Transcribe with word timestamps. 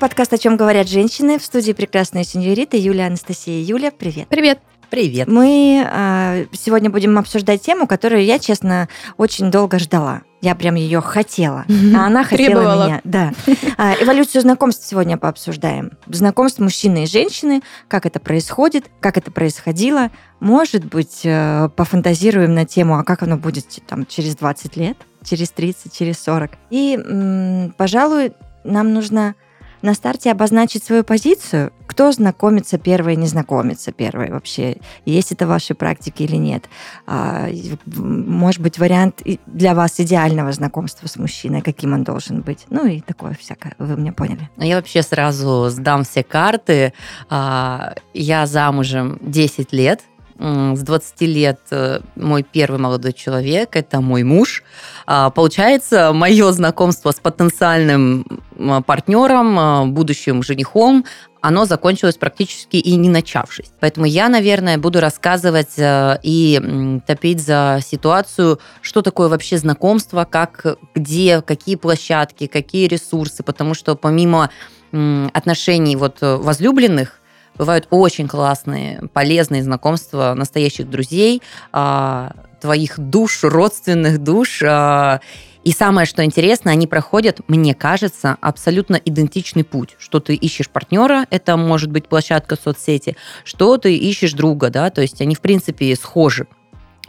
подкаст 0.00 0.32
«О 0.32 0.38
чем 0.38 0.56
говорят 0.56 0.88
женщины» 0.88 1.38
в 1.38 1.44
студии 1.44 1.72
прекрасная 1.72 2.24
сеньорита 2.24 2.78
Юлия 2.78 3.06
Анастасия. 3.06 3.62
Юля, 3.62 3.90
привет. 3.90 4.28
Привет. 4.28 4.58
Привет. 4.88 5.28
Мы 5.28 5.86
э, 5.86 6.46
сегодня 6.52 6.88
будем 6.88 7.18
обсуждать 7.18 7.60
тему, 7.60 7.86
которую 7.86 8.24
я, 8.24 8.38
честно, 8.38 8.88
очень 9.18 9.50
долго 9.50 9.78
ждала. 9.78 10.22
Я 10.40 10.54
прям 10.54 10.74
ее 10.74 11.02
хотела, 11.02 11.66
а 11.94 12.06
она 12.06 12.24
хотела 12.24 12.48
Требовала. 12.48 12.86
меня. 12.86 13.00
Да. 13.04 13.32
А, 13.76 13.94
эволюцию 14.00 14.40
знакомств 14.40 14.88
сегодня 14.88 15.18
пообсуждаем. 15.18 15.92
Знакомств 16.06 16.60
мужчины 16.60 17.04
и 17.04 17.06
женщины, 17.06 17.60
как 17.86 18.06
это 18.06 18.20
происходит, 18.20 18.90
как 19.00 19.18
это 19.18 19.30
происходило. 19.30 20.10
Может 20.40 20.86
быть, 20.86 21.20
э, 21.24 21.68
пофантазируем 21.76 22.54
на 22.54 22.64
тему, 22.64 22.98
а 22.98 23.04
как 23.04 23.22
оно 23.22 23.36
будет 23.36 23.66
там 23.86 24.06
через 24.06 24.34
20 24.34 24.76
лет, 24.78 24.96
через 25.22 25.50
30, 25.50 25.92
через 25.92 26.18
40. 26.22 26.52
И, 26.70 26.96
м, 26.96 27.74
пожалуй, 27.76 28.32
нам 28.64 28.94
нужно 28.94 29.34
на 29.82 29.94
старте 29.94 30.30
обозначить 30.30 30.84
свою 30.84 31.04
позицию, 31.04 31.72
кто 31.86 32.12
знакомится 32.12 32.78
первый, 32.78 33.16
не 33.16 33.26
знакомится 33.26 33.90
первый 33.90 34.30
вообще, 34.30 34.76
есть 35.04 35.32
это 35.32 35.46
в 35.46 35.48
вашей 35.48 35.74
практике 35.74 36.24
или 36.24 36.36
нет. 36.36 36.66
А, 37.06 37.48
Может 37.86 38.60
быть, 38.62 38.78
вариант 38.78 39.22
для 39.46 39.74
вас 39.74 39.98
идеального 39.98 40.52
знакомства 40.52 41.08
с 41.08 41.16
мужчиной, 41.16 41.62
каким 41.62 41.92
он 41.92 42.04
должен 42.04 42.42
быть. 42.42 42.66
Ну 42.70 42.86
и 42.86 43.00
такое 43.00 43.34
всякое, 43.34 43.74
вы 43.78 43.96
меня 43.96 44.12
поняли. 44.12 44.48
Ну, 44.56 44.64
Я 44.64 44.76
вообще 44.76 45.02
сразу 45.02 45.68
сдам 45.68 46.04
все 46.04 46.22
карты. 46.22 46.92
А, 47.28 47.94
Я 48.14 48.46
замужем 48.46 49.18
10 49.22 49.72
лет. 49.72 50.00
М, 50.40 50.74
С 50.74 50.80
20 50.80 51.20
лет 51.26 51.60
э, 51.70 52.00
мой 52.16 52.42
первый 52.42 52.80
молодой 52.80 53.12
человек– 53.12 53.68
это 53.76 54.00
мой 54.00 54.22
муж. 54.22 54.62
А, 55.06 55.28
Получается, 55.30 56.12
мое 56.14 56.50
знакомство 56.52 57.10
с 57.10 57.20
потенциальным 57.20 58.24
м, 58.58 58.82
партнером, 58.82 59.58
э, 59.58 59.84
будущим 59.86 60.42
женихом, 60.42 61.04
оно 61.42 61.66
закончилось 61.66 62.16
практически 62.16 62.76
и 62.76 62.96
не 62.96 63.08
начавшись. 63.10 63.70
Поэтому 63.80 64.06
я, 64.06 64.28
наверное, 64.28 64.78
буду 64.78 65.00
рассказывать 65.00 65.78
э, 65.78 66.18
и 66.22 67.00
топить 67.06 67.42
за 67.42 67.80
ситуацию, 67.84 68.58
что 68.80 69.02
такое 69.02 69.28
вообще 69.28 69.58
знакомство, 69.58 70.24
как, 70.24 70.78
где, 70.94 71.42
какие 71.42 71.76
площадки, 71.76 72.46
какие 72.46 72.88
ресурсы, 72.88 73.42
потому 73.42 73.74
что 73.74 73.94
помимо 73.94 74.50
отношений 74.92 75.96
вот 75.96 76.16
э, 76.20 76.36
возлюбленных, 76.36 77.19
бывают 77.60 77.86
очень 77.90 78.26
классные, 78.26 79.02
полезные 79.12 79.62
знакомства 79.62 80.32
настоящих 80.34 80.88
друзей, 80.88 81.42
а, 81.72 82.32
твоих 82.58 82.98
душ, 82.98 83.40
родственных 83.42 84.18
душ. 84.18 84.62
а, 84.66 85.20
И 85.62 85.72
самое, 85.72 86.06
что 86.06 86.24
интересно, 86.24 86.70
они 86.70 86.86
проходят, 86.86 87.40
мне 87.48 87.74
кажется, 87.74 88.38
абсолютно 88.40 88.96
идентичный 88.96 89.62
путь. 89.62 89.94
Что 89.98 90.18
ты 90.18 90.34
ищешь 90.34 90.70
партнера, 90.70 91.26
это 91.28 91.58
может 91.58 91.90
быть 91.90 92.08
площадка 92.08 92.56
соцсети, 92.56 93.14
что 93.44 93.76
ты 93.76 93.94
ищешь 93.94 94.32
друга, 94.32 94.70
да, 94.70 94.88
то 94.88 95.02
есть 95.02 95.20
они, 95.20 95.34
в 95.34 95.42
принципе, 95.42 95.94
схожи 95.96 96.46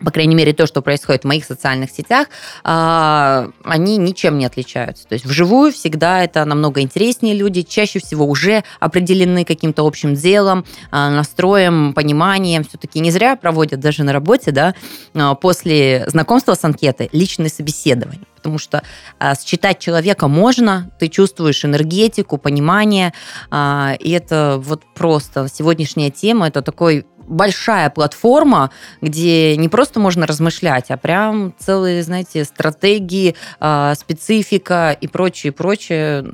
по 0.04 0.12
крайней 0.12 0.36
мере, 0.36 0.54
то, 0.54 0.66
что 0.66 0.82
происходит 0.82 1.24
в 1.24 1.28
моих 1.28 1.46
социальных 1.46 1.92
сетях, 1.92 2.28
а, 2.64 3.50
они 3.64 3.98
ничем 3.98 4.38
не 4.38 4.46
отличаются. 4.46 5.08
То 5.08 5.14
есть 5.14 5.26
вживую 5.26 5.72
всегда 5.72 6.24
это 6.24 6.44
намного 6.46 6.82
интереснее 6.82 7.36
люди, 7.36 7.62
чаще 7.62 8.00
всего 8.00 8.26
уже 8.26 8.64
определены 8.80 9.46
каким-то 9.46 9.86
общим 9.86 10.16
делом, 10.16 10.66
а, 10.92 11.10
настроем, 11.10 11.94
пониманием. 11.94 12.64
Все-таки 12.64 13.00
не 13.00 13.12
зря 13.12 13.36
проводят 13.36 13.80
даже 13.80 14.04
на 14.04 14.14
работе, 14.14 14.52
да, 14.52 14.76
а, 15.14 15.36
после 15.36 16.06
знакомства 16.08 16.56
с 16.56 16.64
анкетой 16.64 17.10
личные 17.12 17.50
собеседования. 17.50 18.26
Потому 18.36 18.58
что 18.58 18.82
считать 19.46 19.78
человека 19.78 20.28
можно, 20.28 20.90
ты 21.00 21.10
чувствуешь 21.10 21.64
энергетику, 21.64 22.40
понимание, 22.40 23.14
и 23.54 24.12
это 24.12 24.60
вот 24.60 24.82
просто 24.96 25.48
сегодняшняя 25.54 26.10
тема, 26.10 26.48
это 26.48 26.64
такой 26.64 27.06
большая 27.32 27.90
платформа, 27.90 28.72
где 29.02 29.56
не 29.58 29.70
просто 29.70 30.00
можно 30.00 30.28
размышлять, 30.28 30.92
а 30.92 30.98
прям 30.98 31.54
целые, 31.58 32.04
знаете, 32.04 32.44
стратегии, 32.44 33.36
а, 33.60 33.96
специфика 33.96 34.96
и 35.00 35.08
прочее, 35.08 35.52
прочее. 35.52 36.26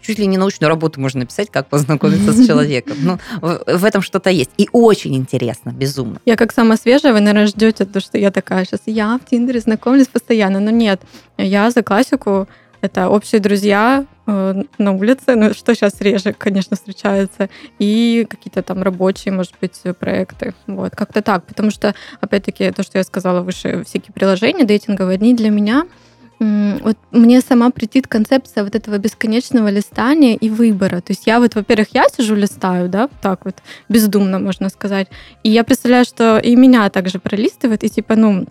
Чуть 0.00 0.18
ли 0.18 0.26
не 0.26 0.38
научную 0.38 0.68
работу 0.68 1.00
можно 1.00 1.20
написать, 1.20 1.50
как 1.50 1.68
познакомиться 1.68 2.32
с 2.32 2.46
человеком. 2.46 2.96
Ну, 3.00 3.18
в, 3.40 3.78
в 3.78 3.84
этом 3.84 4.02
что-то 4.02 4.30
есть. 4.30 4.50
И 4.56 4.68
очень 4.72 5.16
интересно, 5.16 5.70
безумно. 5.70 6.20
Я 6.24 6.36
как 6.36 6.52
самая 6.52 6.78
свежая, 6.78 7.12
вы, 7.12 7.20
наверное, 7.20 7.46
ждете, 7.46 7.84
то, 7.84 8.00
что 8.00 8.16
я 8.18 8.30
такая 8.30 8.64
сейчас, 8.64 8.80
я 8.86 9.18
в 9.18 9.28
Тиндере 9.28 9.60
знакомлюсь 9.60 10.08
постоянно. 10.08 10.60
Но 10.60 10.70
нет, 10.70 11.02
я 11.36 11.70
за 11.70 11.82
классику, 11.82 12.48
это 12.86 13.08
общие 13.08 13.40
друзья 13.40 14.06
э, 14.26 14.62
на 14.78 14.92
улице, 14.92 15.34
ну, 15.34 15.54
что 15.54 15.74
сейчас 15.74 16.00
реже, 16.00 16.32
конечно, 16.32 16.76
встречаются, 16.76 17.48
и 17.78 18.26
какие-то 18.28 18.62
там 18.62 18.82
рабочие, 18.82 19.32
может 19.32 19.52
быть, 19.60 19.80
проекты. 19.98 20.54
Вот, 20.66 20.96
как-то 20.96 21.22
так. 21.22 21.44
Потому 21.44 21.70
что, 21.70 21.94
опять-таки, 22.20 22.70
то, 22.70 22.82
что 22.82 22.98
я 22.98 23.04
сказала 23.04 23.42
выше, 23.42 23.84
всякие 23.84 24.12
приложения 24.12 24.64
дейтинговые, 24.64 25.18
они 25.18 25.34
для 25.34 25.50
меня 25.50 25.86
вот 26.38 26.98
мне 27.12 27.40
сама 27.40 27.70
претит 27.70 28.06
концепция 28.06 28.62
вот 28.62 28.74
этого 28.74 28.98
бесконечного 28.98 29.68
листания 29.68 30.36
и 30.36 30.50
выбора. 30.50 31.00
То 31.00 31.12
есть 31.12 31.26
я 31.26 31.40
вот, 31.40 31.54
во-первых, 31.54 31.88
я 31.94 32.04
сижу 32.14 32.34
листаю, 32.34 32.88
да, 32.88 33.08
так 33.22 33.44
вот, 33.44 33.56
бездумно, 33.88 34.38
можно 34.38 34.68
сказать. 34.68 35.08
И 35.42 35.50
я 35.50 35.64
представляю, 35.64 36.04
что 36.04 36.38
и 36.38 36.54
меня 36.54 36.88
также 36.90 37.18
пролистывает, 37.18 37.84
и 37.84 37.88
типа, 37.88 38.16
ну, 38.16 38.46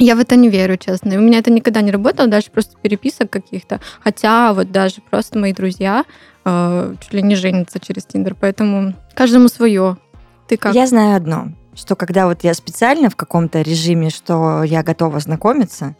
я 0.00 0.16
в 0.16 0.20
это 0.20 0.36
не 0.36 0.48
верю, 0.48 0.76
честно. 0.76 1.12
И 1.12 1.16
у 1.16 1.20
меня 1.20 1.38
это 1.38 1.50
никогда 1.50 1.82
не 1.82 1.90
работало, 1.90 2.28
дальше 2.28 2.50
просто 2.50 2.76
переписок 2.80 3.30
каких-то. 3.30 3.80
Хотя 4.02 4.52
вот 4.54 4.72
даже 4.72 4.96
просто 5.10 5.38
мои 5.38 5.52
друзья 5.52 6.04
э, 6.44 6.94
чуть 7.00 7.12
ли 7.12 7.22
не 7.22 7.34
женятся 7.34 7.78
через 7.78 8.04
Тиндер, 8.04 8.34
поэтому 8.34 8.94
каждому 9.14 9.48
свое. 9.48 9.98
Ты 10.48 10.56
как? 10.56 10.74
Я 10.74 10.86
знаю 10.86 11.16
одно, 11.16 11.48
что 11.74 11.96
когда 11.96 12.26
вот 12.26 12.44
я 12.44 12.54
специально 12.54 13.10
в 13.10 13.16
каком-то 13.16 13.60
режиме, 13.60 14.10
что 14.10 14.62
я 14.62 14.82
готова 14.82 15.20
знакомиться, 15.20 15.94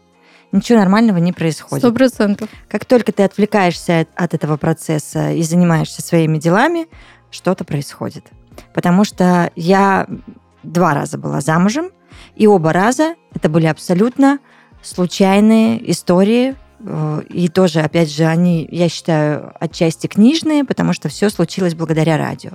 ничего 0.51 0.79
нормального 0.79 1.19
не 1.19 1.33
происходит. 1.33 1.85
Сто 1.85 1.93
процентов. 1.93 2.49
Как 2.69 2.85
только 2.85 3.13
ты 3.13 3.23
отвлекаешься 3.23 4.01
от, 4.01 4.09
от 4.17 4.35
этого 4.35 4.57
процесса 4.57 5.31
и 5.31 5.43
занимаешься 5.43 6.03
своими 6.03 6.39
делами, 6.39 6.89
что-то 7.31 7.65
происходит. 7.65 8.25
Потому 8.75 9.05
что 9.05 9.51
я 9.55 10.07
два 10.63 10.95
раза 10.95 11.19
была 11.19 11.41
замужем, 11.41 11.91
и 12.37 12.47
оба 12.47 12.73
раза 12.73 13.15
это 13.35 13.49
были 13.49 13.67
абсолютно 13.67 14.39
случайные 14.83 15.91
истории. 15.91 16.57
Э, 16.81 17.23
И 17.29 17.49
тоже, 17.49 17.81
опять 17.81 18.11
же, 18.11 18.25
они, 18.25 18.67
я 18.71 18.89
считаю, 18.89 19.53
отчасти 19.61 20.07
книжные, 20.07 20.65
потому 20.65 20.93
что 20.93 21.09
все 21.09 21.31
случилось 21.31 21.75
благодаря 21.75 22.17
радио. 22.17 22.53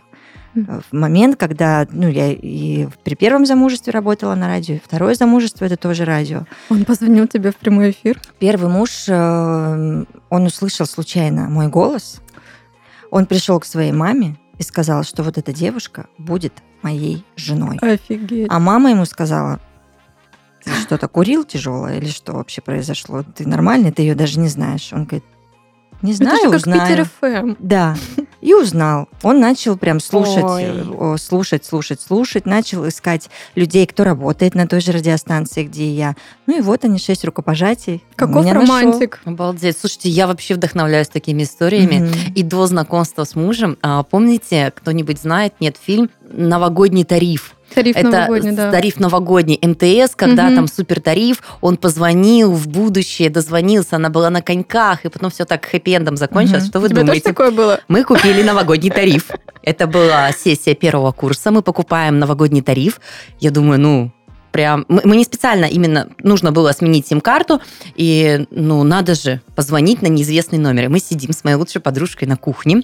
Мгм. 0.55 0.81
В 0.89 0.95
момент, 0.95 1.35
когда, 1.35 1.85
ну, 1.91 2.07
я 2.07 2.31
и 2.31 2.87
при 3.03 3.15
первом 3.15 3.45
замужестве 3.45 3.91
работала 3.91 4.35
на 4.35 4.47
радио, 4.47 4.75
и 4.75 4.81
второе 4.83 5.13
замужество 5.13 5.65
это 5.65 5.75
тоже 5.75 6.05
радио. 6.05 6.45
Он 6.69 6.85
позвонил 6.85 7.27
тебе 7.27 7.51
в 7.51 7.57
прямой 7.57 7.91
эфир. 7.91 8.19
Первый 8.39 8.69
муж, 8.69 9.05
э, 9.07 10.05
он 10.29 10.45
услышал 10.45 10.85
случайно 10.85 11.49
мой 11.49 11.67
голос. 11.67 12.21
Он 13.11 13.25
пришел 13.25 13.59
к 13.59 13.65
своей 13.65 13.91
маме 13.91 14.37
и 14.57 14.63
сказал, 14.63 15.03
что 15.03 15.23
вот 15.23 15.37
эта 15.37 15.53
девушка 15.53 16.07
будет 16.17 16.53
моей 16.81 17.25
женой. 17.35 17.77
Офигеть. 17.81 18.47
А 18.49 18.59
мама 18.59 18.91
ему 18.91 19.05
сказала, 19.05 19.59
ты 20.63 20.71
что-то 20.81 21.07
курил 21.07 21.43
тяжелое 21.43 21.97
или 21.97 22.09
что 22.09 22.33
вообще 22.33 22.61
произошло? 22.61 23.23
Ты 23.23 23.47
нормальный, 23.47 23.91
ты 23.91 24.01
ее 24.01 24.15
даже 24.15 24.39
не 24.39 24.47
знаешь. 24.47 24.91
Он 24.91 25.05
говорит, 25.05 25.25
не 26.01 26.13
знаю, 26.13 26.37
это 26.37 26.45
же 26.45 26.51
как 26.51 26.59
узнаю. 26.59 26.87
Питер 26.87 27.09
ФМ. 27.19 27.55
Да. 27.59 27.95
И 28.45 28.53
узнал. 28.53 29.09
Он 29.23 29.39
начал 29.39 29.75
прям 29.75 29.99
слушать, 29.99 30.43
Ой. 30.43 30.65
э, 30.65 31.15
слушать, 31.17 31.65
слушать, 31.65 31.99
слушать. 31.99 32.45
Начал 32.45 32.87
искать 32.87 33.27
людей, 33.55 33.87
кто 33.87 34.03
работает 34.03 34.53
на 34.53 34.67
той 34.67 34.81
же 34.81 34.91
радиостанции, 34.91 35.63
где 35.63 35.85
и 35.85 35.89
я. 35.89 36.15
Ну 36.45 36.59
и 36.59 36.61
вот 36.61 36.85
они, 36.85 36.99
шесть 36.99 37.25
рукопожатий. 37.25 38.03
Каков 38.15 38.43
меня 38.43 38.53
нашел. 38.53 38.75
романтик. 38.75 39.19
Обалдеть. 39.25 39.79
Слушайте, 39.79 40.09
я 40.09 40.27
вообще 40.27 40.53
вдохновляюсь 40.53 41.07
такими 41.07 41.41
историями. 41.41 42.05
Мгм. 42.05 42.33
И 42.35 42.43
до 42.43 42.67
знакомства 42.67 43.23
с 43.23 43.33
мужем, 43.33 43.79
а, 43.81 44.03
помните, 44.03 44.71
кто-нибудь 44.75 45.19
знает, 45.19 45.55
нет, 45.59 45.77
фильм 45.81 46.11
«Новогодний 46.31 47.03
тариф». 47.03 47.51
Тариф 47.73 47.95
Это 47.97 48.09
новогодний, 48.09 48.51
да. 48.51 48.71
тариф 48.71 48.99
новогодний 48.99 49.59
МТС, 49.61 50.15
когда 50.15 50.45
Мгм. 50.45 50.55
там 50.55 50.67
супер 50.67 51.01
тариф, 51.01 51.41
он 51.61 51.77
позвонил 51.77 52.51
в 52.53 52.67
будущее, 52.67 53.29
дозвонился, 53.29 53.95
она 53.97 54.09
была 54.09 54.29
на 54.29 54.41
коньках, 54.41 55.03
и 55.03 55.09
потом 55.09 55.29
все 55.31 55.45
так 55.45 55.65
хэппи-эндом 55.65 56.15
закончилось. 56.15 56.63
Мгм. 56.63 56.69
Что 56.69 56.79
вы 56.79 56.87
тебя 56.89 56.97
тоже 57.01 57.05
думаете? 57.07 57.29
такое 57.29 57.51
было? 57.51 57.79
Мы 57.87 58.03
купили 58.03 58.43
новогодний 58.43 58.91
тариф. 58.91 59.29
Это 59.63 59.87
была 59.87 60.31
сессия 60.31 60.75
первого 60.75 61.11
курса. 61.11 61.51
Мы 61.51 61.61
покупаем 61.63 62.19
новогодний 62.19 62.61
тариф. 62.61 63.01
Я 63.39 63.49
думаю, 63.51 63.79
ну, 63.79 64.11
прям... 64.55 64.85
Мы, 64.87 65.01
мы 65.03 65.17
не 65.17 65.25
специально 65.25 65.65
именно... 65.65 66.07
Нужно 66.23 66.53
было 66.53 66.71
сменить 66.71 67.07
сим-карту. 67.07 67.59
И, 67.97 68.45
ну, 68.51 68.83
надо 68.83 69.13
же 69.13 69.41
позвонить 69.53 70.01
на 70.01 70.07
неизвестный 70.07 70.59
номер. 70.59 70.85
И 70.85 70.87
мы 70.87 70.99
сидим 70.99 71.33
с 71.33 71.43
моей 71.43 71.57
лучшей 71.57 71.81
подружкой 71.81 72.29
на 72.29 72.37
кухне 72.37 72.83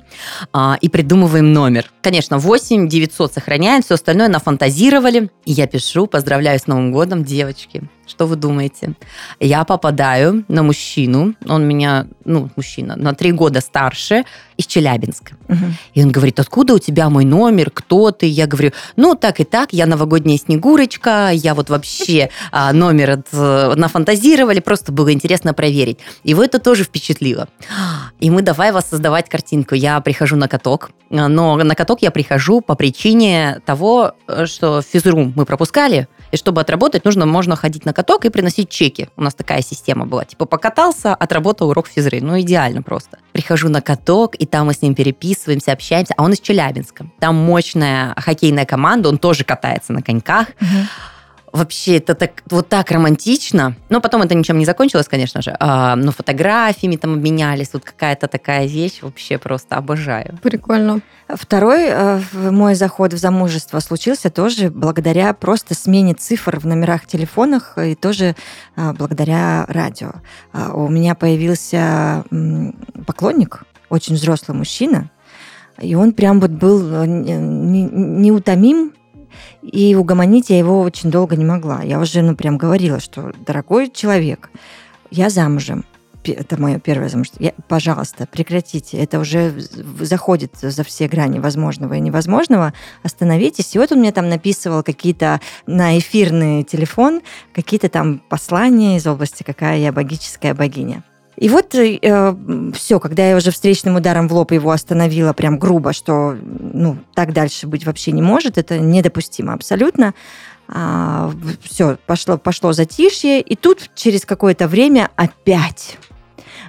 а, 0.51 0.77
и 0.81 0.89
придумываем 0.89 1.53
номер. 1.53 1.89
Конечно, 2.01 2.39
8 2.39 2.89
900 2.89 3.35
сохраняем, 3.35 3.83
все 3.83 3.93
остальное 3.93 4.27
нафантазировали. 4.27 5.29
И 5.45 5.53
я 5.53 5.65
пишу, 5.65 6.07
поздравляю 6.07 6.59
с 6.59 6.67
Новым 6.67 6.91
годом, 6.91 7.23
девочки. 7.23 7.83
Что 8.11 8.27
вы 8.27 8.35
думаете? 8.35 8.93
Я 9.39 9.63
попадаю 9.63 10.43
на 10.49 10.63
мужчину, 10.63 11.33
он 11.47 11.65
меня, 11.65 12.07
ну, 12.25 12.49
мужчина, 12.57 12.97
на 12.97 13.13
три 13.13 13.31
года 13.31 13.61
старше, 13.61 14.25
из 14.57 14.67
Челябинска. 14.67 15.35
Угу. 15.47 15.65
И 15.93 16.03
он 16.03 16.11
говорит, 16.11 16.39
откуда 16.39 16.73
у 16.73 16.79
тебя 16.79 17.09
мой 17.09 17.23
номер, 17.23 17.71
кто 17.73 18.11
ты? 18.11 18.25
Я 18.25 18.47
говорю, 18.47 18.71
ну, 18.97 19.15
так 19.15 19.39
и 19.39 19.45
так, 19.45 19.71
я 19.71 19.85
новогодняя 19.85 20.37
Снегурочка, 20.37 21.29
я 21.31 21.55
вот 21.55 21.69
вообще 21.69 22.29
а, 22.51 22.73
номер 22.73 23.11
от, 23.11 23.27
э, 23.31 23.73
нафантазировали, 23.75 24.59
просто 24.59 24.91
было 24.91 25.13
интересно 25.13 25.53
проверить. 25.53 25.99
Его 26.25 26.43
это 26.43 26.59
тоже 26.59 26.83
впечатлило. 26.83 27.47
И 28.19 28.29
мы 28.29 28.41
давай 28.41 28.73
воссоздавать 28.73 29.29
картинку. 29.29 29.73
Я 29.73 30.01
прихожу 30.01 30.35
на 30.35 30.49
каток, 30.49 30.91
но 31.09 31.55
на 31.55 31.75
каток 31.75 32.01
я 32.01 32.11
прихожу 32.11 32.59
по 32.59 32.75
причине 32.75 33.61
того, 33.65 34.15
что 34.45 34.81
физрум 34.81 35.31
мы 35.35 35.45
пропускали, 35.45 36.09
и 36.31 36.37
чтобы 36.37 36.61
отработать, 36.61 37.05
нужно 37.05 37.25
можно 37.25 37.55
ходить 37.55 37.85
на 37.85 37.93
каток 37.93 38.00
и 38.25 38.29
приносить 38.29 38.69
чеки. 38.69 39.09
У 39.15 39.23
нас 39.23 39.33
такая 39.33 39.61
система 39.61 40.05
была. 40.05 40.25
Типа 40.25 40.45
покатался, 40.45 41.13
отработал 41.15 41.69
урок 41.69 41.87
физры. 41.87 42.19
Ну, 42.21 42.39
идеально 42.39 42.81
просто. 42.81 43.17
Прихожу 43.31 43.69
на 43.69 43.81
каток, 43.81 44.35
и 44.35 44.45
там 44.45 44.67
мы 44.67 44.73
с 44.73 44.81
ним 44.81 44.95
переписываемся, 44.95 45.71
общаемся. 45.71 46.13
А 46.17 46.23
он 46.23 46.33
из 46.33 46.39
Челябинска. 46.39 47.07
Там 47.19 47.35
мощная 47.35 48.13
хоккейная 48.17 48.65
команда, 48.65 49.09
он 49.09 49.17
тоже 49.17 49.43
катается 49.43 49.93
на 49.93 50.01
коньках. 50.01 50.47
Угу. 50.61 50.67
Вообще, 51.51 51.97
это 51.97 52.15
так, 52.15 52.43
вот 52.49 52.69
так 52.69 52.91
романтично. 52.91 53.75
Но 53.89 53.99
потом 53.99 54.21
это 54.21 54.35
ничем 54.35 54.57
не 54.57 54.65
закончилось, 54.65 55.07
конечно 55.09 55.41
же. 55.41 55.55
А, 55.59 55.95
но 55.97 56.11
фотографиями 56.11 56.95
там 56.95 57.13
обменялись. 57.13 57.71
Вот 57.73 57.83
какая-то 57.83 58.27
такая 58.27 58.67
вещь 58.67 59.01
вообще 59.01 59.37
просто 59.37 59.75
обожаю. 59.75 60.39
Прикольно. 60.41 61.01
Второй 61.27 61.87
э, 61.89 62.21
мой 62.33 62.75
заход 62.75 63.13
в 63.13 63.17
замужество 63.17 63.79
случился 63.79 64.29
тоже 64.29 64.69
благодаря 64.69 65.33
просто 65.33 65.75
смене 65.75 66.13
цифр 66.13 66.59
в 66.59 66.65
номерах 66.65 67.05
телефонах 67.05 67.77
и 67.77 67.95
тоже 67.95 68.35
э, 68.77 68.93
благодаря 68.93 69.65
радио. 69.67 70.13
Э, 70.53 70.71
у 70.73 70.87
меня 70.87 71.15
появился 71.15 72.23
э, 72.31 72.71
поклонник, 73.05 73.63
очень 73.89 74.15
взрослый 74.15 74.57
мужчина, 74.57 75.11
и 75.81 75.95
он 75.95 76.13
прям 76.13 76.39
вот 76.39 76.51
был 76.51 76.81
э, 76.93 77.05
неутомим 77.05 78.93
и 79.61 79.95
угомонить 79.95 80.49
я 80.49 80.57
его 80.57 80.81
очень 80.81 81.11
долго 81.11 81.35
не 81.35 81.45
могла. 81.45 81.81
Я 81.83 81.99
уже, 81.99 82.21
ну, 82.21 82.35
прям 82.35 82.57
говорила, 82.57 82.99
что, 82.99 83.31
дорогой 83.45 83.89
человек, 83.89 84.49
я 85.09 85.29
замужем. 85.29 85.85
Это 86.23 86.61
мое 86.61 86.79
первое 86.79 87.09
замужество. 87.09 87.43
Я, 87.43 87.53
пожалуйста, 87.67 88.27
прекратите. 88.27 88.97
Это 88.97 89.19
уже 89.19 89.53
заходит 89.99 90.53
за 90.61 90.83
все 90.83 91.07
грани 91.07 91.39
возможного 91.39 91.95
и 91.95 91.99
невозможного. 91.99 92.73
Остановитесь. 93.01 93.75
И 93.75 93.79
вот 93.79 93.91
он 93.91 93.99
мне 93.99 94.11
там 94.11 94.29
написывал 94.29 94.83
какие-то 94.83 95.41
на 95.65 95.97
эфирный 95.97 96.63
телефон, 96.63 97.21
какие-то 97.53 97.89
там 97.89 98.19
послания 98.29 98.97
из 98.97 99.07
области, 99.07 99.41
какая 99.41 99.79
я 99.79 99.91
богическая 99.91 100.53
богиня. 100.53 101.03
И 101.37 101.49
вот 101.49 101.73
э, 101.75 102.35
все, 102.73 102.99
когда 102.99 103.29
я 103.29 103.35
уже 103.35 103.51
встречным 103.51 103.95
ударом 103.95 104.27
в 104.27 104.33
лоб 104.33 104.51
его 104.51 104.71
остановила 104.71 105.33
прям 105.33 105.57
грубо, 105.57 105.93
что 105.93 106.35
ну, 106.43 106.97
так 107.15 107.33
дальше 107.33 107.67
быть 107.67 107.85
вообще 107.85 108.11
не 108.11 108.21
может, 108.21 108.57
это 108.57 108.79
недопустимо 108.79 109.53
абсолютно. 109.53 110.13
А, 110.67 111.31
все, 111.63 111.97
пошло, 112.05 112.37
пошло 112.37 112.73
затишье, 112.73 113.41
и 113.41 113.55
тут 113.55 113.89
через 113.95 114.25
какое-то 114.25 114.67
время 114.67 115.09
опять 115.15 115.97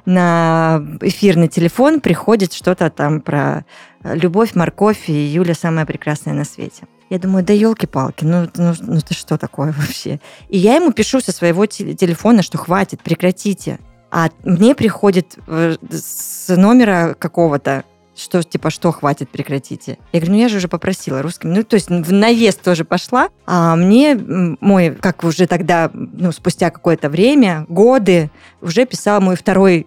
на 0.07 0.83
эфирный 1.01 1.49
телефон 1.49 2.01
приходит 2.01 2.53
что-то 2.53 2.91
там 2.91 3.21
про 3.21 3.65
любовь, 4.03 4.55
морковь 4.55 5.09
и 5.09 5.13
Юля 5.13 5.55
самая 5.55 5.87
прекрасная 5.87 6.35
на 6.35 6.45
свете. 6.45 6.85
Я 7.11 7.19
думаю, 7.19 7.45
да 7.45 7.53
елки-палки, 7.53 8.25
ну, 8.25 8.49
ну, 8.57 8.73
ну 8.81 8.97
это 8.97 9.15
что 9.15 9.37
такое 9.37 9.73
вообще? 9.79 10.19
И 10.49 10.59
я 10.59 10.77
ему 10.77 10.93
пишу 10.93 11.21
со 11.21 11.31
своего 11.31 11.67
телефона, 11.67 12.43
что 12.43 12.59
хватит, 12.59 13.03
прекратите 13.03 13.79
а 14.13 14.29
мне 14.45 14.75
приходит 14.75 15.39
э, 15.49 15.77
с 15.91 16.55
номера 16.55 17.17
какого-то 17.19 17.85
что 18.15 18.43
типа, 18.43 18.69
что 18.69 18.93
хватит, 18.93 19.31
прекратите. 19.31 19.97
Я 20.13 20.21
говорю, 20.21 20.35
ну 20.35 20.43
я 20.43 20.49
же 20.51 20.59
уже 20.59 20.69
попросила 20.69 21.23
русским. 21.23 21.55
Ну, 21.55 21.65
то 21.65 21.75
есть 21.75 21.89
в 21.89 22.13
наезд 22.13 22.61
тоже 22.61 22.85
пошла. 22.85 23.31
А 23.47 23.75
мне 23.75 24.15
мой, 24.15 24.91
как 24.91 25.25
уже 25.25 25.47
тогда, 25.47 25.91
ну, 25.95 26.31
спустя 26.31 26.69
какое-то 26.71 27.09
время, 27.09 27.65
годы, 27.71 28.31
уже 28.61 28.85
писал 28.85 29.23
мой 29.23 29.35
второй 29.35 29.87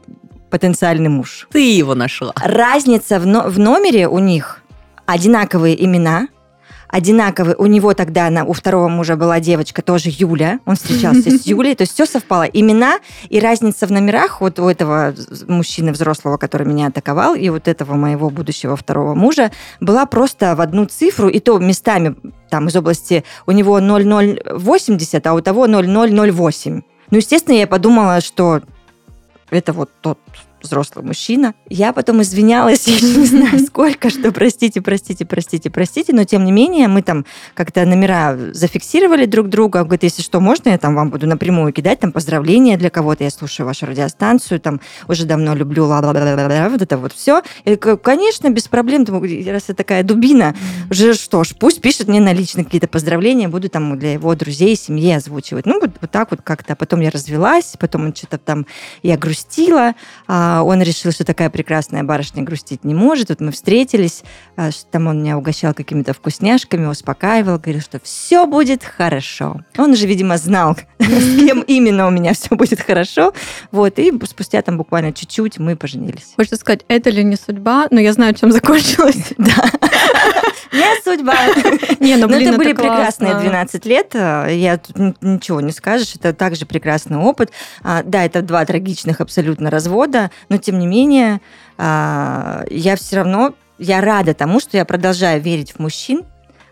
потенциальный 0.50 1.07
муж. 1.07 1.48
Ты 1.51 1.75
его 1.75 1.94
нашла. 1.94 2.33
Разница 2.44 3.19
в, 3.19 3.28
но- 3.28 3.48
в 3.48 3.60
номере 3.60 4.07
у 4.07 4.18
них 4.18 4.63
одинаковые 5.06 5.83
имена, 5.86 6.28
одинаковый. 6.88 7.56
У 7.58 7.66
него 7.66 7.94
тогда, 7.94 8.30
на, 8.30 8.46
у 8.46 8.54
второго 8.54 8.88
мужа 8.88 9.16
была 9.16 9.40
девочка, 9.40 9.82
тоже 9.82 10.10
Юля. 10.12 10.60
Он 10.66 10.76
встречался 10.76 11.32
с 11.32 11.42
Юлей. 11.46 11.76
То 11.76 11.82
есть 11.82 11.94
все 11.94 12.06
совпало. 12.06 12.44
Имена 12.44 13.00
и 13.30 13.40
разница 13.40 13.88
в 13.88 13.92
номерах 13.92 14.42
вот 14.42 14.60
у 14.60 14.68
этого 14.68 15.14
мужчины 15.48 15.92
взрослого, 15.92 16.38
который 16.38 16.68
меня 16.68 16.88
атаковал, 16.88 17.36
и 17.36 17.50
вот 17.50 17.68
этого 17.68 17.96
моего 17.96 18.30
будущего 18.30 18.76
второго 18.76 19.16
мужа 19.16 19.52
была 19.80 20.06
просто 20.06 20.56
в 20.56 20.62
одну 20.62 20.86
цифру, 20.86 21.30
и 21.30 21.40
то 21.40 21.58
местами 21.60 22.16
там 22.50 22.68
из 22.68 22.76
области 22.76 23.24
у 23.46 23.52
него 23.52 23.80
0080, 23.80 25.28
а 25.28 25.34
у 25.34 25.42
того 25.42 25.68
0008. 25.68 26.81
Ну, 27.12 27.18
естественно, 27.18 27.56
я 27.56 27.68
подумала, 27.68 28.22
что 28.22 28.62
это 29.50 29.74
вот 29.74 29.90
тот 30.02 30.20
взрослый 30.66 31.06
мужчина. 31.06 31.54
Я 31.70 31.94
потом 31.94 32.22
извинялась, 32.22 32.88
я 32.88 33.00
не 33.00 33.26
знаю 33.26 33.60
сколько, 33.60 34.10
что 34.10 34.32
простите, 34.32 34.82
простите, 34.82 35.26
простите, 35.26 35.70
простите, 35.70 36.14
но 36.14 36.24
тем 36.24 36.46
не 36.46 36.52
менее 36.52 36.88
мы 36.88 37.02
там 37.02 37.26
как-то 37.54 37.86
номера 37.86 38.38
зафиксировали 38.52 39.26
друг 39.26 39.50
друга. 39.50 39.78
Он 39.78 39.84
говорит, 39.84 40.04
если 40.04 40.22
что, 40.22 40.40
можно 40.40 40.70
я 40.70 40.78
там 40.78 40.96
вам 40.96 41.10
буду 41.10 41.28
напрямую 41.28 41.72
кидать 41.74 42.00
там 42.00 42.12
поздравления 42.12 42.78
для 42.78 42.90
кого-то, 42.90 43.24
я 43.24 43.30
слушаю 43.30 43.66
вашу 43.66 43.86
радиостанцию, 43.86 44.60
там 44.60 44.82
уже 45.08 45.26
давно 45.26 45.56
люблю, 45.56 45.86
ла 45.86 46.02
вот 46.02 46.82
это 46.82 46.98
вот 46.98 47.14
все. 47.14 47.42
И, 47.66 47.76
конечно, 47.76 48.50
без 48.50 48.68
проблем, 48.68 49.06
раз 49.06 49.66
я 49.70 49.76
такая 49.76 50.04
дубина, 50.04 50.56
уже 50.90 51.14
что 51.14 51.44
ж, 51.44 51.54
пусть 51.60 51.82
пишет 51.82 52.08
мне 52.08 52.20
на 52.20 52.34
личные 52.34 52.66
какие-то 52.66 52.88
поздравления, 52.88 53.48
буду 53.48 53.70
там 53.70 53.98
для 53.98 54.14
его 54.14 54.36
друзей, 54.36 54.76
семьи 54.76 55.12
озвучивать. 55.12 55.66
Ну, 55.66 55.80
вот, 55.80 55.92
вот 56.02 56.12
так 56.12 56.32
вот 56.32 56.42
как-то. 56.42 56.76
Потом 56.76 57.02
я 57.02 57.10
развелась, 57.10 57.76
потом 57.80 58.06
он 58.06 58.16
что-то 58.16 58.38
там, 58.38 58.66
я 59.04 59.18
грустила, 59.18 59.94
а, 60.28 60.55
а, 60.55 60.55
он 60.63 60.81
решил, 60.81 61.12
что 61.12 61.24
такая 61.25 61.50
прекрасная 61.50 62.04
барышня 62.04 62.44
грустить 62.44 62.84
не 62.84 62.94
может. 62.94 63.30
Вот 63.30 63.42
мы 63.42 63.52
встретились, 63.52 64.24
а, 64.56 64.69
там 64.92 65.07
он 65.07 65.22
меня 65.22 65.38
угощал 65.38 65.74
какими-то 65.74 66.13
вкусняшками, 66.13 66.86
успокаивал, 66.86 67.57
говорил, 67.57 67.81
что 67.81 68.00
все 68.04 68.45
будет 68.45 68.83
хорошо. 68.83 69.62
Он 69.78 69.92
уже, 69.92 70.07
видимо, 70.07 70.38
знал, 70.38 70.78
с 71.00 71.40
кем 71.40 71.62
именно 71.62 72.07
у 72.07 72.12
меня 72.12 72.33
все 72.33 72.56
будет 72.56 72.81
хорошо. 72.81 73.33
Вот, 73.71 74.00
и 74.00 74.12
спустя 74.26 74.62
там 74.62 74.78
буквально 74.78 75.14
чуть-чуть 75.14 75.57
мы 75.59 75.76
поженились. 75.76 76.33
Хочется 76.35 76.57
сказать, 76.57 76.85
это 76.88 77.09
ли 77.09 77.24
не 77.24 77.35
судьба? 77.35 77.88
Но 77.92 78.00
я 78.00 78.14
знаю, 78.14 78.33
чем 78.33 78.52
закончилось. 78.52 79.16
Да. 79.38 79.69
Не 80.71 81.02
судьба. 81.04 81.35
Не, 82.00 82.16
ну, 82.18 82.28
блин, 82.28 82.50
это 82.50 82.57
были 82.57 82.74
прекрасные 82.74 83.35
12 83.35 83.85
лет. 83.85 84.14
Я 84.14 84.78
тут 84.78 85.21
ничего 85.21 85.62
не 85.62 85.71
скажешь. 85.71 86.16
Это 86.16 86.33
также 86.33 86.66
прекрасный 86.66 87.18
опыт. 87.18 87.52
А, 87.83 88.04
да, 88.04 88.26
это 88.26 88.42
два 88.42 88.66
трагичных 88.66 89.21
абсолютно 89.21 89.69
развода 89.69 90.31
но 90.49 90.57
тем 90.57 90.80
не 90.80 90.87
менее 90.87 91.42
а, 91.78 92.64
я 92.69 92.95
все 92.95 93.18
равно, 93.18 93.54
я 93.78 94.02
рада 94.02 94.33
тому, 94.33 94.59
что 94.59 94.78
я 94.78 94.85
продолжаю 94.85 95.42
верить 95.42 95.73
в 95.73 95.80
мужчин, 95.80 96.23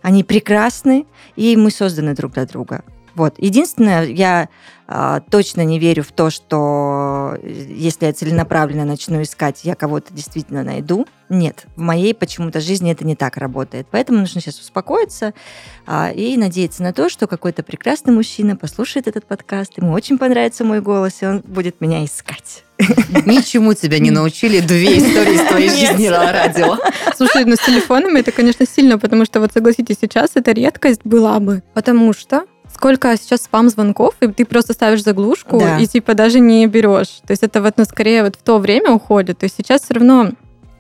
они 0.02 0.24
прекрасны, 0.24 1.06
и 1.36 1.56
мы 1.56 1.72
созданы 1.72 2.14
друг 2.14 2.34
для 2.34 2.46
друга. 2.46 2.84
Вот. 3.16 3.36
Единственное, 3.38 4.06
я 4.06 4.50
а, 4.86 5.22
точно 5.22 5.62
не 5.62 5.80
верю 5.80 6.04
в 6.04 6.12
то, 6.12 6.30
что 6.30 7.38
э, 7.42 7.68
если 7.70 8.06
я 8.06 8.14
целенаправленно 8.14 8.84
начну 8.84 9.22
искать, 9.22 9.62
я 9.64 9.76
кого-то 9.76 10.14
действительно 10.14 10.62
найду. 10.62 11.08
Нет, 11.30 11.66
в 11.76 11.80
моей 11.80 12.14
почему-то 12.14 12.60
жизни 12.60 12.92
это 12.92 13.06
не 13.06 13.16
так 13.16 13.38
работает. 13.38 13.88
Поэтому 13.90 14.20
нужно 14.20 14.42
сейчас 14.42 14.60
успокоиться 14.60 15.34
а, 15.88 16.12
и 16.12 16.36
надеяться 16.38 16.84
на 16.84 16.92
то, 16.92 17.08
что 17.10 17.28
какой-то 17.28 17.64
прекрасный 17.64 18.14
мужчина 18.14 18.58
послушает 18.58 19.08
этот 19.08 19.26
подкаст, 19.26 19.78
ему 19.78 19.94
очень 19.94 20.18
понравится 20.18 20.66
мой 20.66 20.82
голос, 20.82 21.22
и 21.22 21.26
он 21.28 21.40
будет 21.40 21.80
меня 21.80 22.04
искать. 22.04 22.66
Ничему 23.26 23.74
тебя 23.74 24.00
не 24.00 24.12
научили 24.12 24.60
две 24.60 24.98
истории 24.98 25.36
из 25.36 25.48
твоей 25.48 25.70
жизни 25.70 26.10
на 26.10 26.32
радио. 26.32 26.78
Слушай, 27.16 27.46
ну 27.46 27.56
с 27.56 27.66
телефонами 27.66 28.20
это, 28.20 28.32
конечно, 28.32 28.66
сильно, 28.66 29.00
потому 29.00 29.24
что 29.26 29.40
вот 29.40 29.54
согласитесь, 29.54 29.98
сейчас 30.02 30.32
это 30.36 30.52
редкость 30.52 31.02
была 31.04 31.40
бы, 31.40 31.64
потому 31.74 32.14
что 32.14 32.46
сколько 32.84 33.16
сейчас 33.16 33.44
спам-звонков, 33.44 34.16
и 34.20 34.28
ты 34.28 34.44
просто 34.44 34.74
ставишь 34.74 35.04
заглушку 35.04 35.58
да. 35.58 35.78
и 35.80 35.88
типа 35.88 36.16
даже 36.16 36.42
не 36.42 36.68
берешь. 36.68 37.22
То 37.26 37.32
есть 37.32 37.42
это 37.42 37.62
вот, 37.62 37.76
ну, 37.78 37.86
скорее 37.86 38.24
вот 38.24 38.36
в 38.36 38.44
то 38.44 38.58
время 38.58 38.92
уходит. 38.92 39.38
То 39.38 39.46
есть 39.46 39.56
сейчас 39.56 39.84
все 39.84 39.94
равно 39.94 40.32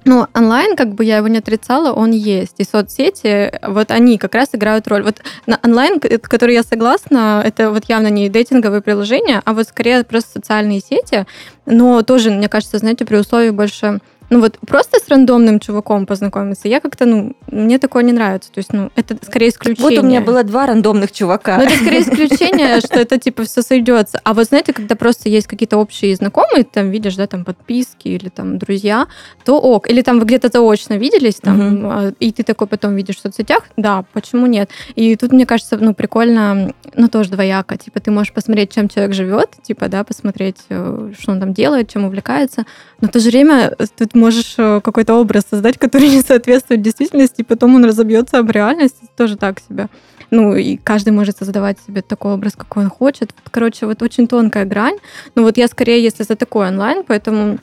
ну, 0.03 0.27
онлайн, 0.33 0.75
как 0.75 0.95
бы 0.95 1.05
я 1.05 1.19
его 1.19 1.29
не 1.29 1.37
отрицала, 1.37 1.93
он 1.93 2.11
есть. 2.11 2.55
И 2.57 2.65
соцсети, 2.65 3.57
вот 3.65 3.89
они 3.89 4.17
как 4.17 4.35
раз 4.35 4.49
играют 4.51 4.85
роль. 4.89 5.03
Вот 5.03 5.21
на 5.47 5.57
онлайн, 5.63 6.01
который 6.01 6.55
я 6.55 6.63
согласна, 6.63 7.41
это 7.45 7.71
вот 7.71 7.85
явно 7.87 8.07
не 8.07 8.27
дейтинговые 8.27 8.81
приложения, 8.81 9.41
а 9.45 9.53
вот 9.53 9.69
скорее 9.69 10.03
просто 10.03 10.41
социальные 10.41 10.81
сети, 10.81 11.25
но 11.65 12.01
тоже, 12.01 12.31
мне 12.31 12.49
кажется, 12.49 12.79
знаете, 12.79 13.05
при 13.05 13.15
условии 13.15 13.51
больше 13.51 14.01
Ну 14.33 14.39
вот 14.39 14.57
просто 14.67 14.97
с 14.99 15.07
рандомным 15.09 15.59
чуваком 15.59 16.07
познакомиться, 16.07 16.67
я 16.67 16.79
как-то, 16.79 17.05
ну, 17.05 17.35
мне 17.51 17.77
такое 17.77 18.03
не 18.03 18.13
нравится. 18.13 18.51
То 18.51 18.57
есть, 18.57 18.73
ну, 18.73 18.89
это 18.95 19.15
скорее 19.21 19.49
исключение. 19.49 19.97
Вот 19.97 20.03
у 20.03 20.07
меня 20.07 20.21
было 20.21 20.43
два 20.43 20.65
рандомных 20.65 21.11
чувака. 21.11 21.57
Но 21.57 21.65
это 21.65 21.75
скорее 21.75 22.01
исключение, 22.01 22.79
что 22.83 22.99
это 22.99 23.19
типа 23.19 23.43
все 23.43 23.61
сойдется. 23.61 24.19
А 24.23 24.33
вот 24.33 24.47
знаете, 24.47 24.73
когда 24.73 24.95
просто 24.95 25.29
есть 25.29 25.45
какие-то 25.45 25.77
общие 25.77 26.15
знакомые, 26.15 26.63
там 26.63 26.89
видишь, 26.89 27.15
да, 27.15 27.27
там 27.27 27.45
подписки 27.45 28.07
или 28.07 28.29
там 28.29 28.57
друзья, 28.57 29.05
то 29.45 29.59
ок. 29.59 29.87
Или 29.87 30.01
там 30.01 30.17
вы 30.17 30.25
где-то 30.25 30.49
заочно 30.51 30.95
виделись, 30.95 31.35
там, 31.35 31.85
угу. 31.85 32.15
и 32.19 32.31
ты 32.31 32.41
такой 32.41 32.65
потом 32.65 32.95
видишь 32.95 33.17
в 33.17 33.19
соцсетях, 33.19 33.65
да, 33.77 34.03
почему 34.13 34.47
нет? 34.47 34.71
И 34.95 35.15
тут, 35.15 35.31
мне 35.31 35.45
кажется, 35.45 35.77
ну, 35.77 35.93
прикольно, 35.93 36.73
ну, 36.95 37.07
тоже 37.07 37.29
двояко. 37.29 37.77
Типа, 37.77 37.99
ты 37.99 38.09
можешь 38.09 38.33
посмотреть, 38.33 38.73
чем 38.73 38.89
человек 38.89 39.13
живет, 39.13 39.49
типа, 39.61 39.89
да, 39.89 40.03
посмотреть, 40.03 40.57
э, 40.69 41.11
что 41.19 41.31
он 41.33 41.39
там 41.39 41.53
делает, 41.53 41.91
чем 41.91 42.05
увлекается. 42.05 42.65
Но 43.03 43.09
в 43.09 43.11
то 43.11 43.19
же 43.19 43.31
время 43.31 43.75
тут 43.97 44.15
можешь 44.15 44.55
э, 44.57 44.79
какой-то 44.81 45.15
образ 45.15 45.43
создать, 45.49 45.77
который 45.87 46.07
не 46.07 46.21
соответствует 46.21 46.81
действительности, 46.81 47.41
и 47.41 47.43
потом 47.43 47.75
он 47.75 47.83
разобьется 47.83 48.39
об 48.39 48.49
реальность, 48.49 48.95
тоже 49.17 49.35
так 49.35 49.59
себе. 49.59 49.89
Ну, 50.31 50.55
и 50.55 50.77
каждый 50.77 51.09
может 51.11 51.37
создавать 51.37 51.77
себе 51.85 52.01
такой 52.01 52.33
образ, 52.33 52.53
какой 52.55 52.85
он 52.85 52.89
хочет. 52.89 53.33
Короче, 53.51 53.87
вот 53.87 54.01
очень 54.01 54.25
тонкая 54.25 54.63
грань. 54.63 54.95
Но 55.35 55.41
вот 55.43 55.57
я 55.57 55.67
скорее, 55.67 56.01
если 56.01 56.23
за 56.23 56.37
такой 56.37 56.69
онлайн, 56.69 57.03
поэтому 57.05 57.57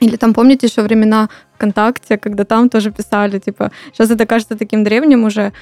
или 0.00 0.16
там, 0.16 0.32
помните, 0.32 0.66
еще 0.66 0.80
времена 0.80 1.28
ВКонтакте, 1.56 2.16
когда 2.16 2.44
там 2.44 2.70
тоже 2.70 2.90
писали, 2.90 3.38
типа, 3.38 3.72
сейчас 3.92 4.10
это 4.10 4.24
кажется 4.24 4.56
таким 4.56 4.82
древним 4.82 5.24
уже, 5.24 5.52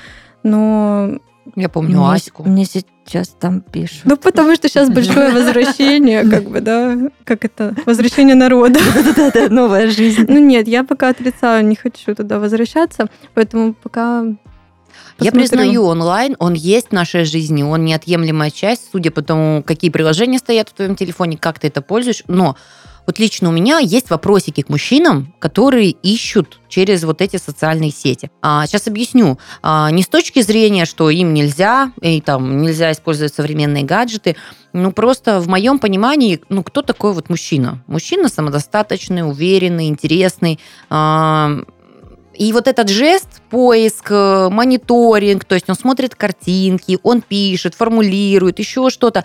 но 0.45 1.19
я 1.57 1.69
помню 1.69 1.99
мне, 1.99 2.13
Аську. 2.13 2.43
Мне 2.45 2.65
сейчас 2.65 3.29
там 3.29 3.61
пишут. 3.61 4.03
Ну, 4.05 4.17
потому 4.17 4.55
что 4.55 4.69
сейчас 4.69 4.89
большое 4.91 5.31
возвращение, 5.33 6.29
как 6.29 6.45
бы, 6.45 6.61
да, 6.61 6.97
как 7.25 7.45
это, 7.45 7.75
возвращение 7.87 8.35
народа. 8.35 8.81
Да-да-да, 9.05 9.49
новая 9.49 9.91
жизнь. 9.91 10.25
Ну, 10.29 10.39
нет, 10.39 10.69
я 10.69 10.85
пока 10.85 11.09
отрицаю, 11.11 11.65
не 11.67 11.77
хочу 11.77 12.15
туда 12.15 12.39
возвращаться, 12.39 13.09
поэтому 13.35 13.75
пока 13.75 14.25
я 15.21 15.31
признаю, 15.33 15.85
онлайн, 15.85 16.37
он 16.39 16.55
есть 16.55 16.89
в 16.89 16.93
нашей 16.93 17.25
жизни, 17.25 17.63
он 17.63 17.85
неотъемлемая 17.85 18.51
часть, 18.51 18.91
судя 18.91 19.11
по 19.11 19.23
тому, 19.23 19.63
какие 19.63 19.91
приложения 19.91 20.39
стоят 20.39 20.71
в 20.71 20.73
твоем 20.73 20.97
телефоне, 20.97 21.39
как 21.39 21.61
ты 21.61 21.69
это 21.69 21.83
пользуешь, 21.83 22.25
но 22.27 22.57
вот 23.07 23.19
лично 23.19 23.49
у 23.49 23.53
меня 23.53 23.79
есть 23.79 24.11
вопросики 24.11 24.63
к 24.63 24.69
мужчинам, 24.69 25.35
которые 25.39 25.91
ищут 25.91 26.61
через 26.69 27.05
вот 27.05 27.21
эти 27.21 27.37
социальные 27.37 27.91
сети. 27.91 28.31
А, 28.43 28.67
сейчас 28.67 28.87
объясню. 28.87 29.39
А, 29.63 29.91
не 29.91 30.03
с 30.03 30.09
точки 30.09 30.41
зрения, 30.41 30.85
что 30.85 31.11
им 31.11 31.35
нельзя, 31.35 31.93
и 32.01 32.21
там 32.21 32.63
нельзя 32.63 32.93
использовать 32.93 33.35
современные 33.35 33.85
гаджеты, 33.85 34.37
ну 34.73 34.91
просто 34.91 35.41
в 35.41 35.49
моем 35.49 35.79
понимании, 35.79 36.41
ну 36.49 36.63
кто 36.63 36.83
такой 36.83 37.13
вот 37.13 37.29
мужчина? 37.29 37.83
Мужчина 37.87 38.29
самодостаточный, 38.29 39.29
уверенный, 39.29 39.89
интересный. 39.89 40.59
А, 40.89 41.51
и 42.37 42.53
вот 42.53 42.67
этот 42.67 42.89
жест, 42.89 43.29
поиск, 43.51 44.11
э, 44.11 44.49
мониторинг, 44.51 45.45
то 45.45 45.55
есть 45.55 45.69
он 45.69 45.77
смотрит 45.77 46.15
картинки, 46.15 46.99
он 47.03 47.23
пишет, 47.23 47.75
формулирует, 47.75 48.59
еще 48.59 48.91
что-то. 48.91 49.25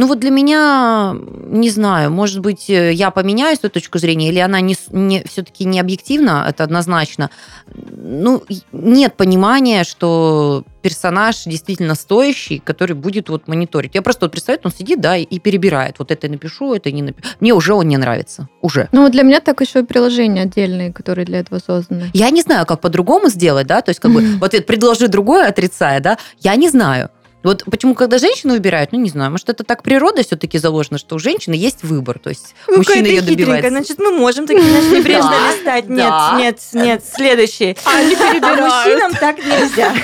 Ну 0.00 0.06
вот 0.06 0.18
для 0.18 0.30
меня, 0.30 1.14
не 1.44 1.68
знаю, 1.68 2.10
может 2.10 2.40
быть, 2.40 2.70
э, 2.70 2.90
я 2.94 3.10
поменяю 3.10 3.54
эту 3.54 3.68
точку 3.68 3.98
зрения, 3.98 4.30
или 4.30 4.38
она 4.38 4.62
не, 4.62 4.74
не, 4.88 5.22
все-таки 5.24 5.66
не 5.66 5.78
объективна, 5.78 6.46
это 6.48 6.64
однозначно. 6.64 7.28
Ну, 7.74 8.42
нет 8.72 9.14
понимания, 9.18 9.84
что 9.84 10.64
персонаж 10.80 11.44
действительно 11.44 11.94
стоящий, 11.94 12.60
который 12.60 12.96
будет 12.96 13.28
вот 13.28 13.46
мониторить. 13.46 13.94
Я 13.94 14.00
просто 14.00 14.24
вот 14.24 14.32
представляю, 14.32 14.62
он 14.64 14.72
сидит, 14.72 15.02
да, 15.02 15.18
и 15.18 15.38
перебирает. 15.38 15.96
Вот 15.98 16.10
это 16.10 16.30
напишу, 16.30 16.72
это 16.72 16.90
не 16.90 17.02
напишу. 17.02 17.34
Мне 17.40 17.52
уже 17.52 17.74
он 17.74 17.86
не 17.86 17.98
нравится. 17.98 18.48
Уже. 18.62 18.88
Ну, 18.92 19.10
для 19.10 19.22
меня 19.22 19.40
так 19.40 19.60
еще 19.60 19.80
и 19.80 19.84
приложения 19.84 20.44
отдельные, 20.44 20.94
которые 20.94 21.26
для 21.26 21.40
этого 21.40 21.58
созданы. 21.58 22.10
Я 22.14 22.30
не 22.30 22.40
знаю, 22.40 22.64
как 22.64 22.80
по-другому 22.80 23.28
сделать, 23.28 23.66
да, 23.66 23.82
то 23.82 23.90
есть 23.90 24.00
как 24.00 24.12
бы 24.12 24.22
вот 24.40 24.52
предложи 24.66 25.08
другое, 25.08 25.46
отрицая, 25.46 26.00
да, 26.00 26.16
я 26.38 26.56
не 26.56 26.70
знаю. 26.70 27.10
Вот 27.42 27.64
почему, 27.70 27.94
когда 27.94 28.18
женщину 28.18 28.52
выбирают, 28.52 28.92
ну, 28.92 29.00
не 29.00 29.08
знаю, 29.08 29.30
может, 29.30 29.48
это 29.48 29.64
так 29.64 29.82
природа 29.82 30.22
все-таки 30.22 30.58
заложена, 30.58 30.98
что 30.98 31.16
у 31.16 31.18
женщины 31.18 31.54
есть 31.54 31.82
выбор, 31.82 32.18
то 32.18 32.28
есть 32.28 32.54
ну, 32.68 32.78
мужчина 32.78 33.06
ее 33.06 33.22
добивается. 33.22 33.70
Значит, 33.70 33.98
мы 33.98 34.12
можем 34.12 34.46
такие, 34.46 34.68
значит, 34.68 34.92
небрежно 34.92 35.34
листать. 35.52 35.88
Нет, 35.88 36.12
нет, 36.36 36.58
нет, 36.74 37.02
следующий. 37.04 37.76
Не 37.76 38.20
А 38.40 38.54
мужчинам 38.56 39.12
так 39.14 39.38
нельзя. 39.38 39.94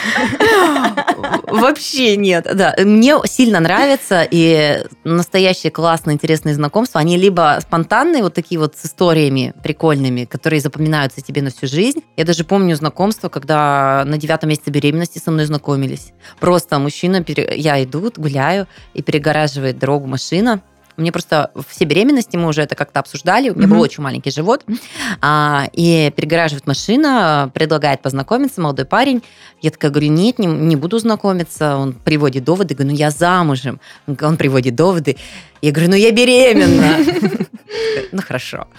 Вообще 1.50 2.16
нет, 2.16 2.46
да. 2.54 2.74
Мне 2.78 3.16
сильно 3.24 3.60
нравится, 3.60 4.26
и 4.28 4.84
настоящие 5.04 5.70
классные, 5.70 6.14
интересные 6.14 6.54
знакомства, 6.54 7.00
они 7.00 7.16
либо 7.16 7.58
спонтанные, 7.60 8.22
вот 8.22 8.34
такие 8.34 8.58
вот 8.58 8.76
с 8.76 8.86
историями 8.86 9.54
прикольными, 9.62 10.24
которые 10.24 10.60
запоминаются 10.60 11.20
тебе 11.20 11.42
на 11.42 11.50
всю 11.50 11.66
жизнь. 11.66 12.02
Я 12.16 12.24
даже 12.24 12.44
помню 12.44 12.76
знакомство, 12.76 13.28
когда 13.28 14.04
на 14.06 14.16
девятом 14.16 14.50
месяце 14.50 14.70
беременности 14.70 15.18
со 15.18 15.30
мной 15.30 15.46
знакомились. 15.46 16.12
Просто 16.40 16.78
мужчина 16.78 17.22
я 17.28 17.82
иду, 17.82 18.12
гуляю, 18.16 18.66
и 18.94 19.02
перегораживает 19.02 19.78
дорогу 19.78 20.06
машина. 20.06 20.60
Мне 20.96 21.12
просто 21.12 21.50
все 21.68 21.84
беременности 21.84 22.36
мы 22.36 22.48
уже 22.48 22.62
это 22.62 22.74
как-то 22.74 23.00
обсуждали. 23.00 23.50
У 23.50 23.54
меня 23.54 23.66
mm-hmm. 23.66 23.70
был 23.70 23.80
очень 23.80 24.02
маленький 24.02 24.30
живот. 24.30 24.64
А, 25.20 25.68
и 25.72 26.10
перегораживает 26.16 26.66
машина, 26.66 27.50
предлагает 27.52 28.00
познакомиться, 28.00 28.60
молодой 28.60 28.86
парень. 28.86 29.22
Я 29.60 29.70
такая 29.70 29.90
говорю, 29.90 30.10
нет, 30.10 30.38
не, 30.38 30.46
не 30.46 30.76
буду 30.76 30.98
знакомиться. 30.98 31.76
Он 31.76 31.92
приводит 31.92 32.44
доводы. 32.44 32.74
Говорю, 32.74 32.92
ну 32.92 32.96
я 32.98 33.10
замужем. 33.10 33.78
Он 34.06 34.36
приводит 34.36 34.74
доводы. 34.74 35.16
Я 35.62 35.72
говорю, 35.72 35.90
ну 35.90 35.96
я 35.96 36.12
беременна. 36.12 36.98
Ну 38.12 38.22
хорошо. 38.22 38.66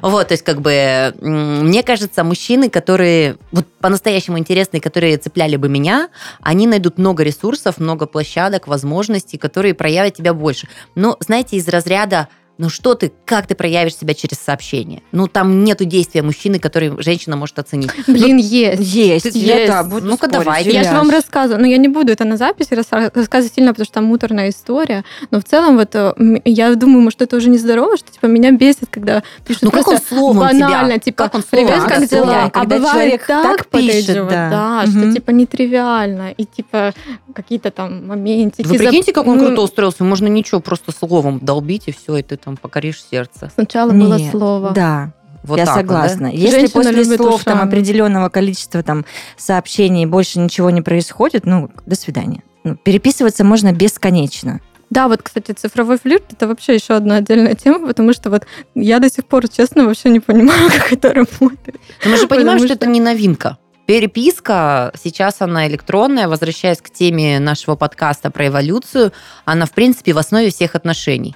Вот, 0.00 0.28
то 0.28 0.32
есть 0.32 0.44
как 0.44 0.60
бы 0.60 1.14
мне 1.20 1.82
кажется, 1.82 2.24
мужчины, 2.24 2.70
которые 2.70 3.36
вот 3.50 3.66
по-настоящему 3.80 4.38
интересные, 4.38 4.80
которые 4.80 5.16
цепляли 5.16 5.56
бы 5.56 5.68
меня, 5.68 6.08
они 6.40 6.66
найдут 6.66 6.98
много 6.98 7.22
ресурсов, 7.22 7.78
много 7.78 8.06
площадок, 8.06 8.66
возможностей, 8.66 9.38
которые 9.38 9.74
проявят 9.74 10.14
тебя 10.14 10.34
больше. 10.34 10.68
Но, 10.94 11.16
знаете, 11.20 11.56
из 11.56 11.68
разряда 11.68 12.28
ну 12.62 12.68
что 12.68 12.94
ты, 12.94 13.10
как 13.24 13.48
ты 13.48 13.56
проявишь 13.56 13.96
себя 13.96 14.14
через 14.14 14.38
сообщение? 14.38 15.02
Ну 15.10 15.26
там 15.26 15.64
нету 15.64 15.84
действия 15.84 16.22
мужчины, 16.22 16.60
который 16.60 16.92
женщина 17.02 17.34
может 17.34 17.58
оценить. 17.58 17.90
Блин, 18.06 18.36
ну, 18.36 18.42
есть. 18.42 18.82
Есть. 18.82 19.24
есть. 19.24 19.36
Я, 19.36 19.66
да, 19.66 19.82
буду 19.82 20.06
Ну-ка 20.06 20.28
давай. 20.28 20.62
Я 20.62 20.84
же 20.84 20.92
вам 20.92 21.10
рассказываю, 21.10 21.60
но 21.60 21.66
я 21.66 21.76
не 21.76 21.88
буду 21.88 22.12
это 22.12 22.24
на 22.24 22.36
записи 22.36 22.74
рассказывать 22.74 23.52
сильно, 23.52 23.72
потому 23.72 23.84
что 23.84 23.94
там 23.94 24.04
муторная 24.04 24.50
история. 24.50 25.02
Но 25.32 25.40
в 25.40 25.44
целом 25.44 25.76
вот 25.76 25.92
э, 25.96 26.14
я 26.44 26.72
думаю, 26.76 27.02
может, 27.02 27.20
это 27.20 27.36
уже 27.36 27.50
нездорово, 27.50 27.96
что 27.96 28.12
типа 28.12 28.26
меня 28.26 28.52
бесит, 28.52 28.88
когда 28.92 29.24
пишут 29.44 29.62
ну, 29.62 29.70
как 29.72 29.88
он 29.88 29.98
словом 29.98 30.38
банально, 30.38 30.94
тебя? 30.94 30.98
типа, 31.00 31.24
как 31.24 31.34
он 31.34 31.42
привет, 31.50 31.82
как, 31.82 32.08
дела? 32.08 32.48
Когда 32.50 32.76
а 32.76 32.78
человек 32.78 33.26
так, 33.26 33.56
так 33.56 33.66
пишет, 33.70 34.28
да, 34.28 34.50
да 34.50 34.84
угу. 34.84 34.92
что 34.92 35.12
типа 35.12 35.30
нетривиально, 35.32 36.30
и 36.30 36.44
типа 36.44 36.94
какие-то 37.34 37.72
там 37.72 38.06
моментики. 38.06 38.68
Вы 38.68 38.78
прикиньте, 38.78 39.12
как 39.12 39.26
он 39.26 39.38
ну, 39.38 39.46
круто 39.46 39.62
устроился, 39.62 40.04
можно 40.04 40.28
ничего, 40.28 40.60
просто 40.60 40.92
словом 40.92 41.40
долбить, 41.40 41.88
и 41.88 41.92
все, 41.92 42.18
и 42.18 42.22
ты 42.22 42.36
там 42.36 42.51
покоришь 42.56 43.02
сердце. 43.10 43.50
Сначала 43.54 43.90
Нет, 43.92 44.08
было 44.08 44.30
слово. 44.30 44.70
Да. 44.70 45.12
Вот 45.42 45.58
я 45.58 45.66
согласна. 45.66 46.28
Вот, 46.28 46.36
да? 46.36 46.40
Если 46.40 46.60
Женщина 46.60 46.92
после 46.92 47.16
слов 47.16 47.40
ушами. 47.40 47.56
там 47.56 47.68
определенного 47.68 48.28
количества 48.28 48.82
там 48.82 49.04
сообщений 49.36 50.06
больше 50.06 50.38
ничего 50.38 50.70
не 50.70 50.82
происходит, 50.82 51.46
ну 51.46 51.70
до 51.84 51.96
свидания. 51.96 52.42
Ну, 52.64 52.76
переписываться 52.76 53.44
можно 53.44 53.72
бесконечно. 53.72 54.60
Да, 54.92 55.08
вот, 55.08 55.22
кстати, 55.22 55.52
цифровой 55.52 55.98
флирт 55.98 56.24
это 56.32 56.46
вообще 56.46 56.74
еще 56.74 56.94
одна 56.94 57.16
отдельная 57.16 57.54
тема, 57.54 57.86
потому 57.86 58.12
что 58.12 58.28
вот 58.28 58.46
я 58.74 58.98
до 58.98 59.10
сих 59.10 59.24
пор, 59.24 59.48
честно, 59.48 59.86
вообще 59.86 60.10
не 60.10 60.20
понимаю, 60.20 60.70
как 60.76 60.92
это 60.92 61.14
работает. 61.14 61.80
Но 62.04 62.10
мы 62.10 62.16
же 62.18 62.28
понимаем, 62.28 62.58
что, 62.58 62.68
что 62.68 62.74
это 62.74 62.86
не 62.86 63.00
новинка. 63.00 63.56
Переписка, 63.86 64.92
сейчас 65.02 65.40
она 65.40 65.66
электронная, 65.66 66.28
возвращаясь 66.28 66.80
к 66.82 66.90
теме 66.90 67.40
нашего 67.40 67.74
подкаста 67.74 68.30
про 68.30 68.48
эволюцию, 68.48 69.12
она, 69.44 69.66
в 69.66 69.72
принципе, 69.72 70.12
в 70.12 70.18
основе 70.18 70.50
всех 70.50 70.74
отношений. 70.74 71.34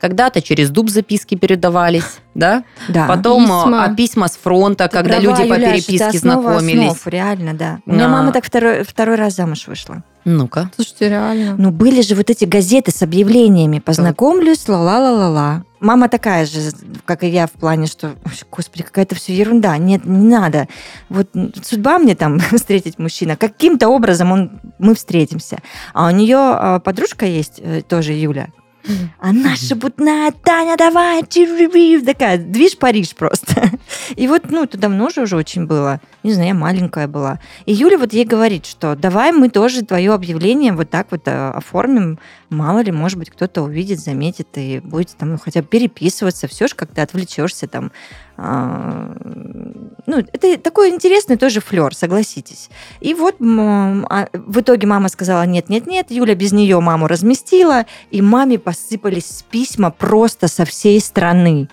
Когда-то 0.00 0.42
через 0.42 0.70
дуб 0.70 0.90
записки 0.90 1.34
передавались, 1.36 2.18
да? 2.34 2.64
Да. 2.88 3.06
Потом 3.06 3.44
письма, 3.44 3.84
а, 3.84 3.94
письма 3.94 4.28
с 4.28 4.36
фронта, 4.36 4.88
Ты 4.88 4.96
когда 4.96 5.18
права, 5.18 5.22
люди 5.22 5.48
по 5.48 5.56
переписке 5.56 6.18
знакомились. 6.18 6.92
Основ, 6.92 7.06
реально, 7.06 7.54
да. 7.54 7.78
У 7.86 7.92
меня 7.92 8.08
мама 8.08 8.32
так 8.32 8.44
второй, 8.44 8.82
второй 8.84 9.16
раз 9.16 9.34
замуж 9.36 9.66
вышла. 9.66 10.02
Ну-ка. 10.26 10.72
Слушайте, 10.74 11.08
реально. 11.08 11.54
Ну, 11.56 11.70
были 11.70 12.00
же 12.00 12.16
вот 12.16 12.30
эти 12.30 12.44
газеты 12.44 12.90
с 12.90 13.00
объявлениями. 13.00 13.78
Познакомлюсь, 13.78 14.66
ла-ла-ла-ла-ла. 14.66 15.62
Мама 15.78 16.08
такая 16.08 16.46
же, 16.46 16.72
как 17.04 17.22
и 17.22 17.28
я, 17.28 17.46
в 17.46 17.52
плане, 17.52 17.86
что, 17.86 18.16
господи, 18.50 18.82
какая-то 18.82 19.14
все 19.14 19.36
ерунда. 19.36 19.78
Нет, 19.78 20.04
не 20.04 20.26
надо. 20.26 20.66
Вот 21.08 21.28
судьба 21.62 22.00
мне 22.00 22.16
там 22.16 22.40
встретить 22.52 22.98
мужчина. 22.98 23.36
Каким-то 23.36 23.88
образом 23.88 24.32
он, 24.32 24.60
мы 24.80 24.96
встретимся. 24.96 25.58
А 25.94 26.08
у 26.08 26.10
нее 26.10 26.38
а, 26.38 26.80
подружка 26.80 27.24
есть, 27.24 27.60
э, 27.62 27.82
тоже 27.82 28.12
Юля. 28.12 28.48
Она 29.18 29.56
шебутная, 29.56 30.32
Таня, 30.42 30.76
давай, 30.76 31.22
такая, 31.22 32.38
движ 32.38 32.78
Париж 32.78 33.14
просто. 33.14 33.70
И 34.16 34.28
вот, 34.28 34.50
ну, 34.50 34.64
это 34.64 34.78
давно 34.78 35.10
же 35.10 35.22
уже 35.22 35.36
очень 35.36 35.66
было. 35.66 36.00
Не 36.22 36.32
знаю, 36.32 36.48
я 36.48 36.54
маленькая 36.54 37.08
была. 37.08 37.40
И 37.66 37.72
Юля 37.72 37.98
вот 37.98 38.12
ей 38.12 38.24
говорит, 38.24 38.66
что 38.66 38.94
давай 38.94 39.32
мы 39.32 39.48
тоже 39.48 39.82
твое 39.82 40.12
объявление 40.12 40.72
вот 40.72 40.90
так 40.90 41.08
вот 41.10 41.22
э, 41.26 41.50
оформим 41.50 42.18
Мало 42.48 42.80
ли, 42.80 42.92
может 42.92 43.18
быть, 43.18 43.30
кто-то 43.30 43.62
увидит, 43.62 43.98
заметит 43.98 44.48
и 44.54 44.78
будет 44.78 45.16
там 45.16 45.32
ну, 45.32 45.38
хотя 45.38 45.62
бы 45.62 45.68
переписываться. 45.68 46.46
Все 46.46 46.68
же, 46.68 46.74
когда 46.74 47.02
отвлечешься 47.02 47.66
там. 47.66 47.90
А, 48.36 49.16
ну, 50.06 50.18
это 50.18 50.58
такой 50.58 50.90
интересный 50.90 51.36
тоже 51.36 51.60
флер, 51.60 51.94
согласитесь. 51.94 52.70
И 53.00 53.14
вот 53.14 53.36
а, 53.40 54.28
в 54.32 54.60
итоге 54.60 54.86
мама 54.86 55.08
сказала, 55.08 55.44
нет, 55.44 55.68
нет, 55.68 55.86
нет, 55.86 56.10
Юля 56.10 56.34
без 56.34 56.52
нее 56.52 56.78
маму 56.80 57.08
разместила, 57.08 57.86
и 58.10 58.22
маме 58.22 58.58
посыпались 58.58 59.44
письма 59.50 59.90
просто 59.90 60.48
со 60.48 60.64
всей 60.64 61.00
страны. 61.00 61.68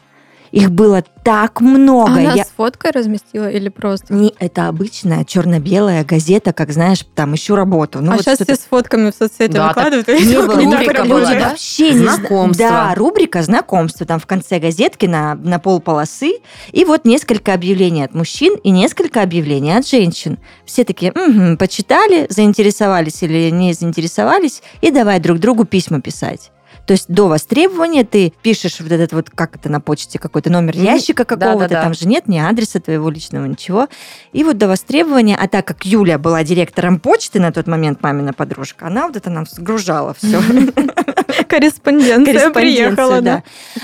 Их 0.53 0.69
было 0.69 1.03
так 1.23 1.61
много. 1.61 2.11
А 2.11 2.13
она 2.13 2.33
я... 2.35 2.45
с 2.45 2.49
фоткой 2.49 2.91
разместила 2.91 3.49
или 3.49 3.69
просто? 3.69 4.13
Не, 4.13 4.35
это 4.37 4.67
обычная 4.67 5.25
черно-белая 5.25 6.05
газета, 6.05 6.53
как 6.53 6.71
знаешь, 6.71 6.99
там 7.15 7.33
ищу 7.33 7.55
работу. 7.55 8.01
Ну, 8.01 8.11
а 8.11 8.15
вот 8.17 8.21
сейчас 8.21 8.37
все 8.37 8.53
с 8.53 8.59
фотками 8.59 9.09
в 9.09 9.15
соцсети 9.15 9.51
да, 9.51 9.69
выкладывают. 9.69 10.05
Так, 10.05 10.19
не 10.19 10.35
было, 10.35 10.61
рубрика 10.61 11.05
была, 11.05 11.33
да? 11.33 11.49
Вообще 11.49 11.97
знакомство. 11.97 12.67
Да, 12.69 12.93
рубрика 12.93 13.41
знакомства. 13.41 14.05
Там 14.05 14.19
в 14.19 14.27
конце 14.27 14.59
газетки 14.59 15.07
на, 15.07 15.33
на 15.33 15.57
полполосы. 15.57 16.33
И 16.71 16.85
вот 16.85 17.03
несколько 17.03 17.55
объявлений 17.55 18.03
от 18.03 18.13
мужчин 18.13 18.55
и 18.63 18.69
несколько 18.69 19.23
объявлений 19.23 19.75
от 19.75 19.87
женщин. 19.87 20.37
Все 20.65 20.83
такие, 20.83 21.13
угу, 21.13 21.57
почитали, 21.57 22.27
заинтересовались 22.29 23.23
или 23.23 23.49
не 23.49 23.73
заинтересовались, 23.73 24.61
и 24.81 24.91
давай 24.91 25.19
друг 25.19 25.39
другу 25.39 25.65
письма 25.65 25.99
писать. 25.99 26.51
То 26.85 26.93
есть 26.93 27.05
до 27.07 27.27
востребования 27.27 28.03
ты 28.03 28.33
пишешь 28.41 28.79
вот 28.79 28.91
этот 28.91 29.13
вот, 29.13 29.29
как 29.29 29.55
это 29.55 29.69
на 29.69 29.79
почте, 29.79 30.19
какой-то 30.19 30.49
номер 30.49 30.75
ящика 30.75 31.23
какого-то, 31.23 31.59
да, 31.59 31.67
да, 31.67 31.75
да. 31.75 31.81
там 31.83 31.93
же 31.93 32.07
нет 32.07 32.27
ни 32.27 32.37
адреса 32.37 32.79
твоего 32.79 33.09
личного, 33.09 33.45
ничего. 33.45 33.87
И 34.33 34.43
вот 34.43 34.57
до 34.57 34.67
востребования, 34.67 35.37
а 35.39 35.47
так 35.47 35.65
как 35.65 35.85
Юля 35.85 36.17
была 36.17 36.43
директором 36.43 36.99
почты 36.99 37.39
на 37.39 37.51
тот 37.51 37.67
момент, 37.67 38.01
мамина 38.01 38.33
подружка, 38.33 38.87
она 38.87 39.07
вот 39.07 39.15
это 39.15 39.29
нам 39.29 39.45
сгружала 39.45 40.13
все. 40.13 40.41
Корреспонденция 41.47 42.49
приехала, 42.49 43.21
да. 43.21 43.43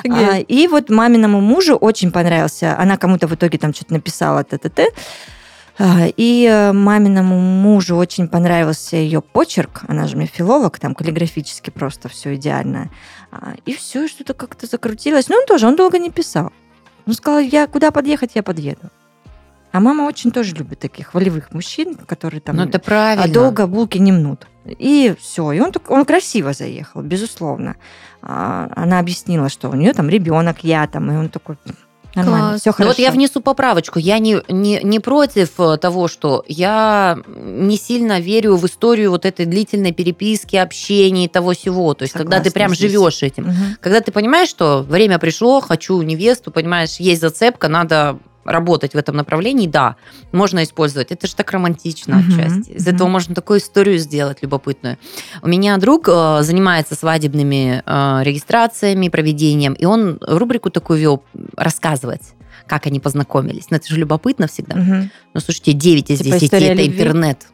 А, 0.09 0.39
и 0.39 0.67
вот 0.67 0.89
маминому 0.89 1.39
мужу 1.39 1.75
очень 1.75 2.11
понравился, 2.11 2.77
она 2.77 2.97
кому-то 2.97 3.27
в 3.27 3.35
итоге 3.35 3.57
там 3.57 3.73
что-то 3.73 3.93
написала, 3.93 4.43
т-т-т, 4.43 4.87
и 6.17 6.45
э, 6.45 6.73
маминому 6.73 7.39
мужу 7.39 7.95
очень 7.95 8.27
понравился 8.27 8.97
ее 8.97 9.21
почерк. 9.21 9.83
Она 9.87 10.07
же 10.07 10.17
мне 10.17 10.25
филолог, 10.25 10.77
там 10.77 10.93
каллиграфически 10.93 11.69
просто 11.69 12.09
все 12.09 12.35
идеально. 12.35 12.89
А, 13.31 13.53
и 13.65 13.73
все, 13.73 14.07
что-то 14.09 14.33
как-то 14.33 14.67
закрутилось. 14.67 15.29
Но 15.29 15.37
он 15.37 15.45
тоже, 15.45 15.67
он 15.67 15.77
долго 15.77 15.97
не 15.97 16.09
писал. 16.09 16.51
Он 17.07 17.13
сказал, 17.13 17.39
я 17.39 17.65
куда 17.67 17.91
подъехать, 17.91 18.31
я 18.35 18.43
подъеду. 18.43 18.89
А 19.71 19.79
мама 19.79 20.03
очень 20.03 20.31
тоже 20.31 20.55
любит 20.55 20.79
таких 20.79 21.13
волевых 21.13 21.53
мужчин, 21.53 21.95
которые 21.95 22.41
там 22.41 22.57
ну, 22.57 22.63
это 22.63 22.79
правильно. 22.79 23.25
А 23.25 23.33
долго 23.33 23.65
булки 23.67 23.99
не 23.99 24.11
мнут. 24.11 24.47
И 24.65 25.15
все. 25.19 25.51
И 25.51 25.59
он, 25.59 25.71
он 25.87 26.05
красиво 26.05 26.53
заехал, 26.53 27.01
безусловно. 27.01 27.77
Она 28.21 28.99
объяснила, 28.99 29.47
что 29.47 29.69
у 29.69 29.75
нее 29.75 29.93
там 29.93 30.09
ребенок, 30.09 30.63
я 30.63 30.87
там, 30.87 31.09
и 31.11 31.15
он 31.15 31.29
такой, 31.29 31.55
Нормально, 32.15 32.49
Класс. 32.49 32.61
все 32.61 32.71
хорошо. 32.71 32.83
Но 32.83 32.89
вот 32.89 32.99
я 32.99 33.11
внесу 33.11 33.41
поправочку. 33.41 33.99
Я 33.99 34.19
не, 34.19 34.41
не, 34.49 34.79
не 34.83 34.99
против 34.99 35.59
э, 35.59 35.77
того, 35.77 36.07
что 36.07 36.43
я 36.47 37.19
не 37.27 37.77
сильно 37.77 38.19
верю 38.19 38.55
в 38.55 38.65
историю 38.65 39.11
вот 39.11 39.25
этой 39.25 39.45
длительной 39.45 39.91
переписки, 39.91 40.55
общения 40.55 41.25
и 41.25 41.27
того 41.27 41.53
всего. 41.53 41.93
То 41.93 42.03
есть, 42.03 42.13
Согласна 42.13 42.31
когда 42.37 42.49
ты 42.49 42.53
прям 42.53 42.73
здесь. 42.73 42.91
живешь 42.91 43.23
этим. 43.23 43.49
Угу. 43.49 43.55
Когда 43.81 44.01
ты 44.01 44.11
понимаешь, 44.11 44.49
что 44.49 44.81
время 44.81 45.19
пришло, 45.19 45.61
хочу 45.61 46.01
невесту, 46.01 46.51
понимаешь, 46.51 46.97
есть 46.97 47.21
зацепка, 47.21 47.67
надо 47.67 48.17
работать 48.51 48.93
в 48.93 48.97
этом 48.97 49.15
направлении, 49.15 49.67
да, 49.67 49.95
можно 50.31 50.63
использовать. 50.63 51.11
Это 51.11 51.27
же 51.27 51.35
так 51.35 51.51
романтично 51.51 52.15
uh-huh, 52.15 52.33
отчасти. 52.33 52.71
Из 52.71 52.87
uh-huh. 52.87 52.95
этого 52.95 53.07
можно 53.07 53.35
такую 53.35 53.59
историю 53.59 53.97
сделать 53.99 54.39
любопытную. 54.41 54.97
У 55.41 55.47
меня 55.47 55.77
друг 55.77 56.07
э, 56.09 56.39
занимается 56.41 56.95
свадебными 56.95 57.83
э, 57.85 58.23
регистрациями, 58.23 59.09
проведением, 59.09 59.73
и 59.73 59.85
он 59.85 60.19
рубрику 60.21 60.69
такую 60.69 60.99
вел 60.99 61.23
рассказывать 61.55 62.21
как 62.67 62.85
они 62.85 62.99
познакомились. 62.99 63.71
Но 63.71 63.77
это 63.77 63.87
же 63.87 63.95
любопытно 63.97 64.45
всегда. 64.45 64.79
Угу. 64.79 65.09
Ну, 65.33 65.39
слушайте, 65.39 65.73
9 65.73 66.11
из 66.11 66.19
типа 66.19 66.39
10 66.39 66.53
это 66.53 66.59
любви? 66.59 66.87
интернет 66.87 67.47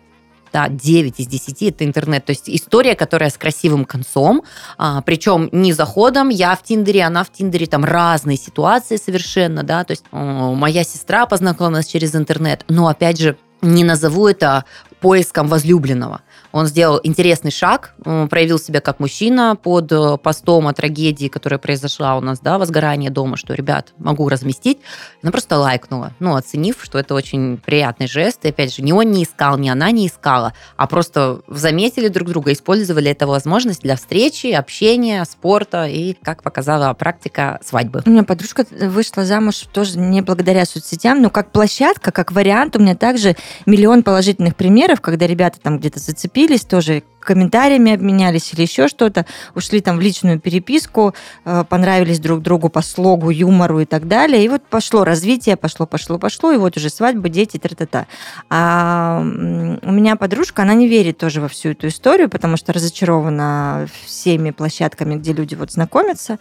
да, 0.56 0.70
9 0.70 1.20
из 1.20 1.28
10 1.28 1.64
это 1.64 1.84
интернет. 1.84 2.24
То 2.24 2.32
есть 2.32 2.50
история, 2.50 2.96
которая 2.96 3.30
с 3.30 3.38
красивым 3.38 3.84
концом, 3.84 4.44
а, 4.78 5.02
причем 5.02 5.50
не 5.52 5.74
заходом, 5.74 6.30
я 6.30 6.56
в 6.56 6.63
Тиндере, 6.63 7.04
она 7.04 7.26
в 7.26 7.30
Тиндере, 7.30 7.65
там 7.65 7.84
разные 7.84 8.38
ситуации 8.38 8.96
совершенно, 8.96 9.63
да, 9.63 9.84
то 9.84 9.91
есть 9.91 10.06
о, 10.13 10.54
моя 10.54 10.86
сестра 10.86 11.26
познакомилась 11.26 11.88
через 11.88 12.15
интернет, 12.15 12.63
но 12.70 12.88
опять 12.88 13.20
же, 13.20 13.36
не 13.62 13.84
назову 13.84 14.28
это 14.30 14.63
поиском 15.02 15.48
возлюбленного. 15.48 16.22
Он 16.56 16.68
сделал 16.68 17.02
интересный 17.04 17.52
шаг, 17.52 17.94
проявил 18.30 18.60
себя 18.60 18.80
как 18.80 19.02
мужчина 19.02 19.58
под 19.62 19.91
э, 19.91 20.18
постом 20.18 20.70
о 20.70 20.74
трагедии, 20.74 21.28
которая 21.28 21.58
произошла 21.58 22.15
у 22.15 22.22
нас, 22.22 22.39
да, 22.39 22.58
возгорание 22.58 23.10
дома, 23.10 23.36
что, 23.36 23.54
ребят, 23.54 23.94
могу 23.98 24.30
разместить. 24.30 24.78
Она 25.22 25.34
просто 25.34 25.58
лайкнула, 25.58 26.13
ну, 26.20 26.34
оценив, 26.34 26.78
что 26.82 26.98
это 26.98 27.13
очень 27.13 27.58
приятный 27.58 28.08
жест. 28.08 28.46
И, 28.46 28.48
опять 28.48 28.74
же, 28.74 28.84
ни 28.84 28.94
он 28.94 29.12
не 29.12 29.24
искал, 29.24 29.58
ни 29.58 29.68
она 29.68 29.91
не 29.91 30.08
искала, 30.08 30.54
а 30.78 30.88
просто 30.88 31.41
заметили 31.50 32.08
друг 32.08 32.30
друга, 32.30 32.54
использовали 32.54 33.12
эту 33.12 33.28
возможность 33.28 33.82
для 33.82 33.98
встречи, 33.98 34.48
общения, 34.48 35.26
спорта 35.26 35.88
и, 35.88 36.13
как 36.13 36.41
показала 36.41 36.94
практика, 36.94 37.60
свадьбы. 37.65 38.02
У 38.06 38.10
меня 38.10 38.24
подружка 38.24 38.65
вышла 38.72 39.26
замуж 39.26 39.65
тоже 39.74 40.00
не 40.00 40.22
благодаря 40.22 40.63
соцсетям, 40.63 41.22
но 41.22 41.30
как 41.30 41.52
площадка, 41.52 42.13
как 42.13 42.32
вариант. 42.32 42.78
У 42.78 42.80
меня 42.80 42.96
также 42.96 43.36
миллион 43.65 44.04
положительных 44.04 44.56
примеров, 44.56 45.02
когда 45.02 45.28
ребята 45.28 45.60
там 45.62 45.80
где-то 45.80 46.00
зацепили 46.00 46.44
поделились 46.45 46.65
тоже 46.65 47.03
комментариями 47.19 47.91
обменялись 47.91 48.53
или 48.53 48.62
еще 48.62 48.88
что-то, 48.88 49.25
ушли 49.55 49.81
там 49.81 49.97
в 49.97 49.99
личную 49.99 50.39
переписку, 50.39 51.15
э, 51.43 51.63
понравились 51.67 52.19
друг 52.19 52.41
другу 52.43 52.69
по 52.69 52.84
слогу, 52.84 53.31
юмору 53.31 53.79
и 53.79 53.86
так 53.86 54.08
далее. 54.08 54.45
И 54.45 54.47
вот 54.47 54.62
пошло 54.62 55.03
развитие, 55.03 55.55
пошло, 55.55 55.88
пошло, 55.88 56.19
пошло, 56.19 56.51
и 56.51 56.58
вот 56.58 56.77
уже 56.77 56.89
свадьба, 56.91 57.29
дети, 57.29 57.58
тра-та-та. 57.58 58.05
А 58.51 59.21
у 59.21 59.91
меня 59.91 60.15
подружка, 60.17 60.62
она 60.62 60.75
не 60.75 60.88
верит 60.88 61.17
тоже 61.17 61.41
во 61.41 61.47
всю 61.47 61.69
эту 61.69 61.88
историю, 61.88 62.29
потому 62.29 62.58
что 62.58 62.73
разочарована 62.73 63.88
всеми 64.05 64.51
площадками, 64.51 65.15
где 65.15 65.34
люди 65.34 65.55
вот 65.55 65.71
знакомятся 65.71 66.38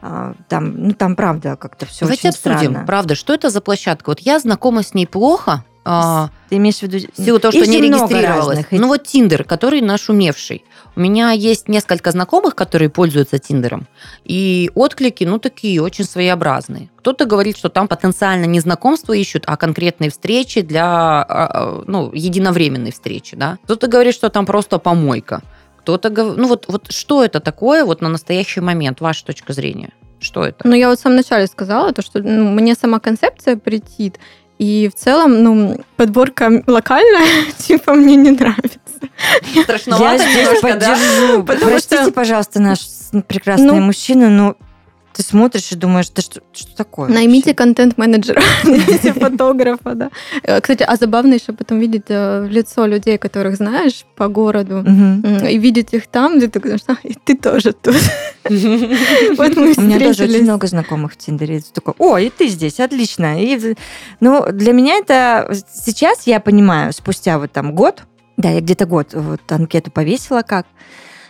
а, 0.00 0.32
там, 0.48 0.88
ну, 0.88 0.94
там 0.94 1.14
правда 1.14 1.56
как-то 1.56 1.84
все 1.84 2.06
Давайте 2.06 2.28
очень 2.28 2.30
обсудим, 2.30 2.70
странно. 2.70 2.86
правда, 2.86 3.14
что 3.14 3.34
это 3.34 3.50
за 3.50 3.60
площадка? 3.60 4.10
Вот 4.10 4.20
я 4.20 4.38
знакома 4.38 4.82
с 4.82 4.94
ней 4.94 5.06
плохо, 5.06 5.62
а, 5.84 6.30
Ты 6.48 6.56
имеешь 6.56 6.78
в 6.78 6.82
виду... 6.82 6.98
В 7.12 7.24
силу 7.24 7.38
того, 7.40 7.52
что 7.52 7.66
не 7.66 7.80
регистрировалась. 7.80 8.58
Разных. 8.58 8.72
Ну 8.72 8.88
вот 8.88 9.04
Тиндер, 9.04 9.44
который 9.44 9.80
нашумевший. 9.80 10.64
У 10.94 11.00
меня 11.00 11.32
есть 11.32 11.68
несколько 11.68 12.10
знакомых, 12.10 12.54
которые 12.54 12.88
пользуются 12.88 13.38
Тиндером. 13.38 13.86
И 14.24 14.70
отклики, 14.74 15.24
ну, 15.24 15.38
такие 15.38 15.82
очень 15.82 16.04
своеобразные. 16.04 16.90
Кто-то 16.98 17.24
говорит, 17.24 17.56
что 17.56 17.68
там 17.68 17.88
потенциально 17.88 18.44
не 18.44 18.60
знакомства 18.60 19.12
ищут, 19.12 19.44
а 19.46 19.56
конкретные 19.56 20.10
встречи 20.10 20.60
для, 20.60 20.84
а, 20.84 21.24
а, 21.24 21.84
ну, 21.86 22.12
единовременной 22.12 22.92
встречи, 22.92 23.36
да. 23.36 23.58
Кто-то 23.64 23.88
говорит, 23.88 24.14
что 24.14 24.28
там 24.28 24.46
просто 24.46 24.78
помойка. 24.78 25.42
Кто-то 25.78 26.10
говорит... 26.10 26.38
Ну 26.38 26.48
вот, 26.48 26.66
вот 26.68 26.92
что 26.92 27.24
это 27.24 27.40
такое 27.40 27.84
вот 27.84 28.02
на 28.02 28.08
настоящий 28.08 28.60
момент, 28.60 29.00
ваша 29.00 29.24
точка 29.24 29.52
зрения? 29.52 29.90
Что 30.20 30.44
это? 30.44 30.68
Ну, 30.68 30.74
я 30.74 30.88
вот 30.88 31.00
в 31.00 31.02
самом 31.02 31.16
начале 31.16 31.48
сказала, 31.48 31.92
то, 31.92 32.02
что 32.02 32.20
ну, 32.20 32.50
мне 32.50 32.76
сама 32.76 33.00
концепция 33.00 33.56
претит, 33.56 34.20
и 34.62 34.88
в 34.88 34.94
целом, 34.94 35.42
ну, 35.42 35.80
подборка 35.96 36.62
локальная, 36.68 37.26
типа, 37.58 37.94
мне 37.94 38.14
не 38.14 38.30
нравится. 38.30 38.78
Страшновато 39.64 40.04
Я 40.04 40.18
здесь 40.18 40.60
поддержу. 40.60 41.42
Простите, 41.42 42.12
пожалуйста, 42.12 42.60
наш 42.60 42.78
прекрасный 43.26 43.66
ну, 43.66 43.80
мужчина, 43.80 44.28
но 44.28 44.56
ты 45.12 45.22
смотришь 45.22 45.72
и 45.72 45.76
думаешь, 45.76 46.08
да 46.10 46.22
что, 46.22 46.40
что 46.52 46.76
такое? 46.76 47.08
Наймите 47.08 47.50
вообще? 47.50 47.54
контент-менеджера, 47.54 48.42
наймите 48.64 49.12
фотографа, 49.12 49.94
да. 49.94 50.10
Э, 50.42 50.60
кстати, 50.60 50.82
а 50.82 50.96
забавно 50.96 51.34
еще 51.34 51.52
потом 51.52 51.80
видеть 51.80 52.06
э, 52.08 52.46
лицо 52.48 52.86
людей, 52.86 53.18
которых 53.18 53.56
знаешь 53.56 54.04
по 54.16 54.28
городу, 54.28 54.84
и 55.48 55.58
видеть 55.58 55.92
их 55.92 56.06
там, 56.06 56.38
где 56.38 56.48
ты 56.48 56.60
говоришь, 56.60 56.82
а, 56.86 56.96
и 57.02 57.14
ты 57.14 57.36
тоже 57.36 57.72
тут. 57.72 57.96
Вот 59.36 59.56
мы 59.56 59.74
У 59.76 59.80
меня 59.82 60.00
тоже 60.00 60.24
очень 60.24 60.42
много 60.42 60.66
знакомых 60.66 61.12
в 61.12 61.16
Тиндере. 61.16 61.62
Такой, 61.72 61.94
о, 61.98 62.18
и 62.18 62.28
ты 62.28 62.48
здесь, 62.48 62.80
отлично. 62.80 63.36
Ну, 64.20 64.46
для 64.50 64.72
меня 64.72 64.96
это 64.96 65.54
сейчас 65.72 66.26
я 66.26 66.40
понимаю, 66.40 66.92
спустя 66.92 67.38
вот 67.38 67.52
там 67.52 67.74
год, 67.74 68.02
да, 68.36 68.50
я 68.50 68.60
где-то 68.60 68.86
год 68.86 69.14
вот 69.14 69.40
анкету 69.50 69.90
повесила 69.90 70.42
как, 70.42 70.66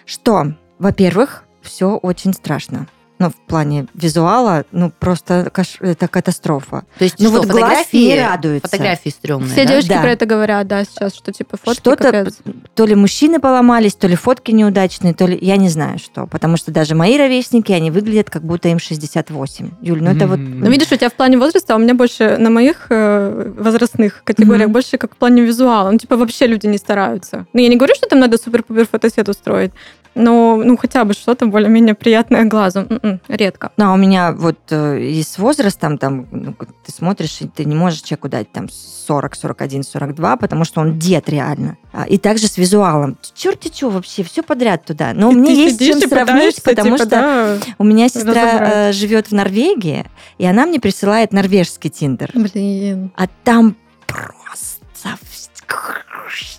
что, 0.06 0.54
во-первых, 0.78 1.44
все 1.62 1.96
очень 1.96 2.32
страшно 2.32 2.86
ну, 3.22 3.30
в 3.30 3.36
плане 3.36 3.86
визуала, 3.94 4.64
ну, 4.72 4.90
просто 4.90 5.48
каш... 5.52 5.76
это 5.80 6.08
катастрофа. 6.08 6.84
То 6.98 7.04
есть, 7.04 7.20
ну, 7.20 7.28
что, 7.28 7.38
вот 7.38 7.46
фотографии, 7.46 7.96
не 7.96 8.20
радуется. 8.20 8.68
Фотографии 8.68 9.10
стрёмные, 9.10 9.50
Все 9.52 9.64
да? 9.64 9.70
девушки 9.70 9.88
да. 9.88 10.00
про 10.00 10.10
это 10.10 10.26
говорят, 10.26 10.66
да, 10.66 10.84
сейчас, 10.84 11.14
что 11.14 11.32
типа 11.32 11.56
фотки 11.56 11.78
Что-то, 11.78 12.10
капец. 12.10 12.38
то 12.74 12.84
ли 12.84 12.96
мужчины 12.96 13.38
поломались, 13.38 13.94
то 13.94 14.08
ли 14.08 14.16
фотки 14.16 14.50
неудачные, 14.50 15.14
то 15.14 15.26
ли, 15.26 15.38
я 15.40 15.56
не 15.56 15.68
знаю 15.68 16.00
что, 16.00 16.26
потому 16.26 16.56
что 16.56 16.72
даже 16.72 16.96
мои 16.96 17.16
ровесники, 17.16 17.70
они 17.70 17.92
выглядят, 17.92 18.28
как 18.28 18.42
будто 18.42 18.68
им 18.68 18.80
68. 18.80 19.70
Юль, 19.80 20.02
ну 20.02 20.10
mm-hmm. 20.10 20.16
это 20.16 20.26
вот... 20.26 20.38
Ну, 20.40 20.68
видишь, 20.68 20.90
у 20.90 20.96
тебя 20.96 21.08
в 21.08 21.14
плане 21.14 21.38
возраста, 21.38 21.74
а 21.74 21.76
у 21.76 21.78
меня 21.78 21.94
больше 21.94 22.38
на 22.38 22.50
моих 22.50 22.86
э, 22.90 23.52
возрастных 23.56 24.24
категориях 24.24 24.68
mm-hmm. 24.68 24.72
больше 24.72 24.98
как 24.98 25.14
в 25.14 25.16
плане 25.16 25.42
визуала. 25.42 25.92
Ну, 25.92 25.98
типа, 25.98 26.16
вообще 26.16 26.48
люди 26.48 26.66
не 26.66 26.78
стараются. 26.78 27.46
Ну, 27.52 27.60
я 27.60 27.68
не 27.68 27.76
говорю, 27.76 27.94
что 27.94 28.08
там 28.08 28.18
надо 28.18 28.36
супер-пупер 28.36 28.88
фотосет 28.88 29.28
устроить, 29.28 29.70
но 30.14 30.56
ну 30.56 30.76
хотя 30.76 31.04
бы 31.04 31.14
что-то 31.14 31.46
более-менее 31.46 31.94
приятное 31.94 32.44
глазу. 32.44 32.86
М-м, 32.88 33.20
редко. 33.28 33.72
Ну, 33.76 33.86
а 33.86 33.94
у 33.94 33.96
меня 33.96 34.32
вот 34.32 34.58
э, 34.70 35.00
и 35.00 35.22
с 35.22 35.38
возрастом 35.38 35.98
там 35.98 36.26
ну, 36.30 36.54
ты 36.84 36.92
смотришь, 36.92 37.40
и 37.40 37.48
ты 37.48 37.64
не 37.64 37.74
можешь 37.74 38.00
человеку 38.02 38.28
дать 38.28 38.50
там 38.52 38.68
40, 38.68 39.34
41, 39.34 39.82
42, 39.82 40.36
потому 40.36 40.64
что 40.64 40.80
он 40.80 40.98
дед 40.98 41.28
реально. 41.28 41.76
А, 41.92 42.04
И 42.04 42.18
также 42.18 42.46
с 42.46 42.56
визуалом. 42.58 43.16
Черти 43.34 43.72
что 43.74 43.90
вообще, 43.90 44.22
все 44.22 44.42
подряд 44.42 44.84
туда. 44.84 45.12
Но 45.14 45.30
И 45.30 45.34
мне 45.34 45.54
есть 45.54 45.78
чем 45.78 46.00
сравнить, 46.00 46.62
пытаешься, 46.62 46.62
потому 46.62 46.96
типа, 46.96 46.98
что 46.98 47.06
да, 47.06 47.58
у 47.78 47.84
меня 47.84 48.08
сестра 48.08 48.88
э, 48.88 48.92
живет 48.92 49.28
в 49.28 49.32
Норвегии, 49.32 50.06
и 50.38 50.46
она 50.46 50.66
мне 50.66 50.80
присылает 50.80 51.32
норвежский 51.32 51.90
тиндер. 51.90 52.30
Блин. 52.34 53.10
А 53.16 53.26
там 53.44 53.76
просто 54.06 54.82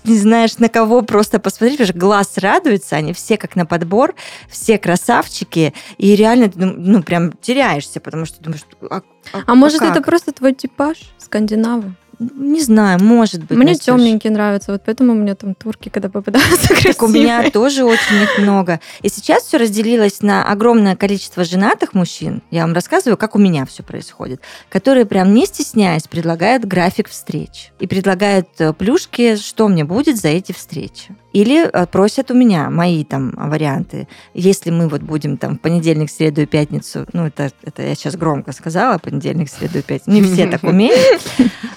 не 0.04 0.18
знаешь, 0.18 0.58
на 0.58 0.70
кого 0.70 1.02
просто 1.02 1.40
посмотреть, 1.40 1.78
потому 1.78 1.88
что 1.90 2.00
глаз 2.00 2.38
радуется, 2.38 2.96
они 2.96 3.14
все 3.14 3.38
как 3.38 3.56
на 3.56 3.66
подбор, 3.66 4.16
все 4.50 4.78
красавчики, 4.78 5.74
и 5.98 6.16
реально 6.16 6.50
ты, 6.50 6.60
ну, 6.60 6.74
ну, 6.78 7.04
прям 7.04 7.32
теряешься, 7.34 8.00
потому 8.00 8.26
что 8.26 8.42
думаешь, 8.44 8.64
а, 8.90 9.02
А 9.46 9.56
может, 9.56 9.80
как? 9.80 9.92
это 9.92 10.02
просто 10.02 10.32
твой 10.32 10.54
типаж 10.54 10.98
скандинавы? 11.18 11.96
Не 12.20 12.62
знаю, 12.62 13.02
может 13.04 13.44
быть. 13.44 13.58
Мне 13.58 13.76
темненькие 13.76 14.32
нравятся, 14.32 14.72
вот 14.72 14.84
поэтому 14.86 15.14
у 15.14 15.16
меня 15.16 15.36
там 15.36 15.56
турки, 15.56 15.90
когда 15.90 16.10
попадаются 16.10 16.68
красивые. 16.68 16.84
Так 16.94 17.04
у 17.04 17.08
меня 17.08 17.50
тоже 17.50 17.84
очень 17.84 18.22
их 18.22 18.38
много. 18.38 18.80
И 19.02 19.10
сейчас 19.10 19.44
все 19.44 19.58
разделилось 19.58 20.22
на 20.22 20.44
огромное 20.44 20.96
количество 20.96 21.44
женатых 21.44 21.94
мужчин. 21.94 22.42
Я 22.52 22.62
вам 22.62 22.74
рассказываю, 22.74 23.18
как 23.18 23.36
у 23.36 23.40
меня 23.40 23.66
все 23.66 23.84
происходит. 23.84 24.42
Которые 24.70 25.06
прям 25.06 25.34
не 25.34 25.46
стесняясь 25.46 26.08
предлагают 26.08 26.66
график 26.66 27.10
встреч. 27.10 27.72
И 27.80 27.88
предлагают 27.88 28.48
э, 28.60 28.74
плюшки, 28.74 29.36
что 29.36 29.68
мне 29.68 29.84
будет 29.84 30.18
за 30.18 30.30
эти 30.30 30.52
встречи. 30.52 31.16
Или 31.34 31.68
э, 31.68 31.88
просят 31.88 32.30
у 32.30 32.36
меня 32.36 32.70
мои 32.70 33.04
там 33.04 33.34
варианты. 33.36 34.08
Если 34.36 34.70
мы 34.70 34.88
вот 34.88 35.02
будем 35.02 35.38
там 35.38 35.58
в 35.58 35.62
понедельник, 35.62 36.12
среду 36.12 36.42
и 36.42 36.46
пятницу, 36.46 37.06
ну 37.12 37.26
это, 37.26 37.52
это 37.64 37.82
я 37.82 37.96
сейчас 37.96 38.16
громко 38.16 38.52
сказала, 38.52 39.00
понедельник, 39.00 39.50
среду 39.50 39.80
и 39.80 39.82
пятницу. 39.82 40.12
Не 40.12 40.22
все 40.22 40.48
так 40.48 40.64
умеют. 40.64 41.22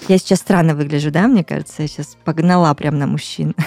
Я 0.09 0.19
сейчас 0.19 0.39
странно 0.39 0.75
выгляжу, 0.75 1.11
да, 1.11 1.27
мне 1.27 1.43
кажется? 1.43 1.83
Я 1.83 1.89
сейчас 1.89 2.17
погнала 2.25 2.73
прям 2.75 2.99
на 2.99 3.07
мужчин. 3.07 3.55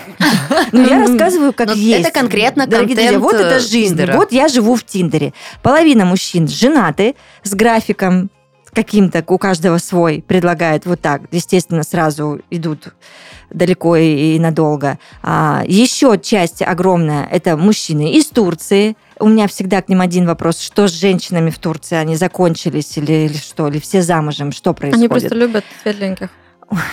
Ну, 0.72 0.88
я 0.88 1.00
рассказываю, 1.00 1.52
как 1.52 1.68
Но 1.68 1.74
есть. 1.74 2.06
это 2.06 2.12
конкретно 2.12 2.68
контент, 2.68 3.18
вот 3.18 3.34
это 3.34 3.56
э, 3.56 3.60
жизнь. 3.60 3.98
Тиндера. 3.98 4.18
Вот 4.18 4.32
я 4.32 4.48
живу 4.48 4.76
в 4.76 4.84
Тиндере. 4.84 5.34
Половина 5.64 6.06
мужчин 6.06 6.48
женаты, 6.48 7.16
с 7.44 7.56
графиком 7.56 8.30
каким-то, 8.72 9.24
у 9.28 9.38
каждого 9.40 9.78
свой, 9.80 10.24
предлагает 10.28 10.86
вот 10.86 11.02
так. 11.02 11.24
Естественно, 11.32 11.82
сразу 11.82 12.42
идут 12.52 12.94
далеко 13.50 13.96
и, 13.96 14.36
и 14.36 14.40
надолго. 14.40 15.00
А, 15.24 15.64
еще 15.66 16.20
часть 16.22 16.62
огромная– 16.62 17.28
это 17.32 17.58
мужчины 17.58 18.14
из 18.14 18.28
Турции. 18.28 18.96
У 19.20 19.28
меня 19.28 19.48
всегда 19.48 19.82
к 19.82 19.90
ним 19.90 20.02
один 20.02 20.26
вопрос. 20.26 20.60
Что 20.60 20.88
с 20.88 20.92
женщинами 20.92 21.50
в 21.50 21.60
Турции? 21.60 21.96
Они 21.96 22.16
закончились 22.16 22.98
или, 22.98 23.26
или 23.26 23.38
что? 23.38 23.68
Или 23.68 23.80
все 23.80 24.02
замужем? 24.02 24.52
Что 24.52 24.74
происходит? 24.74 25.12
Они 25.12 25.20
просто 25.20 25.36
любят 25.36 25.66
светленьких. 25.84 26.30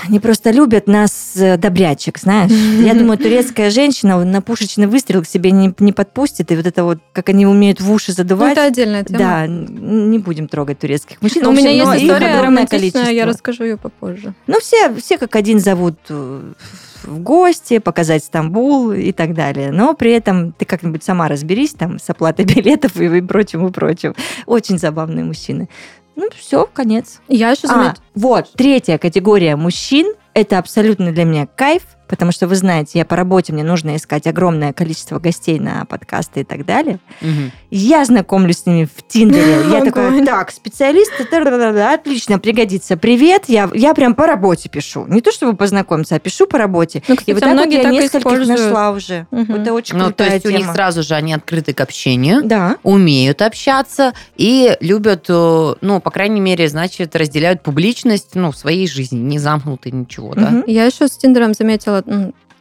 Они 0.08 0.20
просто 0.20 0.50
любят 0.50 0.86
нас, 0.86 1.32
э, 1.36 1.56
добрячек, 1.56 2.18
знаешь. 2.18 2.50
Я 2.50 2.94
думаю, 2.98 3.18
турецкая 3.18 3.70
женщина 3.70 4.24
на 4.24 4.40
пушечный 4.42 4.86
выстрел 4.86 5.22
к 5.22 5.26
себе 5.28 5.50
не, 5.50 5.74
не 5.78 5.92
подпустит. 5.92 6.50
И 6.52 6.56
вот 6.56 6.66
это 6.66 6.84
вот, 6.84 6.98
как 7.12 7.28
они 7.28 7.46
умеют 7.46 7.80
в 7.80 7.90
уши 7.90 8.10
Ну, 8.12 8.14
задувать. 8.14 8.52
это 8.52 8.64
отдельная 8.64 9.04
тема. 9.04 9.18
да, 9.18 9.46
не 9.46 10.18
будем 10.18 10.48
трогать 10.48 10.78
турецких 10.78 11.20
мужчин. 11.20 11.42
Но 11.42 11.50
у 11.50 11.52
меня 11.52 11.70
есть 11.70 12.04
история 12.04 12.26
огромное 12.26 12.42
романтичная, 12.42 13.02
я 13.02 13.06
количество. 13.06 13.26
расскажу 13.26 13.64
ее 13.64 13.76
попозже. 13.76 14.34
Ну, 14.46 14.60
все, 14.60 14.94
все 14.94 15.18
как 15.18 15.36
один 15.36 15.60
зовут 15.60 15.96
э, 16.08 16.52
в 17.04 17.18
гости, 17.20 17.78
показать 17.78 18.24
Стамбул 18.24 18.92
и 18.92 19.12
так 19.12 19.34
далее. 19.34 19.70
Но 19.70 19.94
при 19.94 20.12
этом 20.12 20.52
ты 20.52 20.64
как-нибудь 20.64 21.04
сама 21.04 21.28
разберись 21.28 21.72
там 21.74 21.98
с 21.98 22.08
оплатой 22.10 22.44
билетов 22.54 22.96
и, 23.00 23.04
и 23.04 23.20
прочим, 23.20 23.66
и 23.66 23.70
прочим. 23.72 24.14
Очень 24.46 24.78
забавные 24.78 25.24
мужчины. 25.24 25.68
Ну, 26.16 26.29
все, 26.35 26.66
конец. 26.66 27.20
Я 27.29 27.50
еще 27.50 27.62
А, 27.64 27.68
заметила... 27.68 27.94
вот, 28.14 28.50
третья 28.57 28.98
категория 28.98 29.55
мужчин. 29.57 30.12
Это 30.35 30.59
абсолютно 30.59 31.12
для 31.12 31.24
меня 31.24 31.46
кайф, 31.46 31.83
потому 32.09 32.33
что, 32.33 32.47
вы 32.47 32.57
знаете, 32.57 32.99
я 32.99 33.05
по 33.05 33.16
работе, 33.16 33.53
мне 33.53 33.62
нужно 33.64 33.97
искать 33.97 34.27
огромное 34.27 34.73
количество 34.73 35.19
гостей 35.19 35.59
на 35.59 35.85
подкасты 35.85 36.40
и 36.40 36.45
так 36.45 36.64
далее. 36.64 36.99
Мгм. 37.21 37.53
Я 37.71 38.05
знакомлюсь 38.05 38.59
с 38.59 38.66
ними 38.66 38.85
в 38.85 39.07
Тиндере. 39.07 39.57
Я 39.73 39.85
такая, 39.85 40.09
Огонь. 40.09 40.25
так, 40.27 40.51
специалист, 40.51 41.11
отлично, 41.92 42.38
пригодится. 42.38 42.97
Привет, 42.97 43.45
я, 43.49 43.69
я 43.75 43.95
прям 43.95 44.14
по 44.14 44.27
работе 44.27 44.69
пишу. 44.69 45.07
Не 45.07 45.21
то, 45.21 45.33
чтобы 45.33 45.57
познакомиться, 45.57 46.14
а 46.14 46.19
пишу 46.19 46.47
по 46.47 46.59
работе. 46.59 47.03
Ну, 47.09 47.14
И 47.14 47.16
кстати, 47.19 47.35
вот 47.35 47.40
так 47.40 47.51
вот 47.51 47.57
многие 47.57 47.77
я 47.79 47.83
так 47.83 47.92
и 47.92 47.97
нескольких 47.97 48.19
используют. 48.21 48.61
нашла 48.61 48.90
уже. 48.90 49.27
Это 49.31 49.73
очень 49.73 49.97
Ну, 49.97 50.11
то 50.12 50.25
есть 50.25 50.47
у 50.47 50.51
них 50.51 50.66
сразу 50.73 51.03
же 51.03 51.14
они 51.14 51.35
открыты 51.35 51.75
к 51.75 51.81
общению, 51.81 52.42
Да. 52.45 52.77
умеют 52.83 53.42
общаться 53.42 54.12
и 54.37 54.77
любят, 54.81 55.27
э, 55.29 55.75
ну, 55.81 56.01
по 56.01 56.11
крайней 56.11 56.40
мере, 56.40 56.69
значит, 56.69 57.16
разделяют 57.16 57.62
публичность, 57.62 58.35
ну, 58.35 58.51
в 58.51 58.57
своей 58.57 58.87
жизни, 58.87 59.19
не 59.19 59.38
замкнуты 59.38 59.90
ничего, 59.90 60.35
да? 60.35 60.62
Я 60.66 60.85
еще 60.87 61.09
с 61.09 61.16
Тиндером 61.16 61.55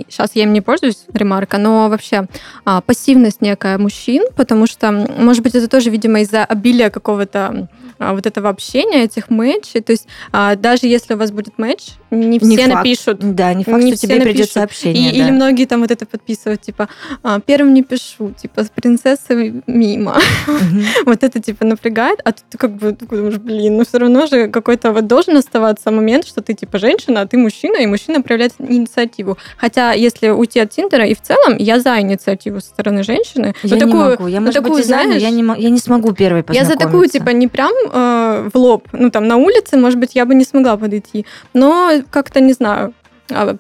сейчас 0.09 0.31
я 0.33 0.43
им 0.43 0.53
не 0.53 0.61
пользуюсь, 0.61 1.05
ремарка, 1.13 1.57
но 1.57 1.89
вообще 1.89 2.27
а, 2.65 2.81
пассивность 2.81 3.41
некая 3.41 3.77
мужчин, 3.77 4.25
потому 4.35 4.67
что, 4.67 4.91
может 4.91 5.43
быть, 5.43 5.55
это 5.55 5.67
тоже, 5.67 5.89
видимо, 5.89 6.21
из-за 6.21 6.43
обилия 6.43 6.89
какого-то 6.89 7.69
а, 7.97 8.13
вот 8.13 8.25
этого 8.25 8.49
общения, 8.49 9.03
этих 9.03 9.29
матчей. 9.29 9.81
То 9.81 9.91
есть 9.91 10.07
а, 10.31 10.55
даже 10.55 10.87
если 10.87 11.13
у 11.13 11.17
вас 11.17 11.31
будет 11.31 11.57
матч, 11.57 11.93
не 12.19 12.39
все 12.39 12.47
Не 12.47 12.57
факт. 12.57 12.69
напишут. 12.69 13.35
Да, 13.35 13.53
не 13.53 13.63
факт, 13.63 13.83
Не 13.83 13.95
что 13.95 14.01
тебе 14.07 14.15
придет 14.21 14.33
напишут. 14.37 14.51
сообщение. 14.53 15.11
И- 15.11 15.17
да. 15.17 15.23
Или 15.25 15.31
многие 15.31 15.65
там 15.65 15.81
вот 15.81 15.91
это 15.91 16.05
подписывают, 16.05 16.61
типа, 16.61 16.87
а, 17.23 17.39
первым 17.39 17.73
не 17.73 17.83
пишу, 17.83 18.31
типа, 18.41 18.63
с 18.63 18.69
принцессой 18.69 19.61
мимо. 19.67 20.17
Мгм. 20.47 20.83
вот 21.05 21.23
это, 21.23 21.39
типа, 21.39 21.65
напрягает, 21.65 22.19
а 22.23 22.31
тут 22.31 22.43
ты 22.49 22.57
как 22.57 22.75
бы 22.75 22.91
думаешь, 22.93 23.37
блин, 23.37 23.77
ну 23.77 23.85
все 23.85 23.97
равно 23.99 24.25
же 24.27 24.47
какой-то 24.47 24.91
вот 24.91 25.07
должен 25.07 25.37
оставаться 25.37 25.91
момент, 25.91 26.25
что 26.27 26.41
ты, 26.41 26.53
типа, 26.53 26.77
женщина, 26.79 27.21
а 27.21 27.27
ты 27.27 27.37
мужчина, 27.37 27.77
и 27.77 27.85
мужчина 27.85 28.21
проявляет 28.21 28.53
инициативу. 28.59 29.37
Хотя, 29.57 29.93
если 29.93 30.29
уйти 30.29 30.59
от 30.59 30.69
Тиндера, 30.71 31.05
и 31.05 31.13
в 31.13 31.21
целом, 31.21 31.55
я 31.57 31.79
за 31.79 31.99
инициативу 31.99 32.59
со 32.61 32.67
стороны 32.67 33.03
женщины. 33.03 33.53
Я 33.63 33.69
Но 33.69 33.75
не 33.75 33.91
такую, 33.91 34.09
могу. 34.11 34.27
Я, 34.27 34.39
может 34.41 34.55
такую, 34.55 34.73
быть, 34.75 34.83
и 34.83 34.87
знаю, 34.87 35.05
знаешь, 35.07 35.21
я 35.21 35.29
не, 35.29 35.43
я 35.61 35.69
не 35.69 35.79
смогу 35.79 36.13
первой 36.13 36.43
я 36.49 36.63
за 36.63 36.71
такую, 36.73 37.03
познакомиться. 37.03 37.19
типа, 37.19 37.29
не 37.29 37.47
прям 37.47 37.71
э, 37.91 38.49
в 38.53 38.57
лоб, 38.57 38.87
ну, 38.91 39.09
там, 39.09 39.27
на 39.27 39.37
улице, 39.37 39.77
может 39.77 39.99
быть, 39.99 40.15
я 40.15 40.25
бы 40.25 40.35
не 40.35 40.43
смогла 40.45 40.77
подойти, 40.77 41.25
но 41.53 41.91
как-то, 42.09 42.39
не 42.39 42.53
знаю, 42.53 42.93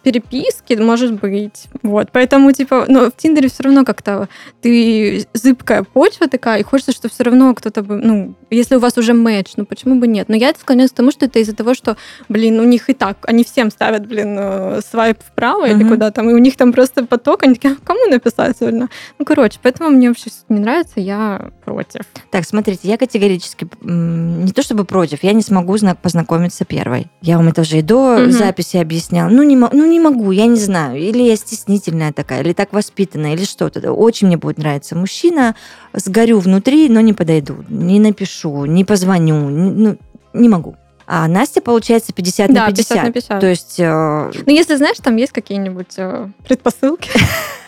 переписки, 0.03 0.73
может 0.73 1.13
быть. 1.13 1.65
Вот. 1.83 2.09
Поэтому, 2.11 2.51
типа, 2.51 2.85
но 2.87 3.09
в 3.09 3.15
Тиндере 3.17 3.49
все 3.49 3.63
равно 3.63 3.83
как-то 3.85 4.27
ты 4.61 5.25
зыбкая 5.33 5.83
почва 5.83 6.27
такая, 6.27 6.59
и 6.59 6.63
хочется, 6.63 6.91
что 6.91 7.09
все 7.09 7.23
равно 7.23 7.53
кто-то 7.53 7.81
бы, 7.83 7.95
ну, 7.97 8.35
если 8.49 8.75
у 8.75 8.79
вас 8.79 8.97
уже 8.97 9.13
матч, 9.13 9.53
ну 9.57 9.65
почему 9.65 9.95
бы 9.95 10.07
нет? 10.07 10.29
Но 10.29 10.35
я 10.35 10.53
склоняюсь 10.59 10.91
к 10.91 10.95
тому, 10.95 11.11
что 11.11 11.25
это 11.25 11.39
из-за 11.39 11.55
того, 11.55 11.73
что, 11.73 11.97
блин, 12.29 12.59
у 12.59 12.63
них 12.63 12.89
и 12.89 12.93
так, 12.93 13.17
они 13.23 13.43
всем 13.43 13.71
ставят, 13.71 14.07
блин, 14.07 14.35
э, 14.39 14.81
свайп 14.89 15.19
вправо 15.21 15.65
или 15.67 15.83
Мгм. 15.83 15.89
куда 15.89 16.11
там, 16.11 16.29
и 16.29 16.33
у 16.33 16.37
них 16.37 16.55
там 16.57 16.71
просто 16.73 17.05
поток, 17.05 17.43
они 17.43 17.55
такие, 17.55 17.73
«А 17.73 17.85
кому 17.85 17.99
написать 18.09 18.57
сегодня? 18.59 18.89
Ну, 19.19 19.25
короче, 19.25 19.59
поэтому 19.61 19.89
мне 19.89 20.09
вообще 20.09 20.29
не 20.49 20.59
нравится, 20.59 20.99
я 20.99 21.49
против. 21.65 22.01
Так, 22.31 22.45
смотрите, 22.45 22.87
я 22.87 22.97
категорически 22.97 23.67
не 23.81 24.51
то 24.51 24.61
чтобы 24.61 24.85
против, 24.85 25.23
я 25.23 25.33
не 25.33 25.41
смогу 25.41 25.77
зна- 25.77 25.95
познакомиться 25.95 26.65
первой. 26.65 27.07
Я 27.21 27.37
вам 27.37 27.47
это 27.49 27.61
уже 27.61 27.79
и 27.79 27.81
до 27.81 28.17
Мгм. 28.19 28.31
записи 28.31 28.77
объясняла. 28.77 29.29
Ну 29.29 29.43
не, 29.43 29.54
мо- 29.55 29.69
ну, 29.73 29.85
не 29.85 29.99
могу, 29.99 30.31
я 30.31 30.45
не 30.45 30.57
знаю. 30.59 30.99
Или 30.99 31.23
я 31.23 31.35
стеснительная 31.35 32.13
такая, 32.13 32.41
или 32.41 32.53
так 32.53 32.73
воспитанная, 32.73 33.33
или 33.33 33.43
что-то. 33.45 33.91
Очень 33.91 34.27
мне 34.27 34.37
будет 34.37 34.57
нравиться 34.57 34.95
мужчина. 34.95 35.55
Сгорю 35.93 36.39
внутри, 36.39 36.89
но 36.89 37.01
не 37.01 37.13
подойду. 37.13 37.63
Не 37.69 37.99
напишу, 37.99 38.65
не 38.65 38.83
позвоню. 38.85 39.49
не- 39.49 39.71
ну, 39.71 39.97
не 40.33 40.49
могу. 40.49 40.75
А 41.07 41.27
Настя, 41.27 41.61
получается, 41.61 42.13
50 42.13 42.51
Да, 42.51 42.61
на 42.61 42.67
50. 42.71 42.87
50 42.87 43.03
на 43.03 43.11
50. 43.11 43.39
То 43.39 43.47
есть, 43.47 43.79
э, 43.79 44.31
Ну, 44.45 44.51
если 44.51 44.75
знаешь, 44.75 44.97
там 45.03 45.15
есть 45.17 45.31
какие-нибудь 45.33 45.93
э, 45.97 46.29
предпосылки. 46.47 47.09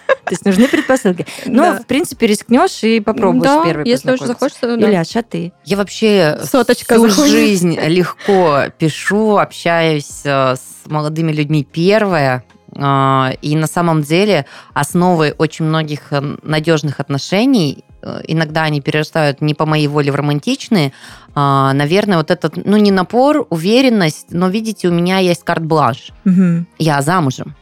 то 0.08 0.32
есть 0.32 0.46
нужны 0.46 0.68
предпосылки. 0.68 1.26
Но, 1.46 1.64
Да. 1.74 1.80
в 1.80 1.86
принципе, 1.86 2.28
рискнешь 2.28 2.84
и 2.84 3.00
попробуешь 3.00 3.44
Да, 3.44 3.64
первый 3.64 3.88
если 3.88 4.12
уж 4.12 4.20
познакомиться. 4.20 4.58
захочется, 4.60 4.78
да. 4.82 4.88
Ильяш, 4.90 5.16
а 5.16 5.24
ты? 5.24 5.54
Я 5.66 5.78
вообще 5.78 6.40
Соточка 6.44 6.96
всю 6.96 7.08
заходит. 7.10 7.32
жизнь 7.32 7.80
легко 7.80 8.64
пишу, 8.78 9.38
общаюсь 9.38 10.22
э, 10.26 10.56
с 10.56 10.90
молодыми 10.90 11.32
людьми 11.32 11.64
первое. 11.70 12.44
Э, 12.76 13.32
И 13.42 13.56
на 13.56 13.68
самом 13.68 14.02
деле 14.04 14.46
основой 14.74 15.34
очень 15.38 15.66
многих 15.66 16.12
э, 16.12 16.22
надежных 16.44 17.00
отношений, 17.00 17.84
иногда 18.28 18.62
они 18.64 18.80
перерастают 18.80 19.42
не 19.42 19.54
по 19.54 19.66
моей 19.66 19.88
воле 19.88 20.12
в 20.12 20.16
романтичные, 20.16 20.94
а, 21.36 21.74
наверное, 21.74 22.18
вот 22.18 22.32
этот, 22.32 22.56
ну 22.66 22.78
не 22.78 22.92
напор, 22.92 23.46
уверенность, 23.50 24.28
но 24.30 24.48
видите, 24.50 24.88
у 24.88 24.92
меня 24.94 25.18
есть 25.18 25.44
карт-бланш. 25.44 26.12
Мгм. 26.24 26.68
Я 26.78 27.02
замужем. 27.02 27.56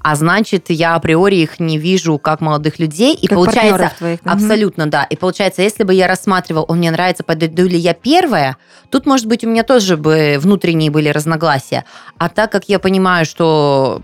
А 0.00 0.14
значит, 0.14 0.66
я 0.70 0.94
априори 0.94 1.36
их 1.36 1.60
не 1.60 1.78
вижу 1.78 2.18
как 2.18 2.40
молодых 2.40 2.78
людей. 2.78 3.14
И 3.14 3.26
Как 3.26 3.36
получается, 3.36 3.92
твоих. 3.98 4.20
Абсолютно, 4.24 4.86
да. 4.86 5.04
И 5.04 5.16
получается, 5.16 5.62
если 5.62 5.84
бы 5.84 5.94
я 5.94 6.06
рассматривал, 6.06 6.64
он 6.68 6.78
мне 6.78 6.90
нравится, 6.90 7.24
подойду 7.24 7.64
ли 7.64 7.78
я 7.78 7.94
первая, 7.94 8.56
тут, 8.90 9.06
может 9.06 9.26
быть, 9.26 9.44
у 9.44 9.48
меня 9.48 9.62
тоже 9.62 9.96
бы 9.96 10.36
внутренние 10.38 10.90
были 10.90 11.08
разногласия. 11.08 11.84
А 12.18 12.28
так 12.28 12.52
как 12.52 12.68
я 12.68 12.78
понимаю, 12.78 13.24
что 13.24 14.00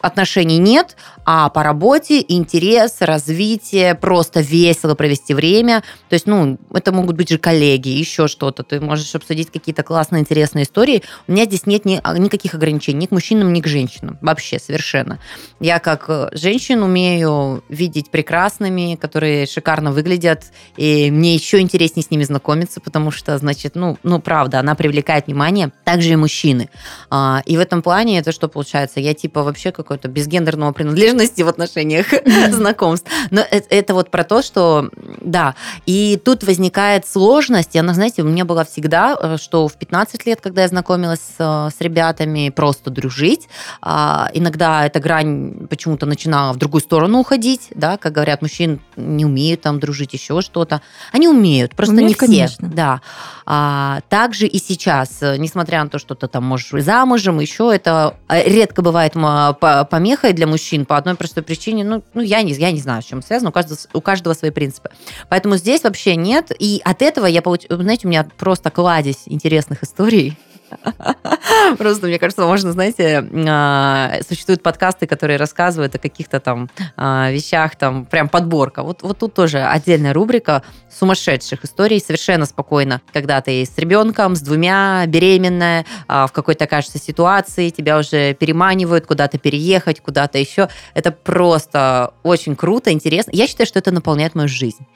отношений 0.00 0.58
нет, 0.58 0.96
а 1.30 1.50
по 1.50 1.62
работе 1.62 2.24
интерес, 2.26 2.96
развитие, 3.00 3.94
просто 3.94 4.40
весело 4.40 4.94
провести 4.94 5.34
время. 5.34 5.82
То 6.08 6.14
есть, 6.14 6.26
ну, 6.26 6.56
это 6.72 6.90
могут 6.90 7.16
быть 7.16 7.28
же 7.28 7.36
коллеги, 7.36 7.90
еще 7.90 8.28
что-то. 8.28 8.62
Ты 8.62 8.80
можешь 8.80 9.14
обсудить 9.14 9.50
какие-то 9.50 9.82
классные, 9.82 10.20
интересные 10.20 10.64
истории. 10.64 11.02
У 11.26 11.32
меня 11.32 11.44
здесь 11.44 11.66
нет 11.66 11.84
ни, 11.84 12.00
а, 12.02 12.16
никаких 12.16 12.54
ограничений 12.54 13.00
ни 13.00 13.06
к 13.06 13.10
мужчинам, 13.10 13.52
ни 13.52 13.60
к 13.60 13.66
женщинам. 13.66 14.16
Вообще, 14.22 14.58
совершенно. 14.58 15.18
Я 15.60 15.80
как 15.80 16.06
э, 16.08 16.30
женщина 16.32 16.86
умею 16.86 17.62
видеть 17.68 18.10
прекрасными, 18.10 18.94
которые 18.94 19.44
шикарно 19.44 19.92
выглядят, 19.92 20.44
и 20.78 21.10
мне 21.10 21.34
еще 21.34 21.60
интереснее 21.60 22.04
с 22.04 22.10
ними 22.10 22.22
знакомиться, 22.22 22.80
потому 22.80 23.10
что, 23.10 23.36
значит, 23.36 23.74
ну, 23.74 23.98
ну 24.02 24.18
правда, 24.18 24.60
она 24.60 24.74
привлекает 24.74 25.26
внимание. 25.26 25.72
Также 25.84 26.14
и 26.14 26.16
мужчины. 26.16 26.70
А, 27.10 27.42
и 27.44 27.58
в 27.58 27.60
этом 27.60 27.82
плане 27.82 28.18
это 28.18 28.32
что 28.32 28.48
получается? 28.48 28.98
Я 28.98 29.12
типа 29.12 29.42
вообще 29.42 29.72
какой-то 29.72 30.08
без 30.08 30.26
гендерного 30.26 30.72
принадлежности 31.18 31.42
в 31.42 31.48
отношениях 31.48 32.06
знакомств. 32.54 33.10
Но 33.30 33.40
это, 33.40 33.66
это 33.70 33.94
вот 33.94 34.10
про 34.10 34.24
то, 34.24 34.42
что, 34.42 34.90
да, 35.20 35.54
и 35.86 36.20
тут 36.22 36.44
возникает 36.44 37.06
сложность, 37.06 37.74
и 37.74 37.78
она, 37.78 37.94
знаете, 37.94 38.22
у 38.22 38.26
меня 38.26 38.44
была 38.44 38.64
всегда, 38.64 39.16
э, 39.20 39.36
что 39.38 39.68
в 39.68 39.74
15 39.74 40.26
лет, 40.26 40.40
когда 40.40 40.62
я 40.62 40.68
знакомилась 40.68 41.20
с, 41.20 41.34
э, 41.38 41.70
с 41.76 41.80
ребятами, 41.80 42.50
просто 42.50 42.90
дружить, 42.90 43.48
а, 43.82 44.30
иногда 44.34 44.86
эта 44.86 45.00
грань 45.00 45.66
почему-то 45.68 46.06
начинала 46.06 46.52
в 46.52 46.56
другую 46.56 46.80
сторону 46.80 47.18
уходить, 47.18 47.68
да, 47.74 47.96
как 47.96 48.12
говорят, 48.12 48.42
мужчин 48.42 48.80
не 48.96 49.24
умеют 49.24 49.62
там 49.62 49.80
дружить, 49.80 50.12
еще 50.12 50.40
что-то. 50.40 50.80
Они 51.12 51.28
умеют, 51.28 51.74
просто 51.74 51.94
умеют, 51.94 52.10
не 52.10 52.14
все. 52.14 52.26
Конечно. 52.26 52.68
Да. 52.68 53.00
А, 53.46 54.00
также 54.08 54.46
и 54.46 54.58
сейчас, 54.58 55.22
э, 55.22 55.36
несмотря 55.38 55.82
на 55.82 55.90
то, 55.90 55.98
что 55.98 56.14
ты 56.14 56.28
там 56.28 56.44
можешь 56.44 56.68
замужем, 56.82 57.40
еще 57.40 57.72
это 57.74 58.14
редко 58.28 58.82
бывает 58.82 59.14
помехой 59.14 60.32
для 60.32 60.46
мужчин 60.46 60.84
по 60.84 60.96
одной 60.96 61.07
простой 61.16 61.42
причине, 61.42 61.84
ну, 61.84 62.02
ну 62.14 62.22
я, 62.22 62.42
не, 62.42 62.52
я 62.52 62.70
не 62.70 62.80
знаю, 62.80 63.02
с 63.02 63.06
чем 63.06 63.22
связано, 63.22 63.50
у 63.50 63.52
каждого, 63.52 63.78
у 63.92 64.00
каждого 64.00 64.34
свои 64.34 64.50
принципы. 64.50 64.90
Поэтому 65.28 65.56
здесь 65.56 65.82
вообще 65.82 66.16
нет, 66.16 66.52
и 66.58 66.80
от 66.84 67.02
этого 67.02 67.26
я 67.26 67.42
получаю, 67.42 67.80
знаете, 67.80 68.06
у 68.06 68.10
меня 68.10 68.28
просто 68.36 68.70
кладезь 68.70 69.22
интересных 69.26 69.82
историй, 69.82 70.36
Просто, 71.78 72.06
мне 72.06 72.18
кажется, 72.18 72.44
можно, 72.44 72.72
знаете, 72.72 73.26
а, 73.48 74.18
существуют 74.26 74.62
подкасты, 74.62 75.06
которые 75.06 75.36
рассказывают 75.36 75.94
о 75.94 75.98
каких-то 75.98 76.40
там 76.40 76.68
а, 76.96 77.30
вещах, 77.30 77.76
там 77.76 78.04
прям 78.04 78.28
подборка. 78.28 78.82
Вот, 78.82 79.02
вот 79.02 79.18
тут 79.18 79.34
тоже 79.34 79.62
отдельная 79.62 80.12
рубрика 80.12 80.62
сумасшедших 80.90 81.64
историй, 81.64 82.00
совершенно 82.00 82.46
спокойно, 82.46 83.00
когда 83.12 83.40
ты 83.40 83.64
с 83.64 83.76
ребенком, 83.78 84.36
с 84.36 84.40
двумя, 84.40 85.04
беременная, 85.06 85.84
а, 86.06 86.26
в 86.26 86.32
какой-то, 86.32 86.66
кажется, 86.66 86.98
ситуации, 86.98 87.70
тебя 87.70 87.98
уже 87.98 88.34
переманивают 88.34 89.06
куда-то 89.06 89.38
переехать, 89.38 90.00
куда-то 90.00 90.38
еще. 90.38 90.68
Это 90.94 91.12
просто 91.12 92.14
очень 92.22 92.56
круто, 92.56 92.92
интересно. 92.92 93.30
Я 93.34 93.46
считаю, 93.46 93.66
что 93.66 93.78
это 93.78 93.90
наполняет 93.90 94.34
мою 94.34 94.48
жизнь. 94.48 94.86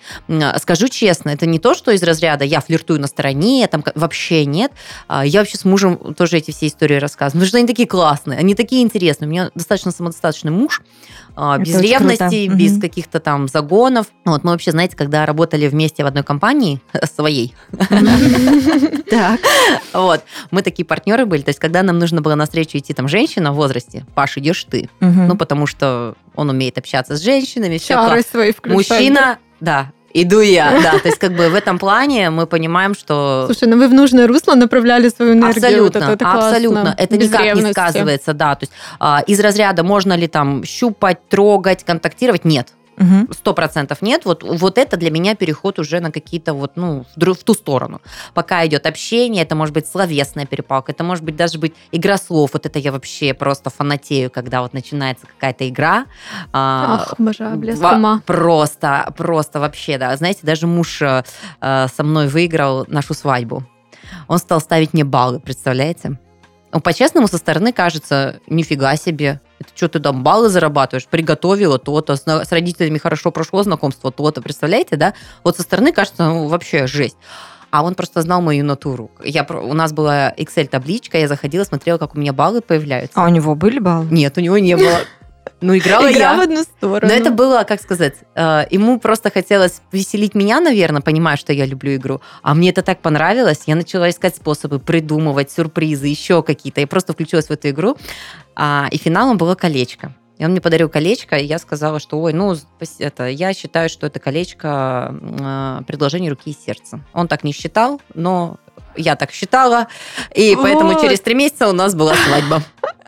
Скажу 0.58 0.88
честно, 0.88 1.30
это 1.30 1.46
не 1.46 1.58
то, 1.58 1.74
что 1.74 1.90
из 1.90 2.02
разряда 2.02 2.44
я 2.44 2.61
флиртую 2.61 3.00
на 3.00 3.06
стороне, 3.06 3.66
там 3.68 3.85
вообще 3.94 4.44
нет. 4.44 4.72
Я 5.08 5.40
вообще 5.40 5.58
с 5.62 5.64
мужем 5.64 6.14
тоже 6.14 6.38
эти 6.38 6.51
все 6.51 6.66
истории 6.66 6.96
рассказываю, 6.96 7.40
потому 7.40 7.48
что 7.48 7.59
они 7.59 7.66
такие 7.66 7.88
классные, 7.88 8.38
они 8.38 8.55
такие 8.55 8.83
интересные. 8.83 9.29
У 9.29 9.31
меня 9.31 9.51
достаточно 9.55 9.92
самодостаточный 9.92 10.51
муж, 10.51 10.83
а, 11.37 11.57
без 11.59 11.81
ревности, 11.81 12.46
круто. 12.46 12.59
без 12.59 12.72
угу. 12.72 12.81
каких-то 12.81 13.20
там 13.20 13.48
загонов. 13.48 14.07
Вот 14.25 14.42
мы 14.44 14.51
вообще, 14.51 14.72
знаете, 14.72 14.96
когда 14.96 15.25
работали 15.25 15.68
вместе 15.68 16.03
в 16.03 16.07
одной 16.07 16.25
компании 16.25 16.81
своей, 17.14 17.55
так, 19.09 19.40
вот, 19.92 20.22
мы 20.51 20.62
такие 20.62 20.85
партнеры 20.85 21.27
были. 21.27 21.42
То 21.42 21.51
есть, 21.51 21.61
когда 21.61 21.83
нам 21.83 21.98
нужно 21.98 22.20
было 22.20 22.35
на 22.35 22.44
встречу 22.44 22.79
идти 22.79 22.92
там 22.92 23.09
женщина 23.09 23.53
в 23.53 23.57
возрасте, 23.57 24.05
Паш, 24.14 24.38
идешь 24.38 24.64
ты, 24.64 24.90
ну 25.01 25.37
потому 25.37 25.66
что 25.66 26.14
он 26.35 26.51
умеет 26.51 26.79
общаться 26.79 27.16
с 27.16 27.20
женщинами, 27.20 27.79
свои 28.22 28.53
Мужчина, 28.64 29.38
да, 29.61 29.92
иду 30.14 30.40
я, 30.40 30.81
да. 30.83 30.98
То 30.98 31.09
есть 31.09 31.18
как 31.18 31.33
бы 31.33 31.48
в 31.48 31.55
этом 31.55 31.79
плане 31.79 32.31
мы 32.31 32.46
понимаем, 32.46 32.94
что... 32.94 33.44
Слушай, 33.46 33.68
ну 33.68 33.79
вы 33.79 33.88
в 33.88 33.94
нужное 33.94 34.27
русло 34.27 34.55
направляли 34.55 35.09
свою 35.09 35.33
энергию. 35.33 35.64
Абсолютно, 35.64 35.83
вот 35.83 35.96
это, 35.96 36.12
это 36.12 36.33
абсолютно. 36.33 36.94
Это 36.96 37.16
Без 37.16 37.29
никак 37.29 37.44
ревности. 37.44 37.66
не 37.68 37.72
сказывается, 37.72 38.33
да. 38.33 38.55
То 38.55 38.64
есть 38.64 38.72
а, 38.98 39.22
из 39.27 39.40
разряда 39.40 39.83
можно 39.83 40.14
ли 40.14 40.29
там 40.29 40.64
щупать, 40.64 41.29
трогать, 41.29 41.85
контактировать? 41.85 42.44
Нет. 42.44 42.68
Сто 43.32 43.54
процентов 43.54 44.02
нет. 44.02 44.24
Вот, 44.24 44.42
вот 44.42 44.78
это 44.78 44.96
для 44.96 45.10
меня 45.10 45.34
переход 45.34 45.78
уже 45.78 46.00
на 46.00 46.10
какие-то 46.10 46.54
вот, 46.54 46.72
ну, 46.76 47.04
в, 47.16 47.34
в 47.34 47.44
ту 47.44 47.54
сторону. 47.54 48.00
Пока 48.34 48.66
идет 48.66 48.86
общение, 48.86 49.42
это 49.42 49.54
может 49.54 49.74
быть 49.74 49.86
словесная 49.86 50.46
перепалка, 50.46 50.92
это 50.92 51.04
может 51.04 51.24
быть 51.24 51.36
даже 51.36 51.58
быть 51.58 51.74
игра 51.92 52.16
слов. 52.16 52.50
Вот 52.52 52.66
это 52.66 52.78
я 52.78 52.92
вообще 52.92 53.34
просто 53.34 53.70
фанатею, 53.70 54.30
когда 54.30 54.62
вот 54.62 54.72
начинается 54.72 55.26
какая-то 55.26 55.68
игра. 55.68 56.06
А, 56.52 57.00
Ах, 57.00 57.14
обожаю, 57.18 57.56
блеск 57.56 57.82
ума. 57.82 58.22
Просто, 58.26 59.12
просто 59.16 59.60
вообще, 59.60 59.98
да. 59.98 60.16
Знаете, 60.16 60.40
даже 60.42 60.66
муж 60.66 61.02
э, 61.02 61.22
со 61.60 62.02
мной 62.02 62.28
выиграл 62.28 62.84
нашу 62.88 63.14
свадьбу. 63.14 63.64
Он 64.28 64.38
стал 64.38 64.60
ставить 64.60 64.92
мне 64.92 65.04
баллы, 65.04 65.40
представляете? 65.40 66.18
По-честному, 66.70 67.28
со 67.28 67.36
стороны 67.36 67.72
кажется, 67.72 68.40
нифига 68.46 68.96
себе, 68.96 69.40
это 69.62 69.70
что 69.75 69.88
ты 69.88 70.01
там 70.01 70.22
баллы 70.22 70.48
зарабатываешь, 70.48 71.07
приготовила 71.07 71.79
то-то, 71.79 72.16
с, 72.16 72.22
с 72.27 72.53
родителями 72.53 72.98
хорошо 72.98 73.31
прошло 73.31 73.62
знакомство, 73.62 74.12
то-то, 74.12 74.42
представляете, 74.42 74.96
да? 74.96 75.14
Вот 75.42 75.57
со 75.57 75.62
стороны 75.62 75.92
кажется, 75.92 76.25
ну, 76.25 76.48
вообще 76.48 76.87
жесть. 76.87 77.16
А 77.70 77.83
он 77.83 77.94
просто 77.94 78.20
знал 78.20 78.42
мою 78.42 78.64
натуру. 78.64 79.11
Я, 79.25 79.44
у 79.44 79.72
нас 79.72 79.94
была 79.94 80.31
Excel-табличка, 80.37 81.16
я 81.16 81.27
заходила, 81.27 81.64
смотрела, 81.64 81.96
как 81.96 82.14
у 82.14 82.18
меня 82.18 82.35
баллы 82.35 82.61
появляются. 82.61 83.18
А 83.18 83.25
у 83.25 83.29
него 83.31 83.55
были 83.55 83.79
баллы? 83.79 84.09
Нет, 84.11 84.37
у 84.37 84.40
него 84.42 84.59
не 84.59 84.77
было. 84.77 84.98
Ну, 85.62 85.79
играла 85.79 86.11
Игра 86.11 86.33
я. 86.33 86.37
в 86.37 86.40
одну 86.40 86.62
сторону. 86.62 87.07
Но 87.07 87.18
это 87.18 87.31
было, 87.31 87.62
как 87.62 87.81
сказать, 87.81 88.16
э, 88.35 88.64
ему 88.70 88.98
просто 88.98 89.31
хотелось 89.31 89.81
веселить 89.92 90.35
меня, 90.35 90.61
наверное, 90.61 91.01
понимая, 91.01 91.37
что 91.37 91.53
я 91.53 91.64
люблю 91.64 91.94
игру. 91.94 92.20
А 92.42 92.55
мне 92.55 92.70
это 92.70 92.83
так 92.83 93.01
понравилось. 93.01 93.62
Я 93.66 93.77
начала 93.77 94.11
искать 94.11 94.37
способы, 94.37 94.81
придумывать 94.81 95.51
сюрпризы, 95.51 96.09
еще 96.09 96.42
какие-то. 96.42 96.81
Я 96.81 96.87
просто 96.87 97.12
включилась 97.12 97.46
в 97.46 97.53
эту 97.53 97.70
игру. 97.70 97.96
А, 98.57 98.88
и 98.90 98.98
финалом 98.98 99.38
было 99.38 99.55
колечко. 99.55 100.12
И 100.38 100.44
он 100.44 100.51
мне 100.51 100.61
подарил 100.61 100.88
колечко, 100.88 101.37
и 101.37 101.44
я 101.44 101.59
сказала, 101.61 102.01
что, 102.01 102.20
ой, 102.20 102.33
ну, 102.33 102.57
это, 102.98 103.29
я 103.29 103.55
считаю, 103.55 103.88
что 103.88 104.09
это 104.09 104.18
колечко 104.18 105.14
э, 105.20 105.83
предложение 105.87 106.31
руки 106.31 106.51
и 106.51 106.57
сердца. 106.66 107.01
Он 107.12 107.29
так 107.29 107.44
не 107.44 107.53
считал, 107.53 108.01
но 108.14 108.59
я 108.96 109.16
так 109.16 109.33
считала, 109.33 109.88
и 110.35 110.57
поэтому 110.61 111.00
через 111.00 111.20
три 111.20 111.35
месяца 111.35 111.68
у 111.68 111.72
нас 111.72 111.94
была 111.94 112.14
свадьба. 112.14 112.62